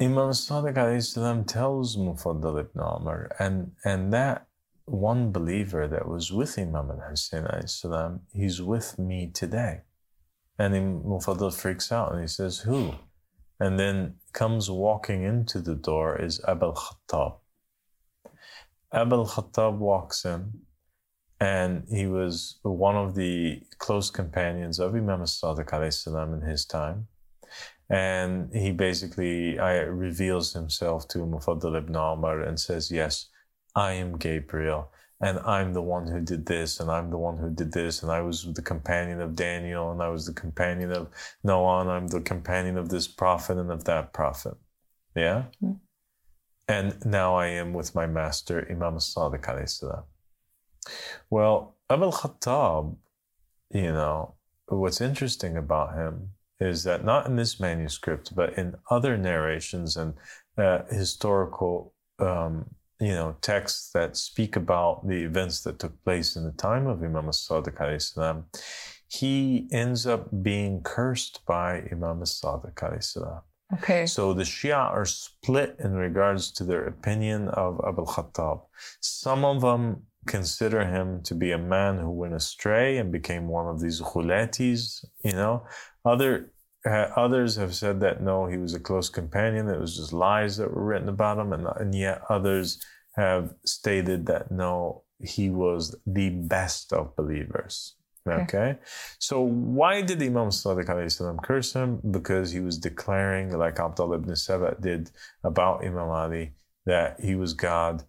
Imam 0.00 0.30
Sadiq 0.30 1.46
tells 1.46 1.96
Mufaddal 1.96 2.60
ibn 2.60 2.82
Umar, 2.82 3.30
and, 3.38 3.72
and 3.84 4.12
that 4.12 4.48
one 4.86 5.30
believer 5.30 5.86
that 5.86 6.08
was 6.08 6.32
with 6.32 6.58
Imam 6.58 6.90
al-Hussein, 6.90 8.20
he's 8.32 8.60
with 8.60 8.98
me 8.98 9.30
today. 9.32 9.82
And 10.58 10.72
then 10.72 11.02
Mufaddal 11.02 11.52
freaks 11.52 11.90
out 11.90 12.12
and 12.12 12.20
he 12.20 12.28
says, 12.28 12.58
Who? 12.60 12.94
And 13.58 13.78
then 13.78 14.16
comes 14.32 14.70
walking 14.70 15.22
into 15.22 15.60
the 15.60 15.74
door 15.74 16.20
is 16.20 16.40
Abul 16.44 16.74
Khattab. 16.74 17.36
Abul 18.92 19.26
Khattab 19.26 19.78
walks 19.78 20.24
in 20.24 20.52
and 21.40 21.84
he 21.90 22.06
was 22.06 22.58
one 22.62 22.96
of 22.96 23.14
the 23.14 23.62
close 23.78 24.10
companions 24.10 24.78
of 24.78 24.94
Imam 24.94 25.22
as-Sadiq 25.22 26.34
in 26.34 26.48
his 26.48 26.64
time. 26.64 27.08
And 27.90 28.54
he 28.54 28.72
basically 28.72 29.58
I, 29.58 29.80
reveals 29.80 30.52
himself 30.52 31.06
to 31.08 31.18
Mufaddal 31.18 31.76
ibn 31.76 31.96
Umar 31.96 32.40
and 32.40 32.58
says, 32.58 32.90
Yes, 32.90 33.26
I 33.74 33.92
am 33.92 34.16
Gabriel 34.16 34.90
and 35.24 35.38
I'm 35.38 35.72
the 35.72 35.80
one 35.80 36.06
who 36.06 36.20
did 36.20 36.44
this, 36.44 36.80
and 36.80 36.90
I'm 36.90 37.08
the 37.08 37.16
one 37.16 37.38
who 37.38 37.48
did 37.48 37.72
this, 37.72 38.02
and 38.02 38.12
I 38.12 38.20
was 38.20 38.44
the 38.52 38.60
companion 38.60 39.22
of 39.22 39.34
Daniel, 39.34 39.90
and 39.90 40.02
I 40.02 40.10
was 40.10 40.26
the 40.26 40.34
companion 40.34 40.92
of 40.92 41.08
Noah, 41.42 41.80
and 41.80 41.90
I'm 41.90 42.08
the 42.08 42.20
companion 42.20 42.76
of 42.76 42.90
this 42.90 43.08
prophet 43.08 43.56
and 43.56 43.70
of 43.70 43.84
that 43.84 44.12
prophet. 44.12 44.52
Yeah? 45.16 45.44
Mm-hmm. 45.62 45.78
And 46.68 47.06
now 47.06 47.36
I 47.36 47.46
am 47.46 47.72
with 47.72 47.94
my 47.94 48.06
master, 48.06 48.66
Imam 48.70 48.96
Sadiq. 48.96 50.04
Well, 51.30 51.76
Abul 51.88 52.12
Khattab, 52.12 52.94
you 53.70 53.92
know, 53.92 54.34
what's 54.66 55.00
interesting 55.00 55.56
about 55.56 55.94
him 55.94 56.32
is 56.60 56.84
that 56.84 57.02
not 57.02 57.24
in 57.24 57.36
this 57.36 57.58
manuscript, 57.58 58.36
but 58.36 58.58
in 58.58 58.74
other 58.90 59.16
narrations 59.16 59.96
and 59.96 60.12
uh, 60.58 60.80
historical 60.90 61.94
um, 62.18 62.66
you 63.00 63.12
know, 63.12 63.36
texts 63.40 63.90
that 63.92 64.16
speak 64.16 64.56
about 64.56 65.06
the 65.06 65.22
events 65.24 65.62
that 65.62 65.78
took 65.78 66.02
place 66.04 66.36
in 66.36 66.44
the 66.44 66.52
time 66.52 66.86
of 66.86 67.02
Imam 67.02 67.28
as-Sadiq 67.28 68.44
he 69.06 69.68
ends 69.70 70.06
up 70.06 70.42
being 70.42 70.80
cursed 70.82 71.40
by 71.46 71.86
Imam 71.92 72.22
as-Sadiq 72.22 73.42
Okay. 73.72 74.06
So 74.06 74.32
the 74.34 74.42
Shia 74.42 74.76
are 74.76 75.04
split 75.04 75.76
in 75.78 75.94
regards 75.94 76.52
to 76.52 76.64
their 76.64 76.86
opinion 76.86 77.48
of 77.48 77.80
Abu 77.86 78.04
Khattab. 78.04 78.60
Some 79.00 79.44
of 79.44 79.62
them 79.62 80.02
consider 80.26 80.84
him 80.84 81.22
to 81.22 81.34
be 81.34 81.50
a 81.52 81.58
man 81.58 81.98
who 81.98 82.10
went 82.10 82.34
astray 82.34 82.98
and 82.98 83.10
became 83.10 83.48
one 83.48 83.66
of 83.66 83.80
these 83.80 84.00
ghulatis, 84.00 85.04
you 85.24 85.32
know. 85.32 85.64
Other 86.04 86.52
others 86.84 87.56
have 87.56 87.74
said 87.74 88.00
that 88.00 88.22
no, 88.22 88.46
he 88.46 88.56
was 88.56 88.74
a 88.74 88.80
close 88.80 89.08
companion. 89.08 89.68
It 89.68 89.80
was 89.80 89.96
just 89.96 90.12
lies 90.12 90.56
that 90.58 90.72
were 90.72 90.84
written 90.84 91.08
about 91.08 91.38
him, 91.38 91.52
and, 91.52 91.66
and 91.76 91.94
yet 91.94 92.22
others 92.28 92.80
have 93.16 93.54
stated 93.64 94.26
that 94.26 94.50
no, 94.50 95.02
he 95.18 95.50
was 95.50 95.96
the 96.06 96.30
best 96.30 96.92
of 96.92 97.16
believers. 97.16 97.96
Okay. 98.26 98.42
okay. 98.42 98.78
So 99.18 99.40
why 99.42 100.00
did 100.00 100.22
Imam 100.22 100.48
Sadiq 100.48 101.42
curse 101.42 101.72
him? 101.74 102.00
Because 102.10 102.52
he 102.52 102.60
was 102.60 102.78
declaring, 102.78 103.56
like 103.56 103.78
Abdullah 103.78 104.16
ibn 104.16 104.34
Saba 104.34 104.76
did 104.80 105.10
about 105.42 105.84
Imam 105.84 106.08
Ali, 106.08 106.52
that 106.86 107.20
he 107.20 107.34
was 107.34 107.52
God. 107.52 108.04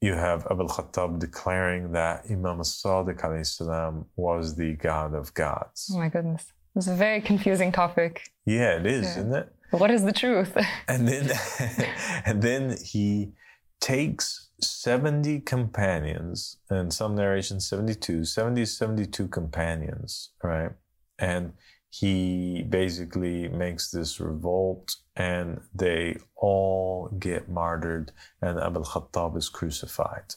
You 0.00 0.14
have 0.14 0.46
Abu 0.50 0.66
Khattab 0.66 1.18
declaring 1.18 1.92
that 1.92 2.24
Imam 2.30 2.60
Sadiq 2.60 4.06
was 4.16 4.56
the 4.56 4.72
God 4.76 5.14
of 5.14 5.34
gods. 5.34 5.90
Oh 5.92 5.98
my 5.98 6.08
goodness. 6.08 6.52
It's 6.76 6.86
a 6.86 6.94
very 6.94 7.20
confusing 7.20 7.72
topic. 7.72 8.30
Yeah, 8.46 8.76
it 8.76 8.86
is, 8.86 9.04
yeah. 9.04 9.10
isn't 9.10 9.34
it? 9.34 9.52
What 9.70 9.90
is 9.90 10.04
the 10.04 10.12
truth? 10.12 10.56
and 10.88 11.06
then 11.06 11.30
and 12.26 12.42
then 12.42 12.76
he 12.84 13.32
takes 13.80 14.50
70 14.60 15.40
companions, 15.40 16.58
and 16.68 16.92
some 16.92 17.14
narrations 17.14 17.68
72, 17.68 18.24
70, 18.24 18.64
72 18.66 19.28
companions, 19.28 20.30
right? 20.42 20.72
And 21.18 21.52
he 21.90 22.62
basically 22.68 23.48
makes 23.48 23.90
this 23.90 24.20
revolt 24.20 24.96
and 25.16 25.60
they 25.74 26.16
all 26.36 27.08
get 27.18 27.48
martyred 27.48 28.12
and 28.40 28.60
Abu 28.60 28.84
Khattab 28.84 29.36
is 29.36 29.48
crucified, 29.48 30.34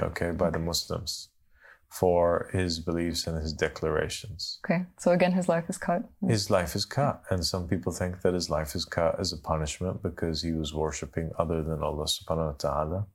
okay, 0.00 0.30
by 0.30 0.48
the 0.48 0.58
Muslims 0.58 1.29
for 1.90 2.48
his 2.52 2.78
beliefs 2.78 3.26
and 3.26 3.36
his 3.36 3.52
declarations. 3.52 4.60
Okay, 4.64 4.84
so 4.96 5.10
again, 5.10 5.32
his 5.32 5.48
life 5.48 5.68
is 5.68 5.76
cut. 5.76 6.02
His 6.26 6.48
life 6.48 6.76
is 6.76 6.84
cut. 6.84 7.22
And 7.30 7.44
some 7.44 7.66
people 7.66 7.92
think 7.92 8.22
that 8.22 8.32
his 8.32 8.48
life 8.48 8.76
is 8.76 8.84
cut 8.84 9.18
as 9.18 9.32
a 9.32 9.36
punishment 9.36 10.00
because 10.02 10.40
he 10.40 10.52
was 10.52 10.72
worshipping 10.72 11.32
other 11.36 11.62
than 11.64 11.82
Allah 11.82 12.04
subhanahu 12.04 12.46
wa 12.46 12.52
ta'ala. 12.52 13.06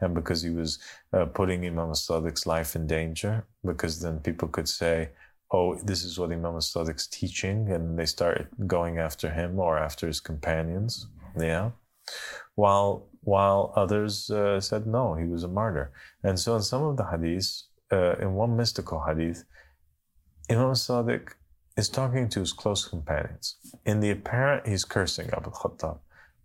And 0.00 0.14
because 0.14 0.42
he 0.42 0.50
was 0.50 0.78
uh, 1.12 1.24
putting 1.24 1.66
Imam 1.66 1.90
as-Sadiq's 1.90 2.46
life 2.46 2.76
in 2.76 2.86
danger, 2.86 3.46
because 3.64 4.00
then 4.00 4.20
people 4.20 4.46
could 4.46 4.68
say, 4.68 5.10
oh, 5.50 5.74
this 5.76 6.04
is 6.04 6.18
what 6.18 6.30
Imam 6.30 6.56
as-Sadiq's 6.56 7.08
teaching, 7.08 7.72
and 7.72 7.98
they 7.98 8.06
start 8.06 8.46
going 8.66 8.98
after 8.98 9.30
him 9.30 9.58
or 9.58 9.78
after 9.78 10.06
his 10.06 10.20
companions. 10.20 11.08
Yeah. 11.38 11.70
While 12.54 13.08
while 13.22 13.72
others 13.74 14.30
uh, 14.30 14.60
said 14.60 14.86
no, 14.86 15.14
he 15.14 15.24
was 15.24 15.44
a 15.44 15.48
martyr. 15.48 15.90
And 16.22 16.38
so 16.38 16.54
in 16.56 16.62
some 16.62 16.82
of 16.82 16.98
the 16.98 17.04
hadiths, 17.04 17.64
uh, 17.92 18.16
in 18.20 18.34
one 18.34 18.56
mystical 18.56 19.04
hadith, 19.06 19.44
Imam 20.50 20.72
Sadiq 20.72 21.30
is 21.76 21.88
talking 21.88 22.28
to 22.28 22.40
his 22.40 22.52
close 22.52 22.86
companions. 22.86 23.56
In 23.84 24.00
the 24.00 24.10
apparent, 24.10 24.66
he's 24.66 24.84
cursing 24.84 25.30
Abu 25.32 25.50
Khattab. 25.50 25.98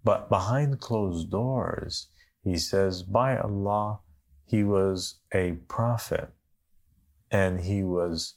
But 0.03 0.29
behind 0.29 0.79
closed 0.79 1.29
doors, 1.29 2.07
he 2.43 2.57
says, 2.57 3.03
By 3.03 3.37
Allah, 3.37 3.99
he 4.45 4.63
was 4.63 5.19
a 5.33 5.53
prophet 5.67 6.29
and 7.29 7.61
he 7.61 7.83
was 7.83 8.35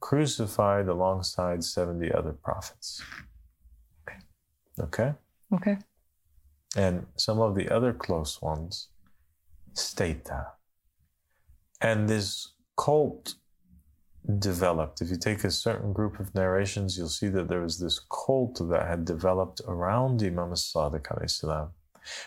crucified 0.00 0.88
alongside 0.88 1.64
70 1.64 2.12
other 2.12 2.32
prophets. 2.32 3.02
Okay. 4.02 4.18
Okay? 4.80 5.14
Okay. 5.54 5.78
And 6.76 7.06
some 7.16 7.40
of 7.40 7.54
the 7.54 7.70
other 7.70 7.92
close 7.94 8.42
ones 8.42 8.88
state 9.72 10.24
that. 10.26 10.55
And 11.80 12.08
this 12.08 12.54
cult 12.76 13.34
developed. 14.38 15.00
If 15.00 15.10
you 15.10 15.16
take 15.16 15.44
a 15.44 15.50
certain 15.50 15.92
group 15.92 16.18
of 16.18 16.34
narrations, 16.34 16.96
you'll 16.96 17.08
see 17.08 17.28
that 17.28 17.48
there 17.48 17.60
was 17.60 17.78
this 17.78 18.00
cult 18.10 18.60
that 18.70 18.86
had 18.88 19.04
developed 19.04 19.60
around 19.66 20.22
Imam 20.22 20.52
as-Sadiq 20.52 21.30
salam, 21.30 21.70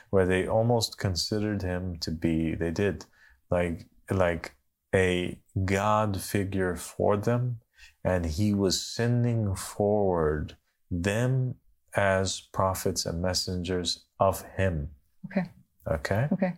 where 0.09 0.25
they 0.25 0.47
almost 0.47 0.97
considered 0.97 1.61
him 1.61 1.97
to 1.99 2.11
be, 2.11 2.55
they 2.55 2.71
did, 2.71 3.05
like, 3.51 3.87
like 4.09 4.55
a 4.95 5.39
God 5.65 6.21
figure 6.21 6.75
for 6.75 7.17
them. 7.17 7.59
And 8.03 8.25
he 8.25 8.53
was 8.53 8.81
sending 8.81 9.55
forward 9.55 10.55
them 10.89 11.55
as 11.95 12.39
prophets 12.39 13.05
and 13.05 13.21
messengers 13.21 14.05
of 14.19 14.43
him. 14.55 14.89
Okay. 15.25 15.49
Okay. 15.91 16.27
Okay. 16.31 16.53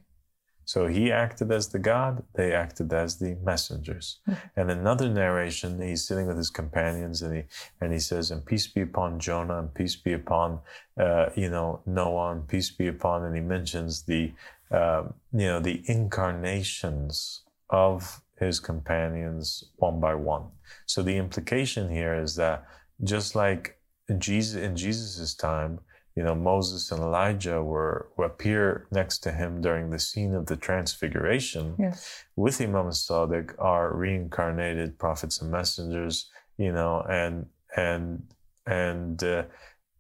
So 0.72 0.88
he 0.88 1.12
acted 1.12 1.52
as 1.52 1.68
the 1.68 1.80
God, 1.80 2.24
they 2.36 2.54
acted 2.54 2.94
as 2.94 3.20
the 3.20 3.36
messengers. 3.44 4.20
And 4.56 4.72
another 4.72 5.10
narration, 5.10 5.82
he's 5.82 6.08
sitting 6.08 6.28
with 6.28 6.38
his 6.38 6.50
companions 6.50 7.22
and 7.22 7.36
he 7.36 7.44
and 7.82 7.92
he 7.92 8.00
says, 8.00 8.32
And 8.32 8.46
peace 8.46 8.68
be 8.68 8.80
upon 8.80 9.20
Jonah, 9.20 9.60
and 9.60 9.74
peace 9.74 9.98
be 9.98 10.14
upon 10.14 10.62
uh, 10.98 11.26
you 11.36 11.50
know, 11.50 11.82
Noah, 11.86 12.32
and 12.32 12.48
peace 12.48 12.72
be 12.72 12.88
upon, 12.88 13.26
and 13.26 13.36
he 13.36 13.42
mentions 13.42 14.04
the 14.04 14.32
uh, 14.72 15.04
you 15.34 15.48
know, 15.50 15.60
the 15.60 15.84
incarnations 15.88 17.42
of 17.70 18.22
his 18.40 18.62
companions 18.62 19.66
one 19.76 20.00
by 20.00 20.16
one. 20.16 20.46
So 20.86 21.04
the 21.04 21.18
implication 21.18 21.90
here 21.90 22.14
is 22.14 22.38
that 22.38 22.64
just 23.04 23.36
like 23.36 23.78
in 24.08 24.22
Jesus 24.22 24.56
in 24.56 24.78
Jesus' 24.78 25.36
time, 25.36 25.82
you 26.16 26.24
know, 26.24 26.36
Moses 26.36 26.92
and 26.92 27.02
Elijah 27.02 27.64
were, 27.64 28.10
were 28.18 28.26
appear 28.26 28.88
next 28.92 29.20
to 29.20 29.32
him 29.32 29.62
during 29.62 29.90
the 29.90 30.00
scene 30.00 30.34
of 30.36 30.46
the 30.48 30.58
transfiguration. 30.58 31.76
Yes. 31.80 32.26
With 32.36 32.60
Imam 32.62 32.88
Sadiq 32.88 33.54
are 33.60 33.96
reincarnated 33.96 35.00
prophets 35.00 35.42
and 35.42 35.52
messengers, 35.52 36.30
you 36.58 36.74
know, 36.74 37.02
and 37.10 37.46
and 37.78 38.24
and 38.66 39.24
uh, 39.24 39.44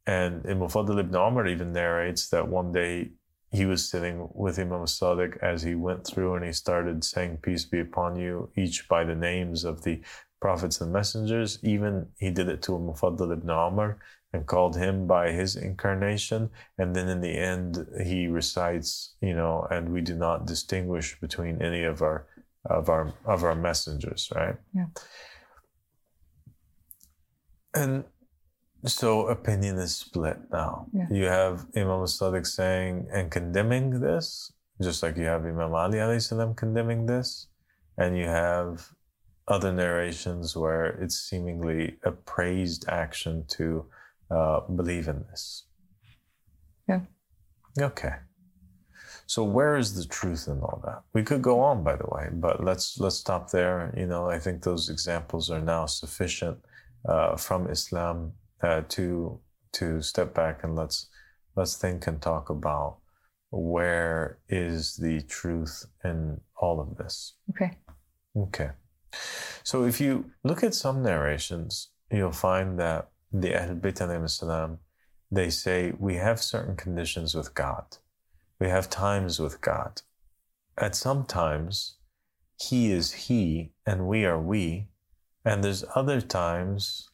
and 0.05 0.43
Mufaddal 0.43 0.99
ibn 0.99 1.15
Umar 1.15 1.47
even 1.47 1.71
narrates 1.71 2.29
that 2.29 2.47
one 2.47 2.73
day 2.73 3.11
he 3.51 3.65
was 3.65 3.87
sitting 3.87 4.27
with 4.33 4.59
Imam 4.59 4.85
Sadiq 4.85 5.37
as 5.41 5.63
he 5.63 5.75
went 5.75 6.05
through 6.05 6.35
and 6.35 6.45
he 6.45 6.53
started 6.53 7.03
saying, 7.03 7.37
Peace 7.41 7.65
be 7.65 7.79
upon 7.79 8.15
you, 8.17 8.49
each 8.57 8.87
by 8.87 9.03
the 9.03 9.15
names 9.15 9.63
of 9.63 9.83
the 9.83 10.01
prophets 10.41 10.81
and 10.81 10.91
messengers. 10.91 11.59
Even 11.61 12.07
he 12.17 12.31
did 12.31 12.49
it 12.49 12.61
to 12.63 12.71
Mufaddal 12.71 13.31
ibn 13.31 13.49
Umar 13.49 13.99
and 14.33 14.47
called 14.47 14.75
him 14.77 15.07
by 15.07 15.31
his 15.31 15.55
incarnation. 15.55 16.49
And 16.77 16.95
then 16.95 17.09
in 17.09 17.21
the 17.21 17.37
end, 17.37 17.85
he 18.03 18.27
recites, 18.27 19.15
you 19.21 19.35
know, 19.35 19.67
and 19.69 19.89
we 19.89 20.01
do 20.01 20.15
not 20.15 20.45
distinguish 20.45 21.19
between 21.19 21.61
any 21.61 21.83
of 21.83 22.01
our 22.01 22.27
of 22.65 22.89
our 22.89 23.13
of 23.25 23.43
our 23.43 23.55
messengers, 23.55 24.31
right? 24.35 24.55
Yeah. 24.73 24.85
And 27.73 28.03
so 28.85 29.27
opinion 29.27 29.77
is 29.77 29.95
split 29.95 30.37
now. 30.51 30.87
Yeah. 30.93 31.07
You 31.11 31.25
have 31.25 31.65
Imam 31.75 32.05
Sadiq 32.05 32.47
saying 32.47 33.07
and 33.11 33.31
condemning 33.31 33.99
this, 33.99 34.51
just 34.81 35.03
like 35.03 35.17
you 35.17 35.25
have 35.25 35.45
Imam 35.45 35.73
Ali 35.73 36.19
salam 36.19 36.55
condemning 36.55 37.05
this, 37.05 37.47
and 37.97 38.17
you 38.17 38.25
have 38.25 38.89
other 39.47 39.71
narrations 39.71 40.55
where 40.55 40.85
it's 41.01 41.17
seemingly 41.17 41.97
a 42.03 42.11
praised 42.11 42.85
action 42.87 43.45
to 43.49 43.85
uh, 44.33 44.61
believe 44.61 45.07
in 45.07 45.25
this. 45.29 45.65
Yeah. 46.87 47.01
Okay. 47.79 48.15
So 49.27 49.43
where 49.43 49.77
is 49.77 49.95
the 49.95 50.05
truth 50.05 50.47
in 50.47 50.59
all 50.59 50.81
that? 50.83 51.03
We 51.13 51.23
could 51.23 51.41
go 51.41 51.61
on, 51.61 51.83
by 51.83 51.95
the 51.95 52.07
way, 52.07 52.27
but 52.33 52.63
let's 52.63 52.99
let's 52.99 53.15
stop 53.15 53.51
there. 53.51 53.93
You 53.95 54.07
know, 54.07 54.29
I 54.29 54.39
think 54.39 54.61
those 54.61 54.89
examples 54.89 55.49
are 55.49 55.61
now 55.61 55.85
sufficient 55.85 56.57
uh, 57.07 57.37
from 57.37 57.67
Islam 57.67 58.33
uh, 58.61 58.81
to 58.89 59.39
to 59.73 60.01
step 60.01 60.33
back 60.33 60.63
and 60.63 60.75
let's 60.75 61.07
let's 61.55 61.77
think 61.77 62.07
and 62.07 62.21
talk 62.21 62.49
about 62.49 62.97
where 63.51 64.39
is 64.49 64.97
the 64.97 65.21
truth 65.21 65.85
in 66.03 66.41
all 66.57 66.79
of 66.79 66.97
this. 66.97 67.35
Okay. 67.51 67.77
Okay. 68.35 68.71
So 69.63 69.85
if 69.85 70.01
you 70.01 70.31
look 70.43 70.63
at 70.63 70.73
some 70.73 71.03
narrations, 71.03 71.89
you'll 72.09 72.31
find 72.31 72.79
that 72.79 73.10
the 73.31 73.55
Ahl 73.55 73.75
Bayt 73.75 74.29
salam, 74.29 74.79
they 75.31 75.49
say 75.49 75.93
we 75.97 76.15
have 76.15 76.41
certain 76.41 76.75
conditions 76.75 77.33
with 77.35 77.53
God. 77.53 77.97
We 78.59 78.67
have 78.67 78.89
times 78.89 79.39
with 79.39 79.61
God. 79.61 80.01
At 80.77 80.95
some 80.95 81.25
times, 81.25 81.97
He 82.59 82.91
is 82.91 83.11
He 83.13 83.71
and 83.85 84.07
we 84.07 84.25
are 84.25 84.39
we. 84.39 84.89
And 85.43 85.63
there's 85.63 85.85
other 85.95 86.21
times 86.21 87.09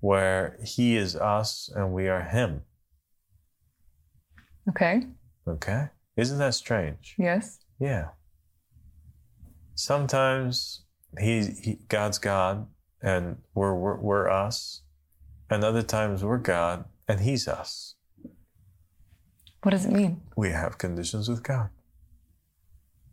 where 0.00 0.58
He 0.64 0.96
is 0.96 1.16
us 1.16 1.70
and 1.74 1.92
we 1.92 2.08
are 2.08 2.22
Him. 2.22 2.62
Okay. 4.68 5.02
Okay? 5.46 5.88
Isn't 6.16 6.38
that 6.38 6.54
strange? 6.54 7.14
Yes. 7.18 7.60
Yeah. 7.78 8.08
Sometimes 9.74 10.82
he, 11.18 11.44
he 11.62 11.78
God's 11.88 12.18
God 12.18 12.66
and 13.02 13.38
we're, 13.54 13.74
we're 13.74 13.98
we're 13.98 14.28
us, 14.28 14.82
and 15.50 15.64
other 15.64 15.82
times 15.82 16.24
we're 16.24 16.38
God 16.38 16.84
and 17.08 17.20
He's 17.20 17.48
us. 17.48 17.96
What 19.62 19.72
does 19.72 19.84
it 19.84 19.92
mean? 19.92 20.22
We 20.36 20.50
have 20.50 20.78
conditions 20.78 21.28
with 21.28 21.42
God. 21.42 21.68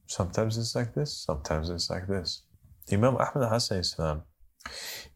Sometimes 0.05 0.57
it's 0.57 0.75
like 0.75 0.93
this. 0.93 1.11
Sometimes 1.17 1.69
it's 1.69 1.89
like 1.89 2.07
this. 2.07 2.43
Imam 2.91 3.17
Ahmad 3.17 3.49
Hassan 3.49 4.21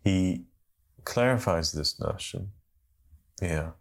he 0.04 0.44
clarifies 1.06 1.72
this 1.72 2.00
notion. 2.00 2.52
Yeah, 3.42 3.72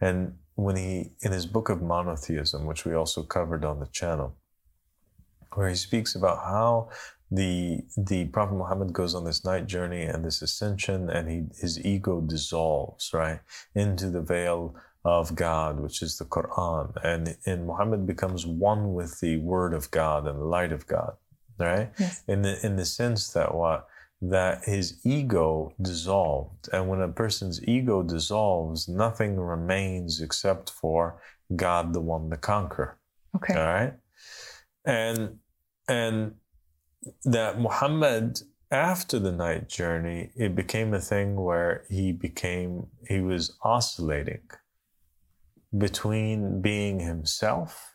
and 0.00 0.34
when 0.54 0.76
he 0.76 1.12
in 1.20 1.32
his 1.32 1.46
book 1.46 1.68
of 1.68 1.82
monotheism, 1.82 2.64
which 2.64 2.84
we 2.84 2.94
also 2.94 3.22
covered 3.22 3.64
on 3.64 3.80
the 3.80 3.86
channel, 3.86 4.36
where 5.54 5.68
he 5.68 5.74
speaks 5.74 6.14
about 6.14 6.38
how 6.38 6.90
the 7.30 7.82
the 7.96 8.26
Prophet 8.26 8.54
Muhammad 8.54 8.92
goes 8.92 9.14
on 9.14 9.24
this 9.24 9.44
night 9.44 9.66
journey 9.66 10.02
and 10.02 10.24
this 10.24 10.42
ascension, 10.42 11.08
and 11.10 11.30
he 11.30 11.44
his 11.60 11.84
ego 11.84 12.20
dissolves 12.20 13.10
right 13.12 13.40
into 13.74 14.10
the 14.10 14.20
veil 14.20 14.74
of 15.04 15.34
God, 15.34 15.80
which 15.80 16.02
is 16.02 16.18
the 16.18 16.24
Quran, 16.24 16.92
and 17.04 17.36
and 17.46 17.66
Muhammad 17.66 18.06
becomes 18.06 18.46
one 18.46 18.94
with 18.94 19.20
the 19.20 19.38
Word 19.38 19.74
of 19.74 19.90
God 19.90 20.26
and 20.26 20.38
the 20.38 20.44
light 20.44 20.72
of 20.72 20.86
God, 20.86 21.14
right? 21.58 21.90
Yes. 21.98 22.22
In 22.26 22.42
the 22.42 22.64
in 22.66 22.76
the 22.76 22.84
sense 22.84 23.32
that 23.32 23.54
what 23.54 23.86
that 24.22 24.64
his 24.64 25.00
ego 25.04 25.72
dissolved, 25.80 26.68
and 26.72 26.88
when 26.88 27.00
a 27.00 27.08
person's 27.08 27.62
ego 27.66 28.02
dissolves, 28.02 28.88
nothing 28.88 29.36
remains 29.36 30.20
except 30.20 30.70
for 30.70 31.22
God, 31.56 31.94
the 31.94 32.00
one, 32.00 32.28
the 32.28 32.36
conqueror. 32.36 32.98
Okay. 33.36 33.54
All 33.54 33.66
right. 33.66 33.94
And 34.84 35.38
and 35.88 36.34
that 37.24 37.60
Muhammad 37.60 38.40
after 38.70 39.18
the 39.18 39.32
night 39.32 39.68
journey, 39.68 40.30
it 40.36 40.54
became 40.54 40.94
a 40.94 41.00
thing 41.00 41.36
where 41.36 41.84
he 41.90 42.12
became, 42.12 42.86
he 43.08 43.20
was 43.20 43.56
oscillating 43.62 44.48
between 45.76 46.60
being 46.60 47.00
himself 47.00 47.94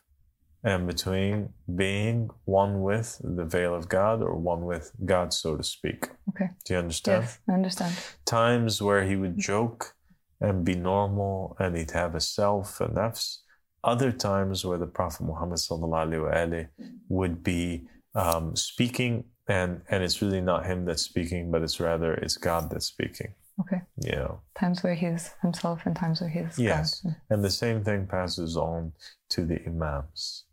and 0.62 0.86
between 0.86 1.50
being 1.76 2.28
one 2.44 2.82
with 2.82 3.20
the 3.22 3.44
veil 3.44 3.74
of 3.74 3.88
God 3.88 4.20
or 4.20 4.34
one 4.34 4.64
with 4.64 4.92
God, 5.04 5.32
so 5.32 5.56
to 5.56 5.62
speak. 5.62 6.08
Okay. 6.30 6.50
Do 6.64 6.74
you 6.74 6.78
understand? 6.78 7.22
Yes, 7.22 7.38
I 7.48 7.52
understand. 7.52 7.94
Times 8.24 8.82
where 8.82 9.04
he 9.04 9.16
would 9.16 9.38
joke 9.38 9.94
and 10.40 10.64
be 10.64 10.74
normal 10.74 11.56
and 11.58 11.76
he'd 11.76 11.92
have 11.92 12.14
a 12.14 12.20
self 12.20 12.80
and 12.80 12.96
nafs. 12.96 13.38
Other 13.84 14.10
times 14.10 14.64
where 14.64 14.78
the 14.78 14.86
Prophet 14.86 15.22
Muhammad 15.24 15.58
sallallahu 15.58 16.68
would 17.08 17.42
be 17.42 17.86
um, 18.16 18.56
speaking 18.56 19.24
and 19.48 19.82
and 19.88 20.02
it's 20.02 20.20
really 20.20 20.40
not 20.40 20.66
him 20.66 20.84
that's 20.84 21.02
speaking, 21.02 21.50
but 21.50 21.62
it's 21.62 21.78
rather 21.78 22.14
it's 22.14 22.36
God 22.36 22.70
that's 22.70 22.86
speaking. 22.86 23.34
Okay. 23.60 23.80
You 24.02 24.16
know. 24.16 24.40
Times 24.58 24.82
where 24.82 24.94
he's 24.94 25.30
himself 25.40 25.82
and 25.86 25.96
times 25.96 26.20
where 26.20 26.30
he's 26.30 26.58
Yes. 26.58 27.00
God. 27.00 27.16
And 27.30 27.44
the 27.44 27.50
same 27.50 27.84
thing 27.84 28.06
passes 28.06 28.56
on 28.56 28.92
to 29.30 29.44
the 29.44 29.64
imams. 29.66 30.44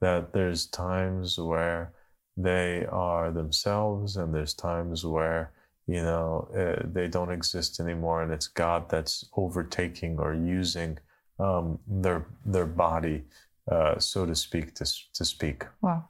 That 0.00 0.32
there's 0.32 0.66
times 0.66 1.38
where 1.38 1.92
they 2.36 2.86
are 2.86 3.32
themselves, 3.32 4.16
and 4.16 4.32
there's 4.32 4.54
times 4.54 5.04
where 5.04 5.52
you 5.86 6.02
know 6.02 6.48
uh, 6.56 6.86
they 6.92 7.08
don't 7.08 7.32
exist 7.32 7.80
anymore, 7.80 8.22
and 8.22 8.32
it's 8.32 8.46
God 8.46 8.88
that's 8.88 9.24
overtaking 9.36 10.20
or 10.20 10.32
using 10.34 10.98
um, 11.40 11.80
their 11.88 12.26
their 12.46 12.66
body, 12.66 13.24
uh, 13.70 13.98
so 13.98 14.24
to 14.24 14.36
speak, 14.36 14.74
to 14.76 14.84
to 15.14 15.24
speak. 15.24 15.64
Wow. 15.82 16.08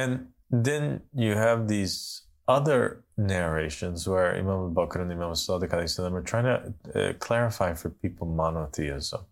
And 0.00 0.12
then 0.66 0.82
you 1.24 1.32
have 1.46 1.68
these 1.68 1.96
other 2.48 3.04
narrations 3.16 4.08
where 4.08 4.28
Imam 4.40 4.60
al-Baqir 4.66 5.00
and 5.02 5.12
Imam 5.12 5.30
al-Sadiq 5.34 5.72
are 5.72 6.22
trying 6.32 6.48
to 6.52 6.56
uh, 6.94 7.12
clarify 7.26 7.70
for 7.74 7.90
people 7.90 8.26
monotheism. 8.26 9.22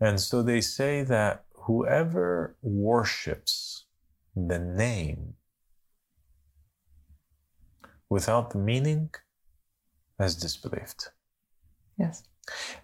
And 0.00 0.20
so 0.28 0.42
they 0.42 0.60
say 0.60 1.02
that 1.16 1.34
whoever 1.66 2.56
worships 2.62 3.86
the 4.34 4.58
name 4.58 5.20
without 8.08 8.50
the 8.50 8.58
meaning 8.58 9.10
has 10.18 10.34
disbelieved. 10.34 11.02
Yes. 11.96 12.24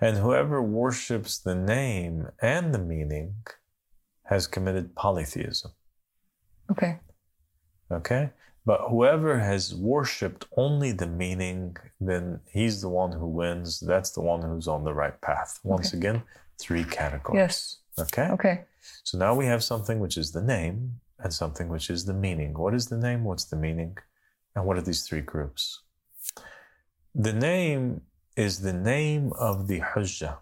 And 0.00 0.18
whoever 0.18 0.58
worships 0.62 1.32
the 1.38 1.58
name 1.78 2.28
and 2.40 2.72
the 2.74 2.84
meaning 2.94 3.34
has 4.30 4.46
committed 4.46 4.94
polytheism. 4.94 5.72
Okay. 6.70 6.98
Okay? 7.90 8.30
But 8.64 8.80
whoever 8.88 9.38
has 9.38 9.74
worshipped 9.74 10.46
only 10.56 10.90
the 10.92 11.06
meaning, 11.06 11.76
then 12.00 12.40
he's 12.50 12.80
the 12.80 12.88
one 12.88 13.12
who 13.12 13.28
wins. 13.28 13.78
That's 13.78 14.10
the 14.10 14.22
one 14.22 14.42
who's 14.42 14.66
on 14.66 14.82
the 14.82 14.92
right 14.92 15.18
path. 15.20 15.60
Once 15.62 15.88
Okay. 15.88 15.98
again, 15.98 16.22
three 16.60 16.84
categories. 16.84 17.38
Yes. 17.38 17.76
Okay? 17.98 18.28
Okay. 18.30 18.64
So 19.04 19.18
now 19.18 19.34
we 19.34 19.46
have 19.46 19.62
something 19.62 20.00
which 20.00 20.16
is 20.16 20.32
the 20.32 20.42
name 20.42 21.00
and 21.20 21.32
something 21.32 21.68
which 21.68 21.90
is 21.90 22.04
the 22.04 22.12
meaning. 22.14 22.54
What 22.54 22.74
is 22.74 22.86
the 22.86 22.98
name? 22.98 23.22
What's 23.24 23.44
the 23.44 23.56
meaning? 23.56 23.96
And 24.54 24.64
what 24.66 24.76
are 24.76 24.82
these 24.82 25.06
three 25.06 25.20
groups? 25.20 25.82
The 27.14 27.32
name 27.32 28.02
is 28.36 28.60
the 28.60 28.72
name 28.72 29.32
of 29.38 29.68
the 29.68 29.80
Hujjah, 29.80 30.38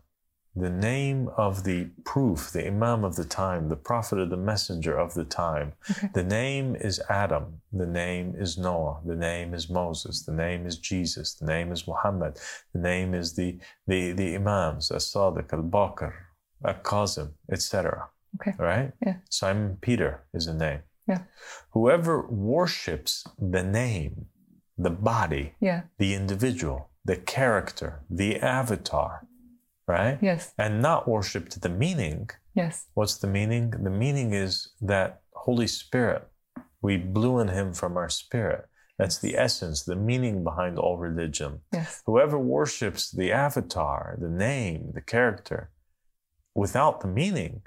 the 0.57 0.70
name 0.70 1.28
of 1.36 1.64
the 1.64 1.88
proof, 2.05 2.50
the 2.52 2.66
Imam 2.66 3.02
of 3.05 3.16
the 3.16 3.24
time, 3.24 3.68
the 3.68 3.76
Prophet 3.76 4.18
or 4.18 4.26
the 4.26 4.36
Messenger 4.36 4.96
of 4.96 5.14
the 5.14 5.24
time. 5.24 5.72
Okay. 5.90 6.09
The 6.14 6.22
name 6.22 6.76
is 6.76 7.00
Adam, 7.09 7.61
the 7.72 7.86
name 7.86 8.34
is 8.38 8.57
Noah, 8.57 9.00
the 9.05 9.16
name 9.16 9.52
is 9.52 9.68
Moses, 9.68 10.22
the 10.24 10.32
name 10.32 10.64
is 10.66 10.78
Jesus, 10.78 11.34
the 11.34 11.46
name 11.46 11.72
is 11.72 11.88
Muhammad, 11.88 12.38
the 12.72 12.80
name 12.80 13.14
is 13.14 13.34
the, 13.34 13.59
the, 13.88 14.12
the 14.12 14.36
Imams, 14.36 14.90
As-Sadiq, 14.92 15.52
Al-Baqir, 15.52 16.12
Al-Kazim, 16.64 17.34
etc. 17.50 18.09
Okay. 18.40 18.55
Right? 18.59 18.92
Yeah. 19.05 19.16
Simon 19.30 19.78
Peter 19.80 20.24
is 20.32 20.46
a 20.46 20.55
name. 20.55 20.80
Yeah. 21.09 21.22
Whoever 21.72 22.26
worships 22.28 23.24
the 23.38 23.62
name, 23.64 24.26
the 24.78 24.90
body, 24.90 25.55
Yeah. 25.61 25.82
the 25.98 26.14
individual, 26.14 26.90
the 27.05 27.16
character, 27.16 28.00
the 28.09 28.38
avatar, 28.40 29.26
right? 29.87 30.18
Yes. 30.22 30.53
And 30.59 30.80
not 30.82 31.07
worshipped 31.09 31.61
the 31.61 31.68
meaning. 31.68 32.30
Yes. 32.55 32.87
What's 32.95 33.16
the 33.18 33.26
meaning? 33.26 33.70
The 33.70 33.91
meaning 33.91 34.32
is 34.32 34.72
that 34.80 35.20
Holy 35.35 35.66
Spirit, 35.66 36.26
we 36.82 36.97
blew 36.97 37.39
in 37.41 37.49
him 37.49 37.72
from 37.72 37.97
our 37.97 38.09
spirit. 38.09 38.64
That's 38.99 39.18
the 39.18 39.37
essence, 39.37 39.82
the 39.85 39.97
meaning 39.97 40.45
behind 40.45 40.78
all 40.78 40.99
religion. 40.99 41.61
Yes. 41.72 42.03
Whoever 42.07 42.39
worships 42.39 43.11
the 43.11 43.32
avatar, 43.32 44.16
the 44.20 44.28
name, 44.28 44.93
the 44.95 45.01
character, 45.01 45.70
without 46.55 47.01
the 47.01 47.09
meaning, 47.09 47.62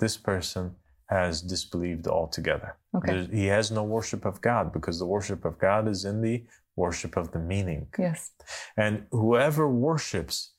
this 0.00 0.16
person 0.16 0.74
has 1.08 1.42
disbelieved 1.42 2.08
altogether. 2.08 2.76
Okay. 2.96 3.12
There's- 3.12 3.28
He 3.30 3.46
has 3.46 3.70
no 3.70 3.84
worship 3.84 4.24
of 4.24 4.40
God 4.40 4.72
because 4.72 4.98
the 4.98 5.06
worship 5.06 5.44
of 5.44 5.58
God 5.58 5.86
is 5.86 6.04
in 6.04 6.20
the 6.22 6.44
worship 6.76 7.16
of 7.16 7.30
the 7.30 7.38
meaning. 7.38 7.86
Yes. 7.96 8.32
And 8.76 9.06
whoever 9.12 9.68
worships 9.68 10.53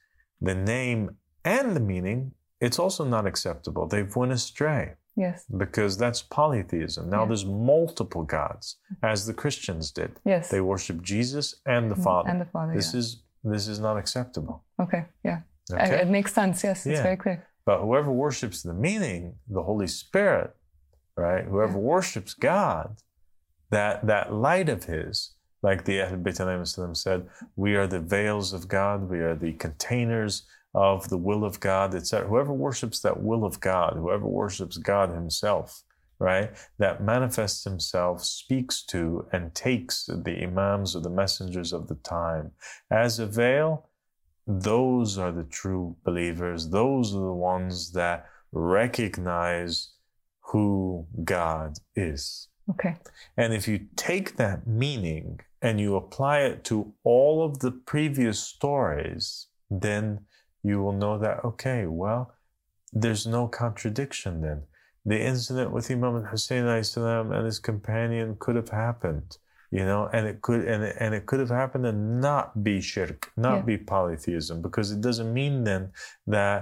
the 0.45 0.55
name 0.55 1.01
and 1.43 1.75
the 1.75 1.79
meaning, 1.93 2.19
it's 2.65 2.79
also 2.79 3.03
not 3.15 3.25
acceptable. 3.31 3.83
They've 3.87 4.15
went 4.15 4.31
astray 4.31 4.93
Yes. 5.15 5.45
because 5.63 5.97
that's 5.97 6.21
polytheism. 6.21 7.09
Now 7.09 7.21
Yeah. 7.21 7.27
there's 7.29 7.45
multiple 7.45 8.23
gods, 8.23 8.77
as 9.03 9.25
the 9.25 9.33
Christians 9.33 9.91
did. 9.91 10.11
Yes. 10.25 10.49
They 10.49 10.61
worship 10.61 11.01
Jesus 11.01 11.45
and 11.65 11.83
the 11.91 11.95
Mhm. 11.95 12.03
Father. 12.03 12.29
And 12.29 12.39
the 12.41 12.45
Father. 12.55 12.73
This 12.73 12.93
yeah. 12.93 12.99
is 13.01 13.21
this 13.53 13.67
is 13.67 13.79
not 13.79 13.95
acceptable. 13.97 14.63
okay. 14.81 15.05
Yeah. 15.23 15.41
Okay? 15.71 16.01
It 16.01 16.07
makes 16.07 16.33
sense. 16.33 16.63
Yes. 16.63 16.85
It's 16.87 16.99
very 17.01 17.17
clear. 17.17 17.45
But 17.63 17.77
whoever 17.81 18.11
worships 18.11 18.63
the 18.63 18.73
meaning, 18.73 19.35
the 19.47 19.61
Holy 19.69 19.85
Spirit, 19.87 20.55
right? 21.15 21.45
Whoever 21.45 21.77
worships 21.77 22.33
God, 22.33 22.97
that 23.69 24.07
that 24.07 24.33
light 24.33 24.67
of 24.69 24.85
His, 24.85 25.34
like 25.65 25.85
the 25.85 26.01
Ahl 26.01 26.17
Bayt 26.17 26.97
said, 26.97 27.27
we 27.55 27.75
are 27.75 27.87
the 27.87 27.99
veils 27.99 28.53
of 28.53 28.67
God, 28.67 29.09
we 29.09 29.19
are 29.19 29.35
the 29.35 29.53
containers 29.53 30.43
of 30.73 31.09
the 31.09 31.17
will 31.27 31.43
of 31.43 31.59
God, 31.59 31.95
etc. 31.95 32.27
Whoever 32.27 32.53
worships 32.53 32.99
that 33.01 33.17
will 33.21 33.43
of 33.45 33.59
God, 33.59 33.93
whoever 33.95 34.27
worships 34.27 34.77
God 34.77 35.09
Himself, 35.09 35.83
right? 36.19 36.51
That 36.77 37.03
manifests 37.03 37.63
Himself, 37.63 38.23
speaks 38.23 38.83
to, 38.93 39.27
and 39.31 39.55
takes 39.55 40.05
the 40.05 40.43
imams 40.43 40.95
or 40.95 41.01
the 41.01 41.09
messengers 41.09 41.73
of 41.73 41.87
the 41.87 41.95
time 41.95 42.51
as 42.91 43.19
a 43.19 43.25
veil 43.25 43.89
those 44.47 45.17
are 45.17 45.31
the 45.31 45.43
true 45.43 45.95
believers. 46.03 46.69
Those 46.69 47.15
are 47.15 47.19
the 47.19 47.33
ones 47.33 47.91
that 47.93 48.27
recognize 48.51 49.89
who 50.41 51.07
God 51.23 51.77
is. 51.95 52.47
Okay. 52.69 52.95
And 53.37 53.53
if 53.53 53.67
you 53.67 53.87
take 53.95 54.37
that 54.37 54.67
meaning 54.67 55.39
and 55.65 55.75
you 55.83 55.91
apply 56.03 56.37
it 56.49 56.57
to 56.69 56.75
all 57.13 57.37
of 57.47 57.51
the 57.63 57.73
previous 57.93 58.37
stories, 58.55 59.23
then 59.87 60.05
you 60.69 60.75
will 60.81 60.97
know 61.03 61.15
that, 61.25 61.37
okay, 61.49 61.81
well, 62.01 62.21
there's 63.01 63.25
no 63.37 63.43
contradiction 63.63 64.33
then. 64.45 64.59
The 65.11 65.19
incident 65.31 65.69
with 65.75 65.91
Imam 65.91 66.23
Hussein 66.31 66.65
and 66.65 67.45
his 67.51 67.59
companion 67.71 68.27
could 68.43 68.57
have 68.61 68.73
happened, 68.87 69.29
you 69.77 69.83
know, 69.89 70.01
and 70.15 70.23
it 70.31 70.37
could 70.45 70.61
and 70.73 70.81
it, 70.87 70.95
and 71.03 71.11
it 71.17 71.23
could 71.29 71.41
have 71.45 71.55
happened 71.61 71.85
and 71.91 71.99
not 72.29 72.45
be 72.67 72.75
shirk, 72.81 73.19
not 73.47 73.57
Yeah. 73.57 73.65
be 73.71 73.77
polytheism, 73.77 74.55
because 74.67 74.87
it 74.95 75.01
doesn't 75.07 75.31
mean 75.41 75.55
then 75.69 75.83
that 76.37 76.59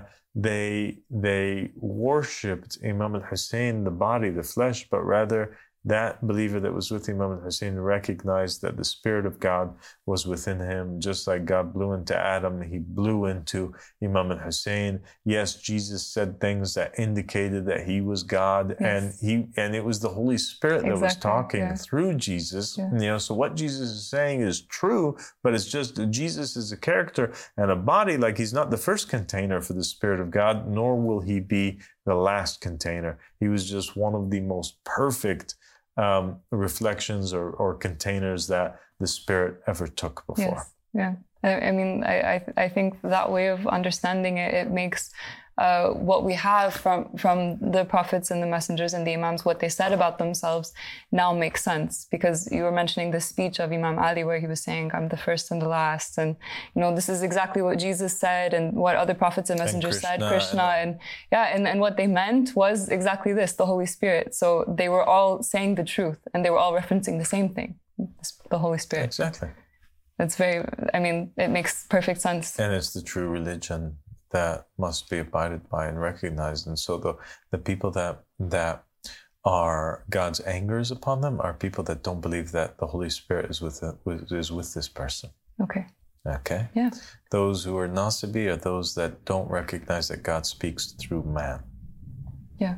they 0.48 1.00
they 1.28 1.46
worshipped 2.08 2.72
Imam 2.92 3.16
al-Hussein, 3.20 3.76
the 3.90 3.98
body, 4.08 4.30
the 4.40 4.48
flesh, 4.56 4.80
but 4.94 5.02
rather 5.18 5.42
that 5.86 6.26
believer 6.26 6.60
that 6.62 6.74
was 6.74 6.92
with 6.92 7.10
Imam 7.10 7.34
al-Hussein 7.34 7.76
recognized 7.76 8.62
that 8.62 8.78
the 8.78 8.86
Spirit 8.86 9.26
of 9.26 9.40
God 9.40 9.76
was 10.06 10.26
within 10.26 10.60
him, 10.60 11.02
just 11.02 11.28
like 11.28 11.46
God 11.46 11.74
blew 11.74 11.92
into 11.94 12.18
Adam, 12.18 12.62
he 12.62 12.80
blew 12.80 13.26
into 13.26 13.74
Imam 14.02 14.32
al-Hussein. 14.32 15.02
Yes, 15.26 15.56
Jesus 15.56 16.06
said 16.08 16.40
things 16.40 16.74
that 16.76 16.98
indicated 16.98 17.66
that 17.66 17.86
he 17.86 18.00
was 18.00 18.24
God, 18.24 18.76
and 18.80 19.14
he 19.22 19.48
and 19.58 19.76
it 19.76 19.84
was 19.84 20.00
the 20.00 20.10
Holy 20.10 20.38
Spirit 20.38 20.84
that 20.84 21.00
was 21.00 21.18
talking 21.18 21.62
yeah. 21.62 21.76
through 21.76 22.16
Jesus. 22.16 22.78
Yeah. 22.78 22.92
You 22.94 23.08
know, 23.08 23.18
so 23.18 23.34
what 23.36 23.56
Jesus 23.56 23.90
is 23.90 24.10
saying 24.10 24.42
is 24.42 24.62
true, 24.62 25.18
but 25.44 25.54
it's 25.54 25.70
just 25.70 26.00
Jesus 26.10 26.56
is 26.56 26.72
a 26.72 26.78
character 26.78 27.34
and 27.58 27.70
a 27.70 27.76
body, 27.76 28.16
like 28.16 28.38
he's 28.38 28.54
not 28.54 28.72
the 28.72 28.78
first 28.78 29.10
container 29.10 29.62
for 29.62 29.74
the 29.74 29.84
Spirit 29.84 30.22
of 30.22 30.32
God, 30.32 30.68
nor 30.68 30.96
will 30.96 31.20
he 31.20 31.40
be 31.42 31.80
the 32.06 32.16
last 32.16 32.62
container. 32.62 33.18
He 33.40 33.48
was 33.48 33.70
just 33.70 33.96
one 33.96 34.16
of 34.16 34.30
the 34.30 34.40
most 34.40 34.84
perfect 34.84 35.56
um, 35.98 36.40
reflections 36.52 37.34
or, 37.34 37.52
or 37.52 37.76
containers 37.76 38.48
that 38.48 38.80
the 39.00 39.08
Spirit 39.08 39.62
ever 39.68 39.88
took 39.88 40.26
before. 40.28 40.66
Yes. 40.66 40.74
Yeah. 40.94 41.16
I, 41.44 41.72
mean, 41.72 42.04
I, 42.06 42.36
I 42.36 42.44
I 42.56 42.70
think 42.70 43.02
that 43.02 43.30
way 43.30 43.48
of 43.48 43.68
understanding 43.68 44.38
it 44.38 44.54
it 44.54 44.72
makes 44.72 45.12
uh, 45.58 45.90
what 45.90 46.24
we 46.24 46.34
have 46.34 46.74
from 46.74 47.16
from 47.18 47.58
the 47.60 47.86
prophets 47.86 48.32
and 48.32 48.42
the 48.42 48.48
messengers 48.48 48.94
and 48.94 49.06
the 49.06 49.14
imams, 49.14 49.46
what 49.46 49.60
they 49.60 49.70
said 49.70 49.92
about 49.94 50.18
themselves, 50.18 50.74
now 51.12 51.32
makes 51.32 51.64
sense 51.64 52.08
because 52.10 52.52
you 52.52 52.64
were 52.64 52.72
mentioning 52.72 53.12
the 53.12 53.22
speech 53.22 53.60
of 53.60 53.72
Imam 53.72 54.00
Ali 54.00 54.24
where 54.24 54.40
he 54.40 54.48
was 54.48 54.62
saying, 54.64 54.92
"I'm 54.94 55.10
the 55.10 55.18
first 55.18 55.52
and 55.52 55.62
the 55.62 55.68
last," 55.68 56.18
and 56.18 56.36
you 56.74 56.82
know 56.82 56.96
this 56.96 57.08
is 57.08 57.22
exactly 57.22 57.62
what 57.62 57.78
Jesus 57.78 58.20
said 58.20 58.54
and 58.54 58.74
what 58.74 58.96
other 58.96 59.14
prophets 59.14 59.50
and 59.52 59.60
messengers 59.60 60.00
Krishna 60.00 60.10
said, 60.10 60.22
and- 60.22 60.30
Krishna, 60.32 60.64
and, 60.64 61.00
yeah, 61.32 61.56
and 61.56 61.68
and 61.68 61.80
what 61.80 61.98
they 61.98 62.08
meant 62.08 62.56
was 62.56 62.90
exactly 62.90 63.34
this, 63.34 63.54
the 63.54 63.68
Holy 63.68 63.86
Spirit. 63.86 64.34
So 64.34 64.66
they 64.68 64.90
were 64.90 65.04
all 65.04 65.44
saying 65.44 65.76
the 65.76 65.84
truth 65.84 66.20
and 66.34 66.44
they 66.44 66.50
were 66.50 66.58
all 66.58 66.74
referencing 66.74 67.20
the 67.20 67.26
same 67.26 67.50
thing, 67.54 67.76
the 68.50 68.58
Holy 68.58 68.80
Spirit. 68.80 69.06
Exactly. 69.06 69.50
It's 70.20 70.36
very, 70.36 70.64
I 70.94 71.00
mean, 71.00 71.32
it 71.38 71.50
makes 71.50 71.88
perfect 71.88 72.22
sense. 72.22 72.60
And 72.60 72.74
it's 72.74 72.94
the 72.94 73.02
true 73.02 73.28
religion 73.28 73.98
that 74.34 74.68
must 74.78 75.10
be 75.10 75.20
abided 75.20 75.70
by 75.70 75.88
and 75.88 76.00
recognized. 76.00 76.68
And 76.68 76.78
so 76.78 76.98
the 76.98 77.16
the 77.52 77.58
people 77.58 77.92
that 77.92 78.24
that 78.40 78.84
are 79.46 80.04
God's 80.10 80.40
angers 80.42 80.92
upon 80.92 81.22
them 81.22 81.40
are 81.42 81.54
people 81.54 81.84
that 81.86 82.04
don't 82.04 82.22
believe 82.22 82.52
that 82.52 82.78
the 82.78 82.88
Holy 82.88 83.10
Spirit 83.10 83.50
is 83.50 83.62
with 83.62 83.80
the, 83.80 83.98
is 84.32 84.52
with 84.52 84.74
this 84.74 84.88
person. 84.88 85.30
Okay. 85.62 85.86
Okay. 86.26 86.68
Yeah. 86.74 86.92
Those 87.32 87.66
who 87.66 87.78
are 87.78 87.90
nasibi 87.90 88.48
are 88.48 88.56
those 88.56 88.96
that 88.96 89.26
don't 89.26 89.50
recognize 89.50 90.08
that 90.08 90.24
God 90.24 90.46
speaks 90.46 90.94
through 90.94 91.24
man. 91.24 91.60
Yeah. 92.60 92.76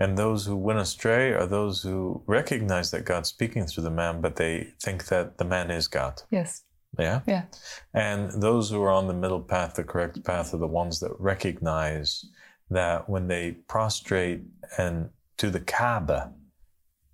And 0.00 0.16
those 0.16 0.46
who 0.46 0.56
went 0.56 0.78
astray 0.78 1.32
are 1.32 1.46
those 1.46 1.82
who 1.82 2.22
recognize 2.26 2.90
that 2.90 3.04
God's 3.04 3.28
speaking 3.28 3.66
through 3.66 3.84
the 3.84 3.90
man, 3.90 4.20
but 4.20 4.36
they 4.36 4.68
think 4.82 5.06
that 5.06 5.38
the 5.38 5.44
man 5.44 5.70
is 5.70 5.88
God. 5.88 6.22
Yes. 6.30 6.64
Yeah. 6.98 7.20
Yeah. 7.26 7.44
And 7.92 8.30
those 8.30 8.70
who 8.70 8.82
are 8.82 8.90
on 8.90 9.08
the 9.08 9.14
middle 9.14 9.40
path, 9.40 9.74
the 9.74 9.84
correct 9.84 10.24
path, 10.24 10.54
are 10.54 10.58
the 10.58 10.66
ones 10.66 11.00
that 11.00 11.12
recognize 11.18 12.24
that 12.70 13.08
when 13.08 13.28
they 13.28 13.52
prostrate 13.68 14.42
and 14.78 15.10
to 15.38 15.50
the 15.50 15.60
Kaaba, 15.60 16.32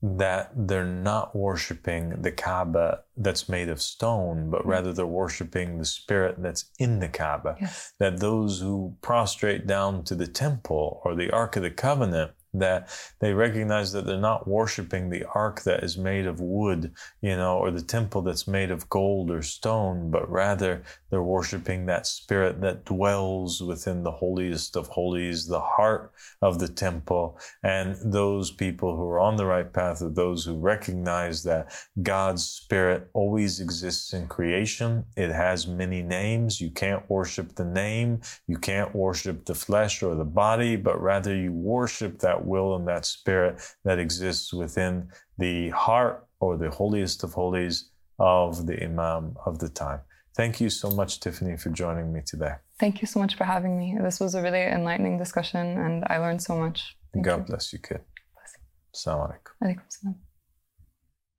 that 0.03 0.51
they're 0.57 0.85
not 0.85 1.37
worshiping 1.37 2.22
the 2.22 2.33
Kaaba 2.33 3.01
that's 3.16 3.49
made 3.49 3.68
of 3.68 3.83
stone, 3.83 4.51
but 4.51 4.61
mm-hmm. 4.61 4.70
rather 4.70 4.93
they're 4.93 5.07
worshiping 5.07 5.78
the 5.78 5.85
spirit 5.85 6.37
that's 6.39 6.70
in 6.78 7.01
the 7.01 7.09
Kaaba. 7.09 7.57
Yes. 7.61 7.93
That 7.99 8.20
those 8.20 8.61
who 8.61 8.97
prostrate 9.03 9.66
down 9.66 10.05
to 10.05 10.14
the 10.14 10.26
temple 10.26 11.03
or 11.05 11.14
the 11.14 11.31
Ark 11.31 11.57
of 11.57 11.62
the 11.62 11.70
Covenant, 11.70 12.33
that 12.55 12.89
they 13.21 13.33
recognize 13.33 13.93
that 13.93 14.07
they're 14.07 14.19
not 14.19 14.49
worshiping 14.49 15.09
the 15.09 15.25
ark 15.35 15.63
that 15.63 15.85
is 15.85 15.97
made 15.97 16.27
of 16.27 16.41
wood, 16.41 16.93
you 17.21 17.37
know, 17.37 17.59
or 17.59 17.71
the 17.71 17.83
temple 17.83 18.23
that's 18.23 18.49
made 18.49 18.71
of 18.71 18.89
gold 18.89 19.31
or 19.31 19.43
stone, 19.43 20.11
but 20.11 20.29
rather 20.31 20.83
they're 21.11 21.23
worshiping 21.23 21.87
that 21.87 22.07
spirit 22.07 22.61
that 22.61 22.85
dwells 22.85 23.61
within 23.61 24.03
the 24.03 24.11
holiest 24.11 24.77
of 24.77 24.89
holies, 24.89 25.47
the 25.47 25.61
heart 25.61 26.13
of 26.43 26.59
the 26.59 26.69
temple. 26.69 27.39
And 27.63 27.97
those 28.05 28.51
people 28.51 28.97
who 28.97 29.05
are 29.05 29.21
on 29.21 29.37
the 29.37 29.47
right 29.47 29.73
path 29.73 30.03
are 30.03 30.09
those 30.09 30.45
who 30.45 30.59
recognize 30.59 31.43
that 31.45 31.73
God's 32.03 32.45
spirit 32.45 33.09
always 33.13 33.61
exists 33.61 34.13
in 34.13 34.27
creation. 34.29 35.05
It 35.17 35.31
has 35.31 35.67
many 35.67 36.03
names. 36.03 36.61
You 36.61 36.71
can't 36.71 37.09
worship 37.11 37.55
the 37.55 37.65
name. 37.65 38.21
You 38.47 38.59
can't 38.59 38.95
worship 38.95 39.45
the 39.45 39.55
flesh 39.55 40.03
or 40.03 40.15
the 40.15 40.25
body, 40.25 40.77
but 40.77 41.01
rather 41.01 41.35
you 41.35 41.53
worship 41.53 42.19
that 42.21 42.39
will 42.45 42.76
and 42.76 42.86
that 42.88 43.05
spirit 43.05 43.61
that 43.84 43.99
exists 43.99 44.53
within 44.53 45.09
the 45.38 45.70
heart 45.70 46.26
or 46.41 46.57
the 46.57 46.70
holiest 46.70 47.22
of 47.24 47.32
holies 47.32 47.91
of 48.18 48.66
the 48.66 48.82
Imam 48.82 49.36
of 49.47 49.59
the 49.59 49.68
time. 49.68 50.01
Thank 50.36 50.61
you 50.61 50.70
so 50.70 50.91
much, 50.91 51.20
Tiffany, 51.20 51.57
for 51.57 51.70
joining 51.70 52.12
me 52.12 52.20
today. 52.24 52.55
Thank 52.78 53.03
you 53.03 53.07
so 53.07 53.20
much 53.20 53.34
for 53.34 53.45
having 53.45 53.78
me. 53.78 53.99
This 54.01 54.20
was 54.20 54.34
a 54.34 54.43
really 54.43 54.62
enlightening 54.62 55.18
discussion 55.18 55.78
and 55.78 56.05
I 56.09 56.18
learned 56.18 56.43
so 56.43 56.57
much. 56.57 56.97
Thank 57.12 57.26
God 57.26 57.41
you. 57.41 57.45
bless 57.45 57.72
you, 57.72 57.78
kid. 57.78 58.01
Assalamu 58.95 59.28
alaikum. 59.28 59.53
Alaikum 59.62 59.82
salam. 59.88 60.30